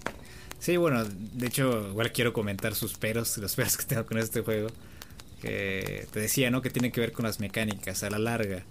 Sí, 0.60 0.78
bueno, 0.78 1.06
de 1.06 1.48
hecho, 1.48 1.90
igual 1.90 2.12
quiero 2.12 2.34
comentar 2.34 2.74
sus 2.74 2.96
peros, 2.96 3.38
los 3.38 3.56
peros 3.56 3.78
que 3.78 3.86
tengo 3.86 4.06
con 4.06 4.18
este 4.18 4.42
juego. 4.42 4.70
Que 5.42 6.08
te 6.12 6.20
decía, 6.20 6.50
¿no? 6.50 6.64
Que 6.64 6.72
tiene 6.72 6.92
que 6.92 7.00
ver 7.00 7.12
con 7.12 7.26
las 7.26 7.40
mecánicas 7.40 8.02
a 8.02 8.10
la 8.10 8.18
larga. 8.18 8.64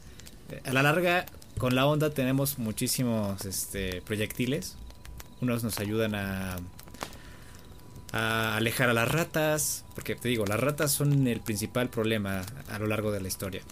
A 0.65 0.73
la 0.73 0.83
larga, 0.83 1.27
con 1.59 1.77
la 1.77 1.87
onda 1.87 2.11
tenemos 2.11 2.59
muchísimos 2.59 3.45
este, 3.45 4.03
proyectiles. 4.03 4.77
Unos 5.41 5.63
nos 5.63 5.79
ayudan 5.79 6.17
a, 6.17 6.57
a 8.13 8.57
alejar 8.57 8.91
a 8.91 8.95
las 8.95 9.11
ratas. 9.11 9.85
Porque 9.95 10.15
te 10.15 10.29
digo, 10.29 10.45
las 10.47 10.61
ratas 10.61 10.93
son 10.93 11.27
el 11.27 11.41
principal 11.41 11.89
problema 11.89 12.43
a 12.69 12.79
lo 12.79 12.87
largo 12.87 13.13
de 13.13 13.21
la 13.21 13.29
historia 13.29 13.63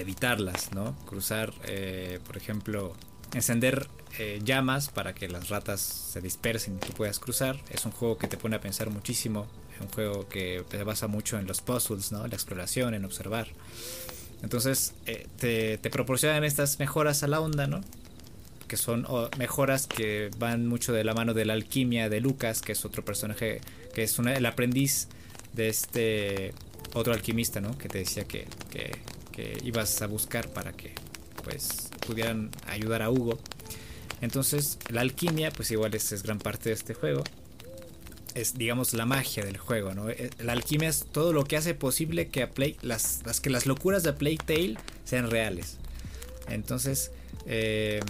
evitarlas, 0.00 0.72
¿no? 0.72 0.96
Cruzar, 1.06 1.52
eh, 1.64 2.20
por 2.26 2.36
ejemplo, 2.36 2.94
encender 3.34 3.88
eh, 4.18 4.40
llamas 4.42 4.88
para 4.88 5.14
que 5.14 5.28
las 5.28 5.48
ratas 5.48 5.80
se 5.80 6.20
dispersen 6.20 6.76
y 6.76 6.86
tú 6.86 6.92
puedas 6.92 7.18
cruzar. 7.18 7.60
Es 7.70 7.84
un 7.84 7.92
juego 7.92 8.18
que 8.18 8.26
te 8.26 8.36
pone 8.36 8.56
a 8.56 8.60
pensar 8.60 8.90
muchísimo. 8.90 9.46
Es 9.74 9.80
un 9.80 9.88
juego 9.88 10.28
que 10.28 10.64
se 10.70 10.82
basa 10.84 11.06
mucho 11.06 11.38
en 11.38 11.46
los 11.46 11.60
puzzles, 11.60 12.12
¿no? 12.12 12.26
La 12.26 12.34
exploración, 12.34 12.94
en 12.94 13.04
observar. 13.04 13.48
Entonces 14.42 14.94
eh, 15.06 15.26
te, 15.38 15.78
te, 15.78 15.90
proporcionan 15.90 16.44
estas 16.44 16.78
mejoras 16.78 17.22
a 17.22 17.26
la 17.26 17.40
onda, 17.40 17.66
¿no? 17.66 17.82
Que 18.70 18.76
son 18.76 19.04
mejoras 19.36 19.88
que 19.88 20.30
van 20.38 20.68
mucho 20.68 20.92
de 20.92 21.02
la 21.02 21.12
mano 21.12 21.34
de 21.34 21.44
la 21.44 21.54
alquimia 21.54 22.08
de 22.08 22.20
Lucas, 22.20 22.62
que 22.62 22.70
es 22.70 22.84
otro 22.84 23.04
personaje, 23.04 23.60
que 23.92 24.04
es 24.04 24.16
el 24.16 24.46
aprendiz 24.46 25.08
de 25.54 25.68
este 25.68 26.54
otro 26.94 27.12
alquimista, 27.12 27.60
¿no? 27.60 27.76
Que 27.76 27.88
te 27.88 27.98
decía 27.98 28.22
que, 28.28 28.46
que 28.70 29.58
ibas 29.64 30.02
a 30.02 30.06
buscar 30.06 30.48
para 30.50 30.70
que 30.70 30.92
pues 31.42 31.90
pudieran 32.06 32.50
ayudar 32.68 33.02
a 33.02 33.10
Hugo. 33.10 33.40
Entonces 34.20 34.78
la 34.88 35.00
alquimia 35.00 35.50
pues 35.50 35.70
igual 35.70 35.94
es, 35.94 36.22
gran 36.22 36.38
parte 36.38 36.68
de 36.68 36.74
este 36.74 36.94
juego. 36.94 37.24
Es 38.34 38.56
digamos 38.56 38.92
la 38.92 39.06
magia 39.06 39.44
del 39.44 39.58
juego, 39.58 39.94
¿no? 39.94 40.08
Eh, 40.08 40.30
la 40.38 40.52
alquimia 40.52 40.88
es 40.88 41.06
todo 41.10 41.32
lo 41.32 41.44
que 41.44 41.56
hace 41.56 41.74
posible 41.74 42.28
que 42.28 42.48
las, 42.82 43.22
que 43.42 43.50
las 43.50 43.66
locuras 43.66 44.04
de 44.04 44.12
Plague 44.12 44.38
Tale 44.38 44.76
sean 45.04 45.30
reales. 45.30 45.78
Entonces 46.48 47.10
em, 47.46 48.00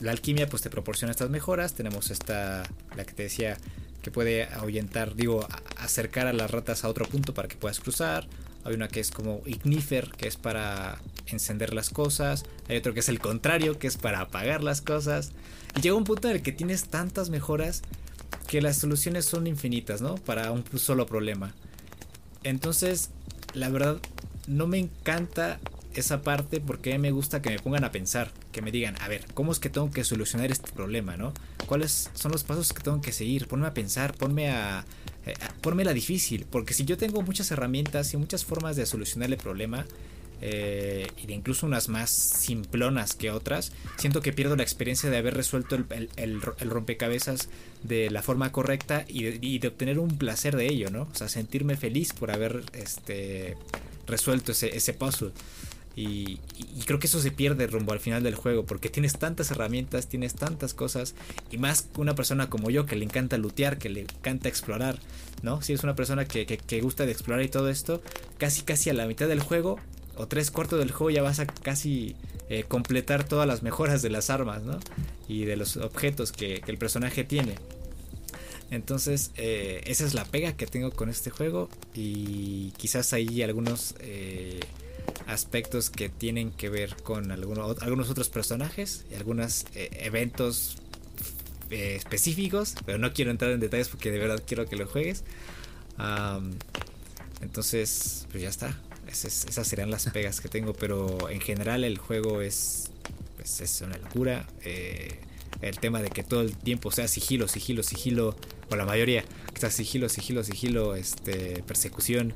la 0.00 0.12
alquimia 0.12 0.48
pues 0.48 0.62
te 0.62 0.70
proporciona 0.70 1.12
estas 1.12 1.30
mejoras. 1.30 1.74
Tenemos 1.74 2.10
esta, 2.10 2.62
la 2.96 3.04
que 3.04 3.12
te 3.12 3.24
decía 3.24 3.58
que 4.02 4.10
puede 4.10 4.44
ahuyentar, 4.44 5.14
digo, 5.14 5.46
acercar 5.76 6.26
a 6.26 6.32
las 6.32 6.50
ratas 6.50 6.84
a 6.84 6.88
otro 6.88 7.06
punto 7.06 7.34
para 7.34 7.48
que 7.48 7.56
puedas 7.56 7.80
cruzar. 7.80 8.26
Hay 8.64 8.74
una 8.74 8.88
que 8.88 9.00
es 9.00 9.10
como 9.10 9.42
ignifer, 9.46 10.10
que 10.10 10.28
es 10.28 10.36
para 10.36 11.00
encender 11.26 11.72
las 11.74 11.90
cosas. 11.90 12.44
Hay 12.68 12.76
otro 12.76 12.94
que 12.94 13.00
es 13.00 13.08
el 13.08 13.20
contrario, 13.20 13.78
que 13.78 13.86
es 13.86 13.96
para 13.96 14.20
apagar 14.20 14.62
las 14.62 14.80
cosas. 14.80 15.32
Y 15.76 15.80
llega 15.82 15.96
un 15.96 16.04
punto 16.04 16.28
en 16.28 16.36
el 16.36 16.42
que 16.42 16.52
tienes 16.52 16.84
tantas 16.84 17.30
mejoras 17.30 17.82
que 18.46 18.60
las 18.60 18.76
soluciones 18.78 19.24
son 19.24 19.46
infinitas, 19.46 20.00
¿no? 20.00 20.16
Para 20.16 20.50
un 20.50 20.64
solo 20.78 21.06
problema. 21.06 21.54
Entonces, 22.42 23.10
la 23.54 23.68
verdad, 23.68 23.98
no 24.46 24.66
me 24.66 24.78
encanta 24.78 25.60
esa 25.94 26.22
parte 26.22 26.60
porque 26.60 26.98
me 26.98 27.10
gusta 27.10 27.42
que 27.42 27.50
me 27.50 27.58
pongan 27.58 27.84
a 27.84 27.92
pensar, 27.92 28.30
que 28.52 28.62
me 28.62 28.70
digan, 28.70 29.00
a 29.00 29.08
ver, 29.08 29.24
¿cómo 29.34 29.52
es 29.52 29.58
que 29.58 29.70
tengo 29.70 29.90
que 29.90 30.04
solucionar 30.04 30.50
este 30.50 30.70
problema, 30.72 31.16
no? 31.16 31.32
¿Cuáles 31.66 32.10
son 32.14 32.32
los 32.32 32.44
pasos 32.44 32.72
que 32.72 32.82
tengo 32.82 33.00
que 33.00 33.12
seguir? 33.12 33.48
Ponme 33.48 33.66
a 33.66 33.74
pensar, 33.74 34.14
ponme 34.14 34.50
a, 34.50 34.84
eh, 35.26 35.34
ponme 35.60 35.84
la 35.84 35.92
difícil, 35.92 36.46
porque 36.50 36.74
si 36.74 36.84
yo 36.84 36.96
tengo 36.96 37.22
muchas 37.22 37.50
herramientas 37.50 38.12
y 38.14 38.16
muchas 38.16 38.44
formas 38.44 38.76
de 38.76 38.86
solucionar 38.86 39.30
el 39.30 39.36
problema, 39.36 39.86
eh, 40.42 41.06
y 41.22 41.26
de 41.26 41.34
incluso 41.34 41.66
unas 41.66 41.90
más 41.90 42.08
simplonas 42.08 43.14
que 43.14 43.30
otras, 43.30 43.72
siento 43.98 44.22
que 44.22 44.32
pierdo 44.32 44.56
la 44.56 44.62
experiencia 44.62 45.10
de 45.10 45.18
haber 45.18 45.34
resuelto 45.34 45.76
el, 45.76 46.40
rompecabezas 46.40 47.50
de 47.82 48.10
la 48.10 48.22
forma 48.22 48.50
correcta 48.50 49.04
y 49.06 49.58
de, 49.58 49.68
obtener 49.68 49.98
un 49.98 50.16
placer 50.16 50.56
de 50.56 50.66
ello, 50.66 50.90
¿no? 50.90 51.02
O 51.12 51.14
sea, 51.14 51.28
sentirme 51.28 51.76
feliz 51.76 52.14
por 52.14 52.30
haber 52.30 52.62
este, 52.72 53.56
resuelto 54.06 54.52
ese, 54.52 54.74
ese 54.74 54.94
puzzle. 54.94 55.32
Y, 55.96 56.38
creo 56.86 56.98
que 56.98 57.06
eso 57.06 57.20
se 57.20 57.30
pierde 57.30 57.66
rumbo 57.66 57.92
al 57.92 58.00
final 58.00 58.22
del 58.22 58.34
juego, 58.34 58.64
porque 58.64 58.88
tienes 58.88 59.18
tantas 59.18 59.50
herramientas, 59.50 60.06
tienes 60.06 60.34
tantas 60.34 60.74
cosas, 60.74 61.14
y 61.50 61.58
más 61.58 61.88
una 61.96 62.14
persona 62.14 62.48
como 62.48 62.70
yo 62.70 62.86
que 62.86 62.96
le 62.96 63.04
encanta 63.04 63.36
lutear, 63.38 63.78
que 63.78 63.88
le 63.88 64.02
encanta 64.02 64.48
explorar, 64.48 64.98
¿no? 65.42 65.62
Si 65.62 65.72
es 65.72 65.82
una 65.82 65.94
persona 65.94 66.24
que, 66.24 66.46
que, 66.46 66.80
gusta 66.80 67.06
de 67.06 67.12
explorar 67.12 67.44
y 67.44 67.48
todo 67.48 67.68
esto, 67.68 68.02
casi 68.38 68.62
casi 68.62 68.90
a 68.90 68.94
la 68.94 69.06
mitad 69.06 69.28
del 69.28 69.40
juego, 69.40 69.78
o 70.16 70.26
tres 70.26 70.50
cuartos 70.50 70.78
del 70.78 70.90
juego, 70.90 71.10
ya 71.10 71.22
vas 71.22 71.40
a 71.40 71.46
casi 71.46 72.14
eh, 72.48 72.64
completar 72.64 73.24
todas 73.24 73.46
las 73.46 73.62
mejoras 73.62 74.02
de 74.02 74.10
las 74.10 74.30
armas, 74.30 74.62
¿no? 74.62 74.78
Y 75.28 75.44
de 75.44 75.56
los 75.56 75.76
objetos 75.76 76.32
que, 76.32 76.62
el 76.66 76.78
personaje 76.78 77.24
tiene. 77.24 77.54
Entonces, 78.70 79.32
eh, 79.36 79.82
esa 79.86 80.04
es 80.04 80.14
la 80.14 80.24
pega 80.24 80.56
que 80.56 80.66
tengo 80.66 80.92
con 80.92 81.08
este 81.08 81.30
juego, 81.30 81.68
y 81.94 82.72
quizás 82.76 83.12
hay 83.12 83.42
algunos... 83.42 83.94
Eh, 84.00 84.60
aspectos 85.26 85.90
que 85.90 86.08
tienen 86.08 86.50
que 86.50 86.68
ver 86.68 86.96
con 87.02 87.30
algunos, 87.30 87.80
algunos 87.82 88.10
otros 88.10 88.28
personajes 88.28 89.04
y 89.10 89.14
algunos 89.14 89.66
eh, 89.74 89.90
eventos 90.00 90.76
eh, 91.70 91.94
específicos, 91.96 92.74
pero 92.84 92.98
no 92.98 93.12
quiero 93.12 93.30
entrar 93.30 93.50
en 93.52 93.60
detalles 93.60 93.88
porque 93.88 94.10
de 94.10 94.18
verdad 94.18 94.42
quiero 94.46 94.66
que 94.66 94.76
lo 94.76 94.86
juegues. 94.86 95.24
entonces, 97.40 98.26
pues 98.30 98.42
ya 98.42 98.48
está. 98.48 98.78
esas 99.06 99.66
serían 99.66 99.90
las 99.90 100.06
pegas 100.12 100.40
que 100.40 100.48
tengo, 100.48 100.72
pero 100.72 101.30
en 101.30 101.40
general 101.40 101.84
el 101.84 101.98
juego 101.98 102.40
es, 102.40 102.90
pues 103.36 103.60
es 103.60 103.80
una 103.80 103.96
locura. 103.98 104.46
Eh, 104.62 105.20
el 105.62 105.78
tema 105.78 106.00
de 106.00 106.10
que 106.10 106.24
todo 106.24 106.40
el 106.40 106.56
tiempo 106.56 106.90
sea 106.90 107.06
sigilo, 107.06 107.46
sigilo, 107.46 107.82
sigilo, 107.82 108.36
o 108.70 108.76
la 108.76 108.86
mayoría, 108.86 109.24
que 109.52 109.60
sea 109.60 109.70
sigilo, 109.70 110.08
sigilo, 110.08 110.42
sigilo, 110.42 110.94
este, 110.96 111.62
persecución. 111.66 112.34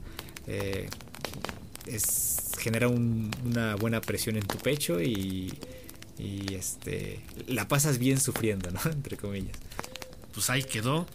es 1.87 2.44
genera 2.59 2.89
una 2.89 3.77
buena 3.77 4.01
presión 4.01 4.37
en 4.37 4.43
tu 4.43 4.59
pecho 4.59 5.01
y, 5.01 5.53
y 6.19 6.55
este 6.55 7.21
la 7.47 7.69
pasas 7.69 7.99
bien 7.99 8.21
sufriendo, 8.21 8.71
¿no? 8.71 8.81
Entre 8.91 9.17
comillas. 9.17 9.57
Pues 10.33 10.51
ahí 10.51 10.63
quedó. 10.63 11.07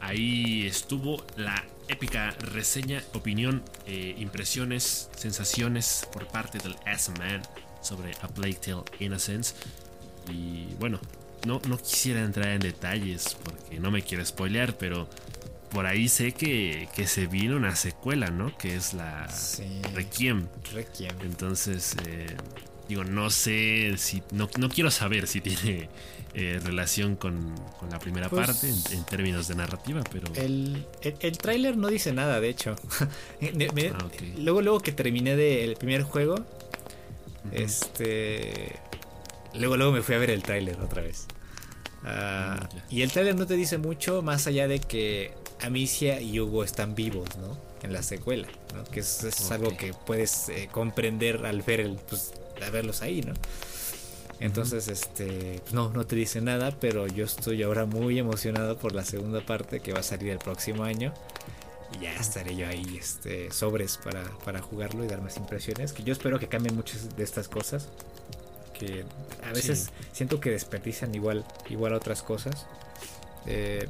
Ahí 0.00 0.66
estuvo 0.66 1.24
la 1.36 1.64
épica 1.88 2.30
reseña, 2.32 3.02
opinión, 3.14 3.62
eh, 3.86 4.14
impresiones, 4.18 5.08
sensaciones 5.16 6.06
por 6.12 6.26
parte 6.28 6.58
del 6.58 6.76
S-Man 6.86 7.42
sobre 7.80 8.12
A 8.20 8.28
Plague 8.28 8.54
Tale 8.54 8.82
Innocence. 9.00 9.54
Y 10.30 10.74
bueno, 10.78 11.00
no, 11.46 11.60
no 11.68 11.78
quisiera 11.78 12.22
entrar 12.22 12.48
en 12.48 12.60
detalles 12.60 13.36
porque 13.42 13.78
no 13.78 13.90
me 13.90 14.02
quiero 14.02 14.24
spoilear, 14.24 14.76
pero 14.76 15.08
por 15.70 15.86
ahí 15.86 16.08
sé 16.08 16.32
que, 16.32 16.88
se 17.06 17.26
vino 17.26 17.56
una 17.56 17.76
secuela, 17.76 18.30
¿no? 18.30 18.56
Que 18.56 18.76
es 18.76 18.94
la 18.94 19.28
Requiem. 19.94 20.46
Requiem. 20.72 21.16
Entonces, 21.22 21.96
eh, 22.06 22.36
digo, 22.88 23.04
no 23.04 23.30
sé 23.30 23.94
si. 23.98 24.22
No, 24.32 24.48
quiero 24.48 24.90
saber 24.90 25.26
si 25.26 25.40
tiene 25.42 25.88
eh, 26.34 26.60
relación 26.62 27.16
con, 27.16 27.54
la 27.90 27.98
primera 27.98 28.28
pues 28.28 28.46
parte 28.46 28.68
en, 28.94 29.04
términos 29.04 29.48
de 29.48 29.56
narrativa, 29.56 30.02
pero. 30.10 30.32
El, 30.34 30.86
el, 31.02 31.38
tráiler 31.38 31.76
no 31.76 31.88
dice 31.88 32.12
nada, 32.12 32.40
de 32.40 32.48
hecho. 32.48 32.76
Ah, 33.40 34.08
luego, 34.38 34.62
luego 34.62 34.80
que 34.80 34.92
terminé 34.92 35.36
del 35.36 35.76
primer 35.76 36.02
juego, 36.02 36.36
este. 37.52 38.76
Luego, 39.54 39.76
luego 39.76 39.92
me 39.92 40.02
fui 40.02 40.14
a 40.14 40.18
ver 40.18 40.30
el 40.30 40.42
tráiler 40.42 40.80
otra 40.80 41.02
vez. 41.02 41.26
Ah, 42.04 42.58
ah, 42.60 42.68
y 42.90 43.02
el 43.02 43.10
tráiler 43.12 43.34
no 43.34 43.46
te 43.46 43.54
dice 43.54 43.78
mucho 43.78 44.22
más 44.22 44.46
allá 44.46 44.68
de 44.68 44.80
que 44.80 45.32
Amicia 45.64 46.20
y 46.20 46.40
Hugo 46.40 46.64
están 46.64 46.94
vivos, 46.94 47.28
¿no? 47.38 47.58
En 47.82 47.92
la 47.92 48.02
secuela, 48.02 48.48
¿no? 48.74 48.84
Que 48.84 49.00
es, 49.00 49.50
algo 49.50 49.76
que 49.76 49.92
puedes 49.92 50.48
eh, 50.48 50.68
comprender 50.70 51.44
al 51.44 51.62
ver 51.62 51.80
el, 51.80 51.96
pues, 51.96 52.32
al 52.62 52.70
verlos 52.70 53.02
ahí, 53.02 53.22
¿no? 53.22 53.34
Entonces, 54.40 54.88
este, 54.88 55.60
no, 55.72 55.90
no 55.90 56.06
te 56.06 56.16
dice 56.16 56.40
nada, 56.40 56.72
pero 56.78 57.06
yo 57.06 57.24
estoy 57.24 57.62
ahora 57.62 57.86
muy 57.86 58.18
emocionado 58.18 58.76
por 58.78 58.94
la 58.94 59.04
segunda 59.04 59.40
parte 59.40 59.80
que 59.80 59.92
va 59.92 60.00
a 60.00 60.02
salir 60.02 60.30
el 60.30 60.38
próximo 60.38 60.84
año. 60.84 61.14
Y 61.96 62.02
ya 62.02 62.14
estaré 62.14 62.56
yo 62.56 62.66
ahí, 62.66 62.96
este, 62.98 63.50
sobres 63.52 63.98
para, 63.98 64.22
para 64.44 64.60
jugarlo 64.60 65.04
y 65.04 65.08
dar 65.08 65.22
más 65.22 65.36
impresiones. 65.36 65.92
Que 65.92 66.02
yo 66.02 66.12
espero 66.12 66.38
que 66.38 66.48
cambien 66.48 66.74
muchas 66.74 67.16
de 67.16 67.22
estas 67.22 67.48
cosas. 67.48 67.88
Que 68.78 69.04
a 69.44 69.52
veces 69.52 69.90
siento 70.12 70.40
que 70.40 70.50
desperdician 70.50 71.14
igual, 71.14 71.44
igual 71.70 71.94
otras 71.94 72.22
cosas. 72.22 72.66
Eh, 73.46 73.86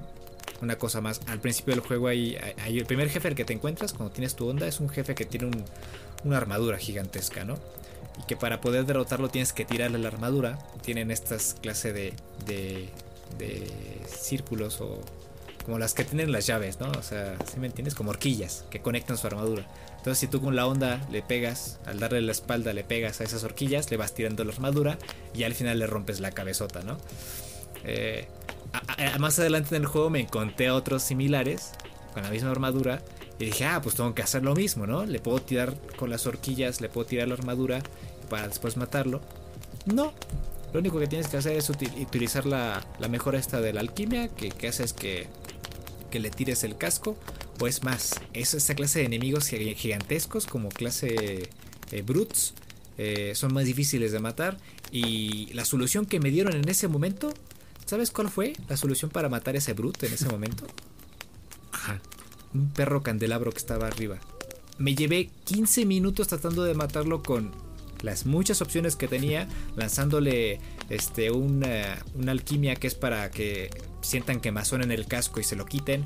una 0.61 0.76
cosa 0.76 1.01
más. 1.01 1.20
Al 1.26 1.40
principio 1.40 1.74
del 1.74 1.84
juego 1.84 2.09
hay, 2.09 2.36
el 2.66 2.86
primer 2.86 3.09
jefe 3.11 3.28
al 3.28 3.34
que 3.34 3.45
te 3.45 3.53
encuentras 3.53 3.92
cuando 3.92 4.12
tienes 4.12 4.34
tu 4.34 4.49
onda 4.49 4.66
es 4.66 4.80
un 4.80 4.88
jefe 4.88 5.14
que 5.14 5.24
tiene 5.24 5.51
una 6.24 6.36
armadura 6.36 6.78
gigantesca, 6.78 7.45
¿no? 7.45 7.59
Y 8.20 8.26
que 8.26 8.36
para 8.36 8.61
poder 8.61 8.86
derrotarlo 8.86 9.28
tienes 9.28 9.53
que 9.53 9.64
tirarle 9.64 9.99
la 9.99 10.09
armadura. 10.09 10.59
Tienen 10.82 11.11
estas 11.11 11.57
clase 11.61 11.92
de, 11.92 12.14
de, 12.47 12.88
de 13.38 13.70
círculos 14.07 14.80
o 14.80 15.01
como 15.64 15.78
las 15.78 15.95
que 15.95 16.05
tienen 16.05 16.30
las 16.30 16.47
llaves, 16.47 16.78
¿no? 16.78 16.90
O 16.90 17.03
sea, 17.03 17.36
si 17.51 17.59
me 17.59 17.66
entiendes? 17.66 17.95
Como 17.95 18.11
horquillas 18.11 18.64
que 18.70 18.80
conectan 18.80 19.16
su 19.16 19.26
armadura. 19.26 19.66
Entonces, 19.97 20.18
si 20.18 20.26
tú 20.26 20.42
con 20.42 20.55
la 20.55 20.66
onda 20.66 21.07
le 21.11 21.22
pegas, 21.22 21.78
al 21.86 21.99
darle 21.99 22.20
la 22.20 22.32
espalda 22.32 22.74
le 22.74 22.84
pegas 22.84 23.20
a 23.20 23.24
esas 23.24 23.42
horquillas, 23.45 23.90
le 23.90 23.97
vas 23.97 24.14
tirando 24.14 24.45
la 24.45 24.53
armadura 24.53 24.99
y 25.34 25.45
al 25.45 25.55
final 25.55 25.78
le 25.78 25.86
rompes 25.86 26.20
la 26.20 26.32
cabezota, 26.32 26.82
¿no? 26.82 26.99
Eh, 27.84 28.26
más 29.18 29.39
adelante 29.39 29.77
en 29.77 29.83
el 29.83 29.89
juego 29.89 30.11
me 30.11 30.20
encontré 30.20 30.68
a 30.68 30.75
otros 30.75 31.03
similares 31.03 31.72
con 32.12 32.22
la 32.22 32.31
misma 32.31 32.51
armadura 32.51 33.03
y 33.39 33.47
dije, 33.47 33.64
ah, 33.64 33.81
pues 33.83 33.97
tengo 33.97 34.14
que 34.14 34.22
hacer 34.22 34.43
lo 34.45 34.55
mismo, 34.55 34.87
¿no? 34.87 35.05
Le 35.05 35.18
puedo 35.18 35.41
tirar 35.41 35.75
con 35.97 36.11
las 36.11 36.27
horquillas, 36.27 36.81
le 36.81 36.89
puedo 36.89 37.07
tirar 37.07 37.29
la 37.29 37.35
armadura 37.35 37.83
para 38.31 38.47
después 38.49 38.77
matarlo. 38.77 39.20
No, 39.87 40.14
lo 40.72 40.81
único 40.81 40.99
que 40.99 41.07
tienes 41.07 41.29
que 41.29 41.37
hacer 41.37 41.57
es 41.57 41.68
utilizar 41.70 42.47
la, 42.47 42.85
mejora 43.09 43.39
esta 43.39 43.61
de 43.61 43.72
la 43.72 43.81
alquimia, 43.81 44.29
que, 44.29 44.51
que 44.51 44.68
hace 44.68 44.85
es 44.85 44.93
que, 44.93 45.27
que, 46.11 46.20
le 46.20 46.31
tires 46.31 46.64
el 46.64 46.77
casco. 46.77 47.16
O 47.61 47.68
es 47.68 47.85
más, 47.85 48.20
es 48.33 48.55
esa 48.55 48.75
clase 48.75 49.01
de 49.01 49.05
enemigos 49.05 49.47
gigantescos 49.47 50.47
como 50.47 50.68
clase 50.68 51.49
eh, 51.93 52.03
brutes. 52.03 52.55
Eh, 52.99 53.33
son 53.35 53.53
más 53.53 53.64
difíciles 53.64 54.11
de 54.11 54.18
matar. 54.18 54.59
Y 54.91 55.53
la 55.55 55.64
solución 55.64 56.07
que 56.07 56.18
me 56.18 56.31
dieron 56.31 56.55
en 56.55 56.68
ese 56.68 56.89
momento 56.89 57.33
¿Sabes 57.87 58.11
cuál 58.11 58.30
fue 58.30 58.55
la 58.68 58.76
solución 58.76 59.11
para 59.11 59.28
matar 59.28 59.55
a 59.55 59.59
ese 59.59 59.74
brute 59.74 60.07
en 60.07 60.14
ese 60.14 60.28
momento? 60.28 60.66
Ajá. 61.72 62.01
Un 62.55 62.70
perro 62.70 63.03
candelabro 63.03 63.53
que 63.53 63.59
estaba 63.59 63.87
arriba. 63.87 64.18
Me 64.78 64.95
llevé 64.95 65.30
15 65.45 65.85
minutos 65.85 66.28
tratando 66.28 66.64
de 66.64 66.74
matarlo 66.74 67.22
con 67.22 67.53
las 68.03 68.26
muchas 68.26 68.61
opciones 68.61 68.97
que 68.97 69.09
tenía, 69.09 69.49
lanzándole 69.76 70.61
este, 70.89 71.30
una, 71.30 72.03
alquimia 72.26 72.76
que 72.76 72.87
es 72.87 72.95
para 72.95 73.30
que 73.30 73.70
sientan 74.03 74.41
quemazón 74.41 74.82
en 74.82 74.91
el 74.91 75.07
casco 75.07 75.41
y 75.41 75.45
se 75.45 75.57
lo 75.57 75.66
quiten. 75.66 76.05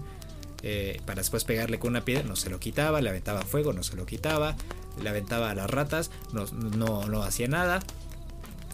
Eh, 0.63 1.01
para 1.07 1.21
después 1.21 1.45
pegarle 1.45 1.79
con 1.79 1.91
una 1.91 2.05
piedra, 2.05 2.25
no 2.25 2.35
se 2.35 2.51
lo 2.51 2.59
quitaba, 2.59 3.01
le 3.01 3.11
aventaba 3.11 3.43
fuego, 3.43 3.73
no 3.73 3.85
se 3.85 3.95
lo 3.95 4.07
quitaba, 4.07 4.57
le 5.01 5.09
aventaba 5.09 5.51
a 5.51 5.55
las 5.55 5.71
ratas, 5.71 6.11
no, 6.33 6.47
no, 6.77 7.07
no 7.07 7.23
hacía 7.23 7.47
nada. 7.47 7.81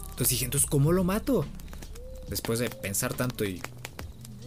Entonces 0.09 0.29
dije, 0.29 0.45
entonces, 0.45 0.67
¿cómo 0.67 0.91
lo 0.91 1.03
mato? 1.03 1.45
Después 2.29 2.59
de 2.59 2.69
pensar 2.69 3.13
tanto 3.13 3.45
y 3.45 3.61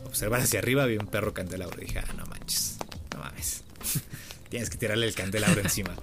observar 0.04 0.40
hacia 0.40 0.58
arriba, 0.58 0.86
vi 0.86 0.96
un 0.96 1.06
perro 1.06 1.34
candelabro. 1.34 1.80
Y 1.80 1.86
dije, 1.86 2.00
ah, 2.00 2.12
no 2.16 2.26
manches, 2.26 2.76
no 3.12 3.20
mames. 3.20 3.62
Tienes 4.50 4.70
que 4.70 4.78
tirarle 4.78 5.06
el 5.06 5.14
candelabro 5.14 5.60
encima. 5.60 5.94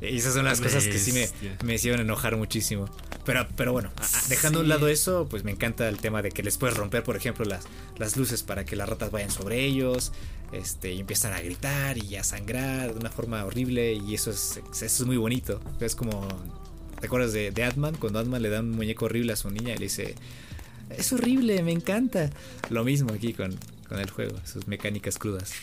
Y 0.00 0.18
esas 0.18 0.34
son 0.34 0.44
las 0.44 0.60
cosas 0.60 0.84
que 0.84 0.98
sí 0.98 1.12
me, 1.12 1.28
me 1.64 1.74
hicieron 1.74 2.00
enojar 2.00 2.36
muchísimo. 2.36 2.88
Pero, 3.24 3.46
pero 3.56 3.72
bueno, 3.72 3.90
dejando 4.28 4.58
a 4.58 4.62
un 4.62 4.68
lado 4.68 4.88
eso, 4.88 5.26
pues 5.30 5.44
me 5.44 5.50
encanta 5.50 5.88
el 5.88 5.98
tema 5.98 6.20
de 6.20 6.30
que 6.30 6.42
les 6.42 6.58
puedes 6.58 6.76
romper, 6.76 7.02
por 7.02 7.16
ejemplo, 7.16 7.44
las, 7.44 7.64
las 7.96 8.16
luces 8.16 8.42
para 8.42 8.64
que 8.64 8.76
las 8.76 8.88
ratas 8.88 9.10
vayan 9.10 9.30
sobre 9.30 9.64
ellos. 9.64 10.12
Este, 10.52 10.92
y 10.92 11.00
empiezan 11.00 11.32
a 11.32 11.40
gritar 11.40 11.96
y 11.98 12.16
a 12.16 12.24
sangrar 12.24 12.92
de 12.92 13.00
una 13.00 13.10
forma 13.10 13.44
horrible. 13.44 13.94
Y 13.94 14.14
eso 14.14 14.30
es, 14.30 14.60
eso 14.72 14.84
es 14.84 15.06
muy 15.06 15.16
bonito. 15.16 15.60
Es 15.80 15.94
como. 15.94 16.28
¿Te 17.00 17.06
acuerdas 17.06 17.32
de, 17.32 17.50
de 17.50 17.64
Atman? 17.64 17.96
Cuando 17.96 18.18
Atman 18.18 18.40
le 18.40 18.48
da 18.48 18.60
un 18.60 18.70
muñeco 18.70 19.06
horrible 19.06 19.32
a 19.32 19.36
su 19.36 19.50
niña 19.50 19.74
y 19.74 19.78
le 19.78 19.84
dice: 19.84 20.14
es 20.90 21.12
horrible, 21.12 21.62
me 21.62 21.72
encanta. 21.72 22.30
Lo 22.70 22.84
mismo 22.84 23.12
aquí 23.12 23.32
con, 23.32 23.56
el 23.90 24.10
juego, 24.10 24.38
sus 24.44 24.66
mecánicas 24.66 25.18
crudas. 25.18 25.52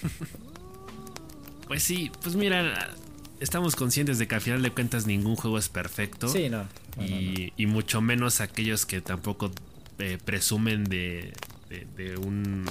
Pues 1.67 1.83
sí, 1.83 2.11
pues 2.21 2.35
mira, 2.35 2.93
estamos 3.39 3.77
conscientes 3.77 4.19
de 4.19 4.27
que 4.27 4.35
al 4.35 4.41
final 4.41 4.61
de 4.61 4.71
cuentas 4.71 5.07
ningún 5.07 5.37
juego 5.37 5.57
es 5.57 5.69
perfecto. 5.69 6.27
Sí, 6.27 6.49
no. 6.49 6.67
y, 6.99 7.65
mucho 7.65 8.01
menos 8.01 8.41
aquellos 8.41 8.85
que 8.85 8.99
tampoco 8.99 9.53
eh, 9.97 10.17
presumen 10.23 10.83
de, 10.83 11.31
de, 11.69 12.17
un. 12.17 12.65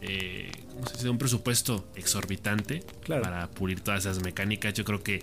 Eh, 0.00 0.52
un 1.04 1.18
presupuesto 1.18 1.84
exorbitante 1.96 2.84
para 3.08 3.48
pulir 3.48 3.80
todas 3.80 4.06
esas 4.06 4.22
mecánicas. 4.22 4.74
Yo 4.74 4.84
creo 4.84 5.02
que 5.02 5.22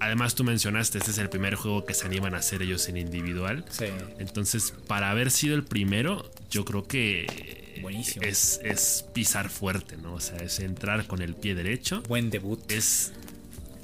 además 0.00 0.34
tú 0.34 0.44
mencionaste, 0.44 0.98
este 0.98 1.10
es 1.10 1.18
el 1.18 1.28
primer 1.28 1.54
juego 1.54 1.84
que 1.84 1.94
se 1.94 2.06
animan 2.06 2.34
a 2.34 2.38
hacer 2.38 2.62
ellos 2.62 2.88
en 2.88 2.96
individual. 2.96 3.64
Sí. 3.70 3.86
Entonces, 4.18 4.72
para 4.86 5.10
haber 5.10 5.30
sido 5.30 5.54
el 5.54 5.64
primero, 5.64 6.30
yo 6.50 6.64
creo 6.64 6.86
que 6.86 7.66
Buenísimo. 7.80 8.24
Es, 8.24 8.60
es 8.64 9.04
pisar 9.12 9.48
fuerte, 9.50 9.96
¿no? 9.96 10.14
O 10.14 10.20
sea, 10.20 10.38
es 10.38 10.60
entrar 10.60 11.06
con 11.06 11.22
el 11.22 11.34
pie 11.34 11.54
derecho. 11.54 12.02
Buen 12.08 12.30
debut. 12.30 12.60
Es. 12.70 13.12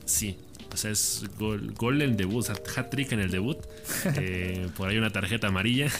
Sí. 0.05 0.39
O 0.73 0.77
sea, 0.77 0.91
es 0.91 1.25
gol, 1.39 1.73
gol 1.75 2.01
en 2.01 2.17
debut, 2.17 2.39
o 2.39 2.43
sea, 2.43 2.55
hat 2.77 2.91
trick 2.91 3.13
en 3.13 3.21
el 3.21 3.31
debut. 3.31 3.59
Eh, 4.17 4.69
por 4.77 4.89
ahí 4.89 4.97
una 4.97 5.11
tarjeta 5.11 5.49
amarilla. 5.49 5.91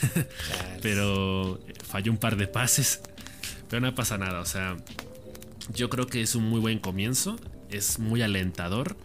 pero 0.81 1.59
falló 1.87 2.11
un 2.11 2.17
par 2.17 2.37
de 2.37 2.47
pases. 2.47 3.01
Pero 3.69 3.81
no 3.81 3.93
pasa 3.95 4.17
nada, 4.17 4.39
o 4.39 4.45
sea, 4.45 4.77
yo 5.73 5.89
creo 5.89 6.07
que 6.07 6.21
es 6.21 6.35
un 6.35 6.43
muy 6.43 6.59
buen 6.59 6.79
comienzo. 6.79 7.37
Es 7.69 7.99
muy 7.99 8.21
alentador. 8.21 8.95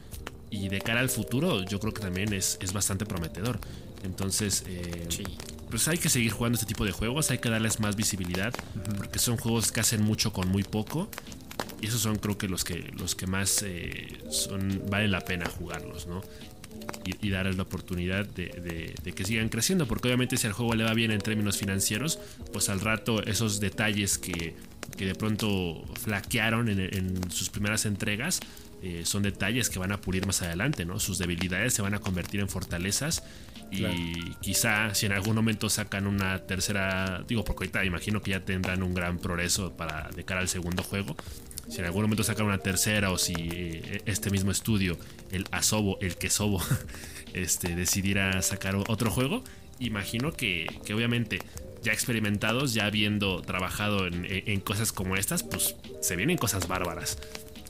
Y 0.51 0.69
de 0.69 0.81
cara 0.81 1.01
al 1.01 1.11
futuro, 1.11 1.63
yo 1.65 1.79
creo 1.81 1.93
que 1.93 2.01
también 2.01 2.33
es, 2.33 2.59
es 2.63 2.73
bastante 2.73 3.05
prometedor. 3.05 3.59
Entonces, 4.05 4.65
eh, 4.67 5.07
Sí. 5.09 5.25
pues 5.71 5.87
hay 5.89 5.99
que 5.99 6.09
seguir 6.09 6.33
jugando 6.33 6.57
este 6.57 6.67
tipo 6.67 6.85
de 6.85 6.93
juegos, 6.93 7.31
hay 7.31 7.39
que 7.39 7.51
darles 7.51 7.81
más 7.81 7.97
visibilidad, 7.97 8.55
porque 8.97 9.19
son 9.19 9.37
juegos 9.37 9.73
que 9.73 9.81
hacen 9.81 10.03
mucho 10.03 10.33
con 10.33 10.49
muy 10.49 10.63
poco. 10.63 11.11
Y 11.81 11.87
esos 11.87 12.01
son 12.01 12.17
creo 12.17 12.39
que 12.39 12.49
los 12.49 12.65
que, 12.65 12.91
los 12.99 13.15
que 13.15 13.27
más 13.27 13.63
eh, 13.63 14.09
son, 14.31 14.83
vale 14.91 15.09
la 15.09 15.21
pena 15.21 15.47
jugarlos, 15.49 16.07
¿no? 16.07 16.23
Y, 17.05 17.27
y 17.27 17.31
darles 17.31 17.57
la 17.57 17.63
oportunidad 17.65 18.25
de, 18.27 18.47
de- 18.49 18.95
de 19.03 19.13
que 19.13 19.25
sigan 19.25 19.49
creciendo, 19.49 19.87
porque 19.87 20.09
obviamente 20.09 20.37
si 20.37 20.47
al 20.47 20.53
juego 20.55 20.75
le 20.75 20.85
va 20.85 20.95
bien 20.95 21.11
en 21.11 21.21
términos 21.21 21.57
financieros, 21.59 22.19
pues 22.53 22.69
al 22.69 22.81
rato 22.81 23.23
esos 23.23 23.61
detalles 23.61 24.19
que, 24.19 24.55
que 24.97 25.07
de 25.07 25.15
pronto 25.15 25.85
flaquearon 26.03 26.69
en, 26.69 26.81
en 26.81 27.31
sus 27.31 27.49
primeras 27.51 27.85
entregas, 27.87 28.41
eh, 28.83 29.03
son 29.05 29.23
detalles 29.23 29.71
que 29.71 29.79
van 29.79 29.93
a 29.93 30.01
pulir 30.01 30.27
más 30.27 30.43
adelante, 30.43 30.85
¿no? 30.85 30.99
Sus 31.01 31.19
debilidades 31.19 31.75
se 31.75 31.83
van 31.83 31.95
a 31.95 31.99
convertir 31.99 32.41
en 32.41 32.49
fortalezas 32.49 33.23
y 33.71 33.79
Claro. 33.79 33.95
quizá 34.41 34.95
si 34.95 35.07
en 35.07 35.13
algún 35.13 35.35
momento 35.35 35.69
sacan 35.69 36.07
una 36.07 36.39
tercera, 36.47 37.23
digo, 37.29 37.45
porque 37.45 37.65
ahorita 37.65 37.85
imagino 37.85 38.23
que 38.23 38.31
ya 38.31 38.41
tendrán 38.45 38.83
un 38.83 38.95
gran 38.95 39.19
progreso 39.19 39.77
para 39.77 40.09
de 40.15 40.25
cara 40.25 40.41
al 40.41 40.49
segundo 40.49 40.83
juego. 40.83 41.17
Si 41.69 41.81
en 41.81 41.85
algún 41.85 42.03
momento 42.03 42.25
sacan 42.25 42.47
una 42.47 42.59
tercera 42.59 43.11
o 43.11 43.19
si 43.19 43.35
eh, 43.37 44.01
este 44.07 44.31
mismo 44.31 44.51
estudio, 44.51 44.97
el 45.33 45.45
Asobo, 45.51 45.99
el 46.01 46.17
Quesobo, 46.17 46.63
este, 47.35 47.75
decidiera 47.77 48.41
sacar 48.43 48.75
otro 48.77 49.11
juego, 49.11 49.45
imagino 49.79 50.33
que, 50.33 50.67
que 50.87 50.95
obviamente 50.95 51.41
ya 51.83 51.93
experimentados, 51.93 52.73
ya 52.75 52.87
habiendo 52.87 53.43
trabajado 53.43 54.07
en, 54.07 54.25
en- 54.25 54.43
en 54.47 54.61
cosas 54.61 54.93
como 54.93 55.15
estas, 55.17 55.43
pues 55.43 55.77
se 56.01 56.17
vienen 56.17 56.39
cosas 56.39 56.67
bárbaras. 56.69 57.19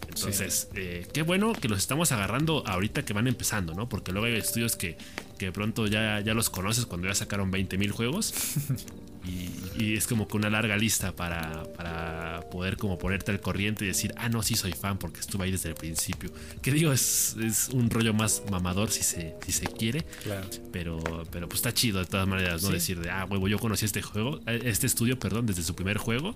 Entonces, 0.09 0.69
eh, 0.75 1.07
qué 1.13 1.23
bueno 1.23 1.53
que 1.53 1.69
los 1.69 1.79
estamos 1.79 2.13
agarrando 2.13 2.67
ahorita 2.67 3.05
que 3.05 3.13
van 3.13 3.27
empezando, 3.27 3.75
¿no? 3.75 3.89
Porque 3.89 4.13
luego 4.13 4.27
hay 4.27 4.35
estudios 4.35 4.77
que, 4.77 4.97
que 5.39 5.47
de 5.47 5.53
pronto 5.53 5.87
ya, 5.87 6.21
ya 6.21 6.35
los 6.35 6.51
conoces 6.51 6.87
cuando 6.87 7.09
ya 7.09 7.15
sacaron 7.15 7.53
20.000 7.53 7.91
juegos. 7.91 8.35
Y, 9.29 9.83
y 9.83 9.97
es 9.97 10.07
como 10.07 10.27
que 10.27 10.37
una 10.37 10.49
larga 10.49 10.77
lista 10.77 11.15
para, 11.15 11.65
para 11.75 12.49
poder 12.51 12.77
como 12.77 12.99
ponerte 12.99 13.31
al 13.31 13.41
corriente 13.41 13.85
y 13.85 13.89
decir, 13.89 14.15
ah, 14.17 14.29
no, 14.29 14.43
sí 14.43 14.55
soy 14.55 14.73
fan 14.73 14.99
porque 14.99 15.21
estuve 15.21 15.45
ahí 15.45 15.51
desde 15.51 15.69
el 15.69 15.75
principio. 15.75 16.31
Que 16.63 16.73
digo, 16.73 16.93
es, 16.93 17.37
es 17.43 17.69
un 17.69 17.91
rollo 17.91 18.15
más 18.15 18.43
mamador 18.51 18.91
si 18.91 19.03
se, 19.03 19.35
si 19.45 19.53
se 19.53 19.67
quiere. 19.67 20.03
Claro. 20.23 20.49
Pero, 20.73 21.27
pero 21.31 21.49
pues 21.49 21.59
está 21.59 21.75
chido 21.75 21.99
de 21.99 22.07
todas 22.07 22.27
maneras, 22.27 22.63
¿no? 22.63 22.69
Sí. 22.69 22.75
Decir 22.75 23.01
de, 23.01 23.11
ah, 23.11 23.27
huevo, 23.29 23.49
yo 23.49 23.59
conocí 23.59 23.85
este 23.85 24.01
juego, 24.01 24.41
eh, 24.47 24.61
este 24.65 24.87
estudio, 24.87 25.19
perdón, 25.19 25.47
desde 25.47 25.63
su 25.63 25.75
primer 25.75 25.99
juego. 25.99 26.35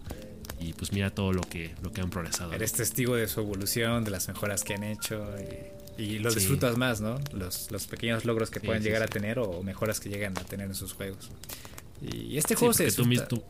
Y 0.62 0.72
pues 0.74 0.92
mira 0.92 1.10
todo 1.10 1.32
lo 1.32 1.42
que, 1.42 1.74
lo 1.82 1.92
que 1.92 2.00
han 2.00 2.10
progresado. 2.10 2.50
¿no? 2.50 2.54
Eres 2.56 2.72
testigo 2.72 3.16
de 3.16 3.26
su 3.28 3.40
evolución, 3.40 4.04
de 4.04 4.10
las 4.10 4.28
mejoras 4.28 4.62
que 4.64 4.74
han 4.74 4.84
hecho 4.84 5.26
y, 5.98 6.02
y 6.02 6.18
lo 6.18 6.30
Sí. 6.30 6.38
disfrutas 6.40 6.76
más, 6.76 7.00
¿no? 7.00 7.18
Los, 7.32 7.70
los 7.70 7.86
pequeños 7.86 8.24
logros 8.24 8.50
que 8.50 8.60
Sí, 8.60 8.66
pueden 8.66 8.82
sí, 8.82 8.88
llegar 8.88 9.02
a 9.02 9.08
tener 9.08 9.38
o 9.38 9.62
mejoras 9.62 9.98
que 10.00 10.08
llegan 10.08 10.36
a 10.38 10.44
tener 10.44 10.66
en 10.68 10.74
sus 10.74 10.92
juegos. 10.92 11.30
Y 12.00 12.36
este 12.38 12.54
juego 12.54 12.72
se 12.74 12.84
tú 12.84 13.04
disfruta... 13.04 13.08
mismo. 13.08 13.26
tú- 13.26 13.42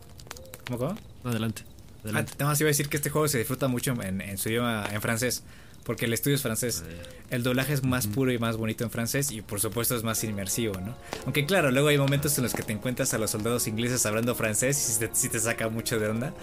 ¿Cómo, 0.67 0.79
cómo? 0.79 0.99
Adelante. 1.25 1.63
Ah, 1.67 2.01
Adelante. 2.05 2.33
nada 2.39 2.51
más 2.53 2.61
iba 2.61 2.69
a 2.69 2.73
decir 2.73 2.89
que 2.89 2.97
este 2.97 3.11
juego 3.11 3.29
se 3.29 3.39
disfruta 3.39 3.69
mucho 3.69 3.93
en, 4.03 4.21
en 4.21 4.39
su 4.39 4.49
idioma, 4.49 4.87
en 4.93 5.01
francés, 5.01 5.43
porque 5.85 6.05
el 6.07 6.13
estudio 6.13 6.37
es 6.37 6.43
francés. 6.43 6.85
El 7.31 7.43
doblaje 7.43 7.73
es 7.73 7.83
más 7.83 8.07
puro 8.07 8.31
y 8.33 8.39
más 8.39 8.57
bonito 8.57 8.85
en 8.85 8.91
francés 8.91 9.31
y 9.33 9.41
por 9.41 9.59
supuesto 9.61 9.97
es 9.97 10.03
más 10.03 10.23
inmersivo, 10.23 10.75
¿no? 10.81 10.95
Aunque 11.25 11.47
claro, 11.47 11.71
luego 11.71 11.89
hay 11.89 11.99
momentos 11.99 12.37
en 12.39 12.45
los 12.45 12.53
que 12.53 12.63
te 12.63 12.73
encuentras 12.73 13.15
a 13.15 13.19
los 13.19 13.31
soldados 13.31 13.67
ingleses 13.67 14.05
hablando 14.05 14.35
francés 14.35 14.79
y 14.89 14.93
sí 14.93 14.99
te, 15.01 15.11
sí 15.15 15.29
te 15.29 15.41
saca 15.41 15.69
mucho 15.69 15.99
de 15.99 16.09
onda. 16.09 16.35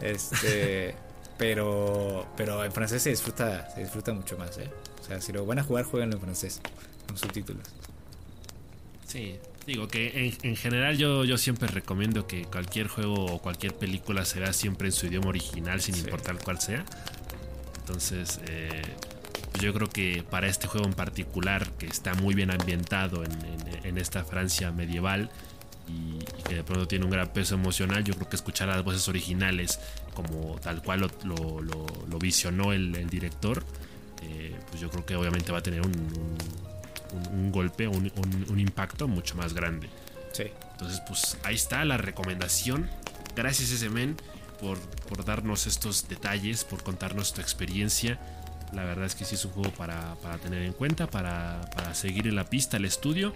Este, 0.00 0.94
pero 1.38 2.26
pero 2.36 2.64
en 2.64 2.72
francés 2.72 3.02
se 3.02 3.10
disfruta 3.10 3.68
se 3.74 3.80
disfruta 3.82 4.12
mucho 4.12 4.36
más, 4.38 4.56
¿eh? 4.58 4.70
O 5.02 5.06
sea, 5.06 5.20
si 5.20 5.32
lo 5.32 5.44
van 5.46 5.58
a 5.58 5.62
jugar, 5.64 5.84
jueguenlo 5.84 6.16
en 6.16 6.22
francés 6.22 6.60
con 7.06 7.16
subtítulos. 7.18 7.66
Sí, 9.06 9.36
digo 9.66 9.86
que 9.88 10.26
en, 10.26 10.36
en 10.50 10.56
general 10.56 10.96
yo, 10.96 11.24
yo 11.24 11.36
siempre 11.38 11.68
recomiendo 11.68 12.26
que 12.26 12.44
cualquier 12.46 12.88
juego 12.88 13.26
o 13.26 13.38
cualquier 13.40 13.74
película 13.74 14.24
se 14.24 14.40
vea 14.40 14.52
siempre 14.52 14.88
en 14.88 14.92
su 14.92 15.06
idioma 15.06 15.28
original, 15.28 15.80
sin 15.80 15.94
Sí. 15.94 16.00
importar 16.02 16.36
cuál 16.42 16.60
sea. 16.60 16.84
Entonces, 17.80 18.40
eh, 18.48 18.82
yo 19.60 19.72
creo 19.74 19.88
que 19.90 20.24
para 20.28 20.46
este 20.48 20.66
juego 20.66 20.86
en 20.86 20.94
particular, 20.94 21.70
que 21.72 21.86
está 21.86 22.14
muy 22.14 22.34
bien 22.34 22.50
ambientado 22.50 23.22
en, 23.24 23.32
en- 23.32 23.84
en 23.86 23.98
esta 23.98 24.24
Francia 24.24 24.72
medieval 24.72 25.30
y, 25.88 26.18
y 26.38 26.42
que 26.48 26.54
de 26.56 26.64
pronto 26.64 26.86
tiene 26.88 27.04
un 27.04 27.10
gran 27.10 27.32
peso 27.32 27.54
emocional, 27.54 28.02
yo 28.04 28.14
creo 28.14 28.28
que 28.28 28.36
escuchar 28.36 28.68
las 28.68 28.82
voces 28.84 29.06
originales 29.08 29.78
como 30.14 30.56
tal 30.60 30.82
cual 30.82 31.00
lo, 31.00 31.08
lo- 31.24 31.60
lo- 31.60 31.86
lo 32.08 32.18
visionó 32.18 32.72
el, 32.72 32.94
el 32.96 33.08
director, 33.10 33.64
eh, 34.22 34.56
pues 34.70 34.80
yo 34.80 34.88
creo 34.90 35.04
que 35.04 35.16
obviamente 35.16 35.52
va 35.52 35.58
a 35.58 35.62
tener 35.62 35.80
un, 35.82 35.92
un- 37.12 37.28
un 37.38 37.52
golpe, 37.52 37.86
un, 37.88 38.10
un- 38.16 38.46
un 38.50 38.60
impacto 38.60 39.06
mucho 39.08 39.34
más 39.36 39.52
grande. 39.54 39.88
Sí. 40.32 40.44
Entonces, 40.72 41.00
pues 41.06 41.36
ahí 41.44 41.54
está 41.54 41.84
la 41.84 41.96
recomendación. 41.96 42.90
Gracias, 43.36 43.70
ese 43.70 43.88
men, 43.90 44.16
por, 44.60 44.78
por 45.08 45.24
darnos 45.24 45.66
estos 45.66 46.08
detalles, 46.08 46.64
por 46.64 46.82
contarnos 46.82 47.32
tu 47.34 47.40
experiencia. 47.40 48.18
La 48.74 48.84
verdad 48.84 49.04
es 49.06 49.14
que 49.14 49.24
sí 49.24 49.36
es 49.36 49.44
un 49.44 49.52
juego 49.52 49.70
para, 49.72 50.16
para 50.16 50.38
tener 50.38 50.62
en 50.62 50.72
cuenta, 50.72 51.08
para, 51.08 51.60
para 51.74 51.94
seguir 51.94 52.26
en 52.26 52.36
la 52.36 52.44
pista 52.44 52.76
el 52.76 52.84
estudio. 52.84 53.32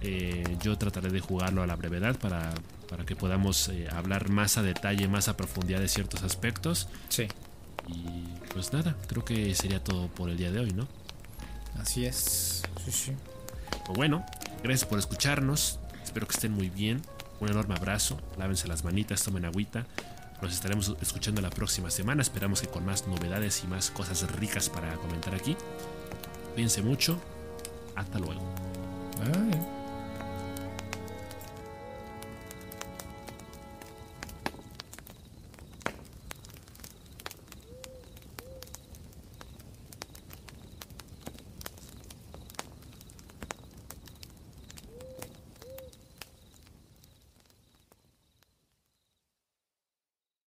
Eh, 0.00 0.56
yo 0.62 0.76
trataré 0.76 1.10
de 1.10 1.20
jugarlo 1.20 1.62
a 1.62 1.66
la 1.66 1.76
brevedad 1.76 2.18
para, 2.18 2.52
para 2.88 3.04
que 3.04 3.16
podamos 3.16 3.68
eh, 3.68 3.88
hablar 3.90 4.28
más 4.28 4.58
a 4.58 4.62
detalle, 4.62 5.08
más 5.08 5.28
a 5.28 5.36
profundidad 5.36 5.80
de 5.80 5.88
ciertos 5.88 6.22
aspectos. 6.22 6.88
Sí. 7.08 7.26
Y 7.86 8.24
pues 8.52 8.72
nada, 8.72 8.96
creo 9.08 9.24
que 9.24 9.54
sería 9.54 9.82
todo 9.82 10.08
por 10.08 10.30
el 10.30 10.36
día 10.36 10.50
de 10.50 10.60
hoy, 10.60 10.72
¿no? 10.72 10.86
Así 11.80 12.06
es. 12.06 12.62
Sí, 12.84 12.92
sí. 12.92 13.12
Pues 13.84 13.96
bueno, 13.96 14.24
gracias 14.62 14.88
por 14.88 14.98
escucharnos. 14.98 15.78
Espero 16.02 16.26
que 16.26 16.34
estén 16.34 16.52
muy 16.52 16.70
bien. 16.70 17.02
Un 17.40 17.48
enorme 17.50 17.74
abrazo. 17.74 18.20
Lávense 18.38 18.68
las 18.68 18.84
manitas, 18.84 19.22
tomen 19.22 19.44
agüita. 19.44 19.86
Nos 20.42 20.52
estaremos 20.52 20.96
escuchando 21.00 21.40
la 21.40 21.50
próxima 21.50 21.90
semana. 21.90 22.22
Esperamos 22.22 22.60
que 22.60 22.68
con 22.68 22.84
más 22.84 23.06
novedades 23.06 23.62
y 23.64 23.66
más 23.66 23.90
cosas 23.90 24.30
ricas 24.32 24.68
para 24.68 24.94
comentar 24.96 25.34
aquí. 25.34 25.56
Cuídense 26.54 26.82
mucho. 26.82 27.18
Hasta 27.94 28.18
luego. 28.18 28.42
Ay. 29.22 29.83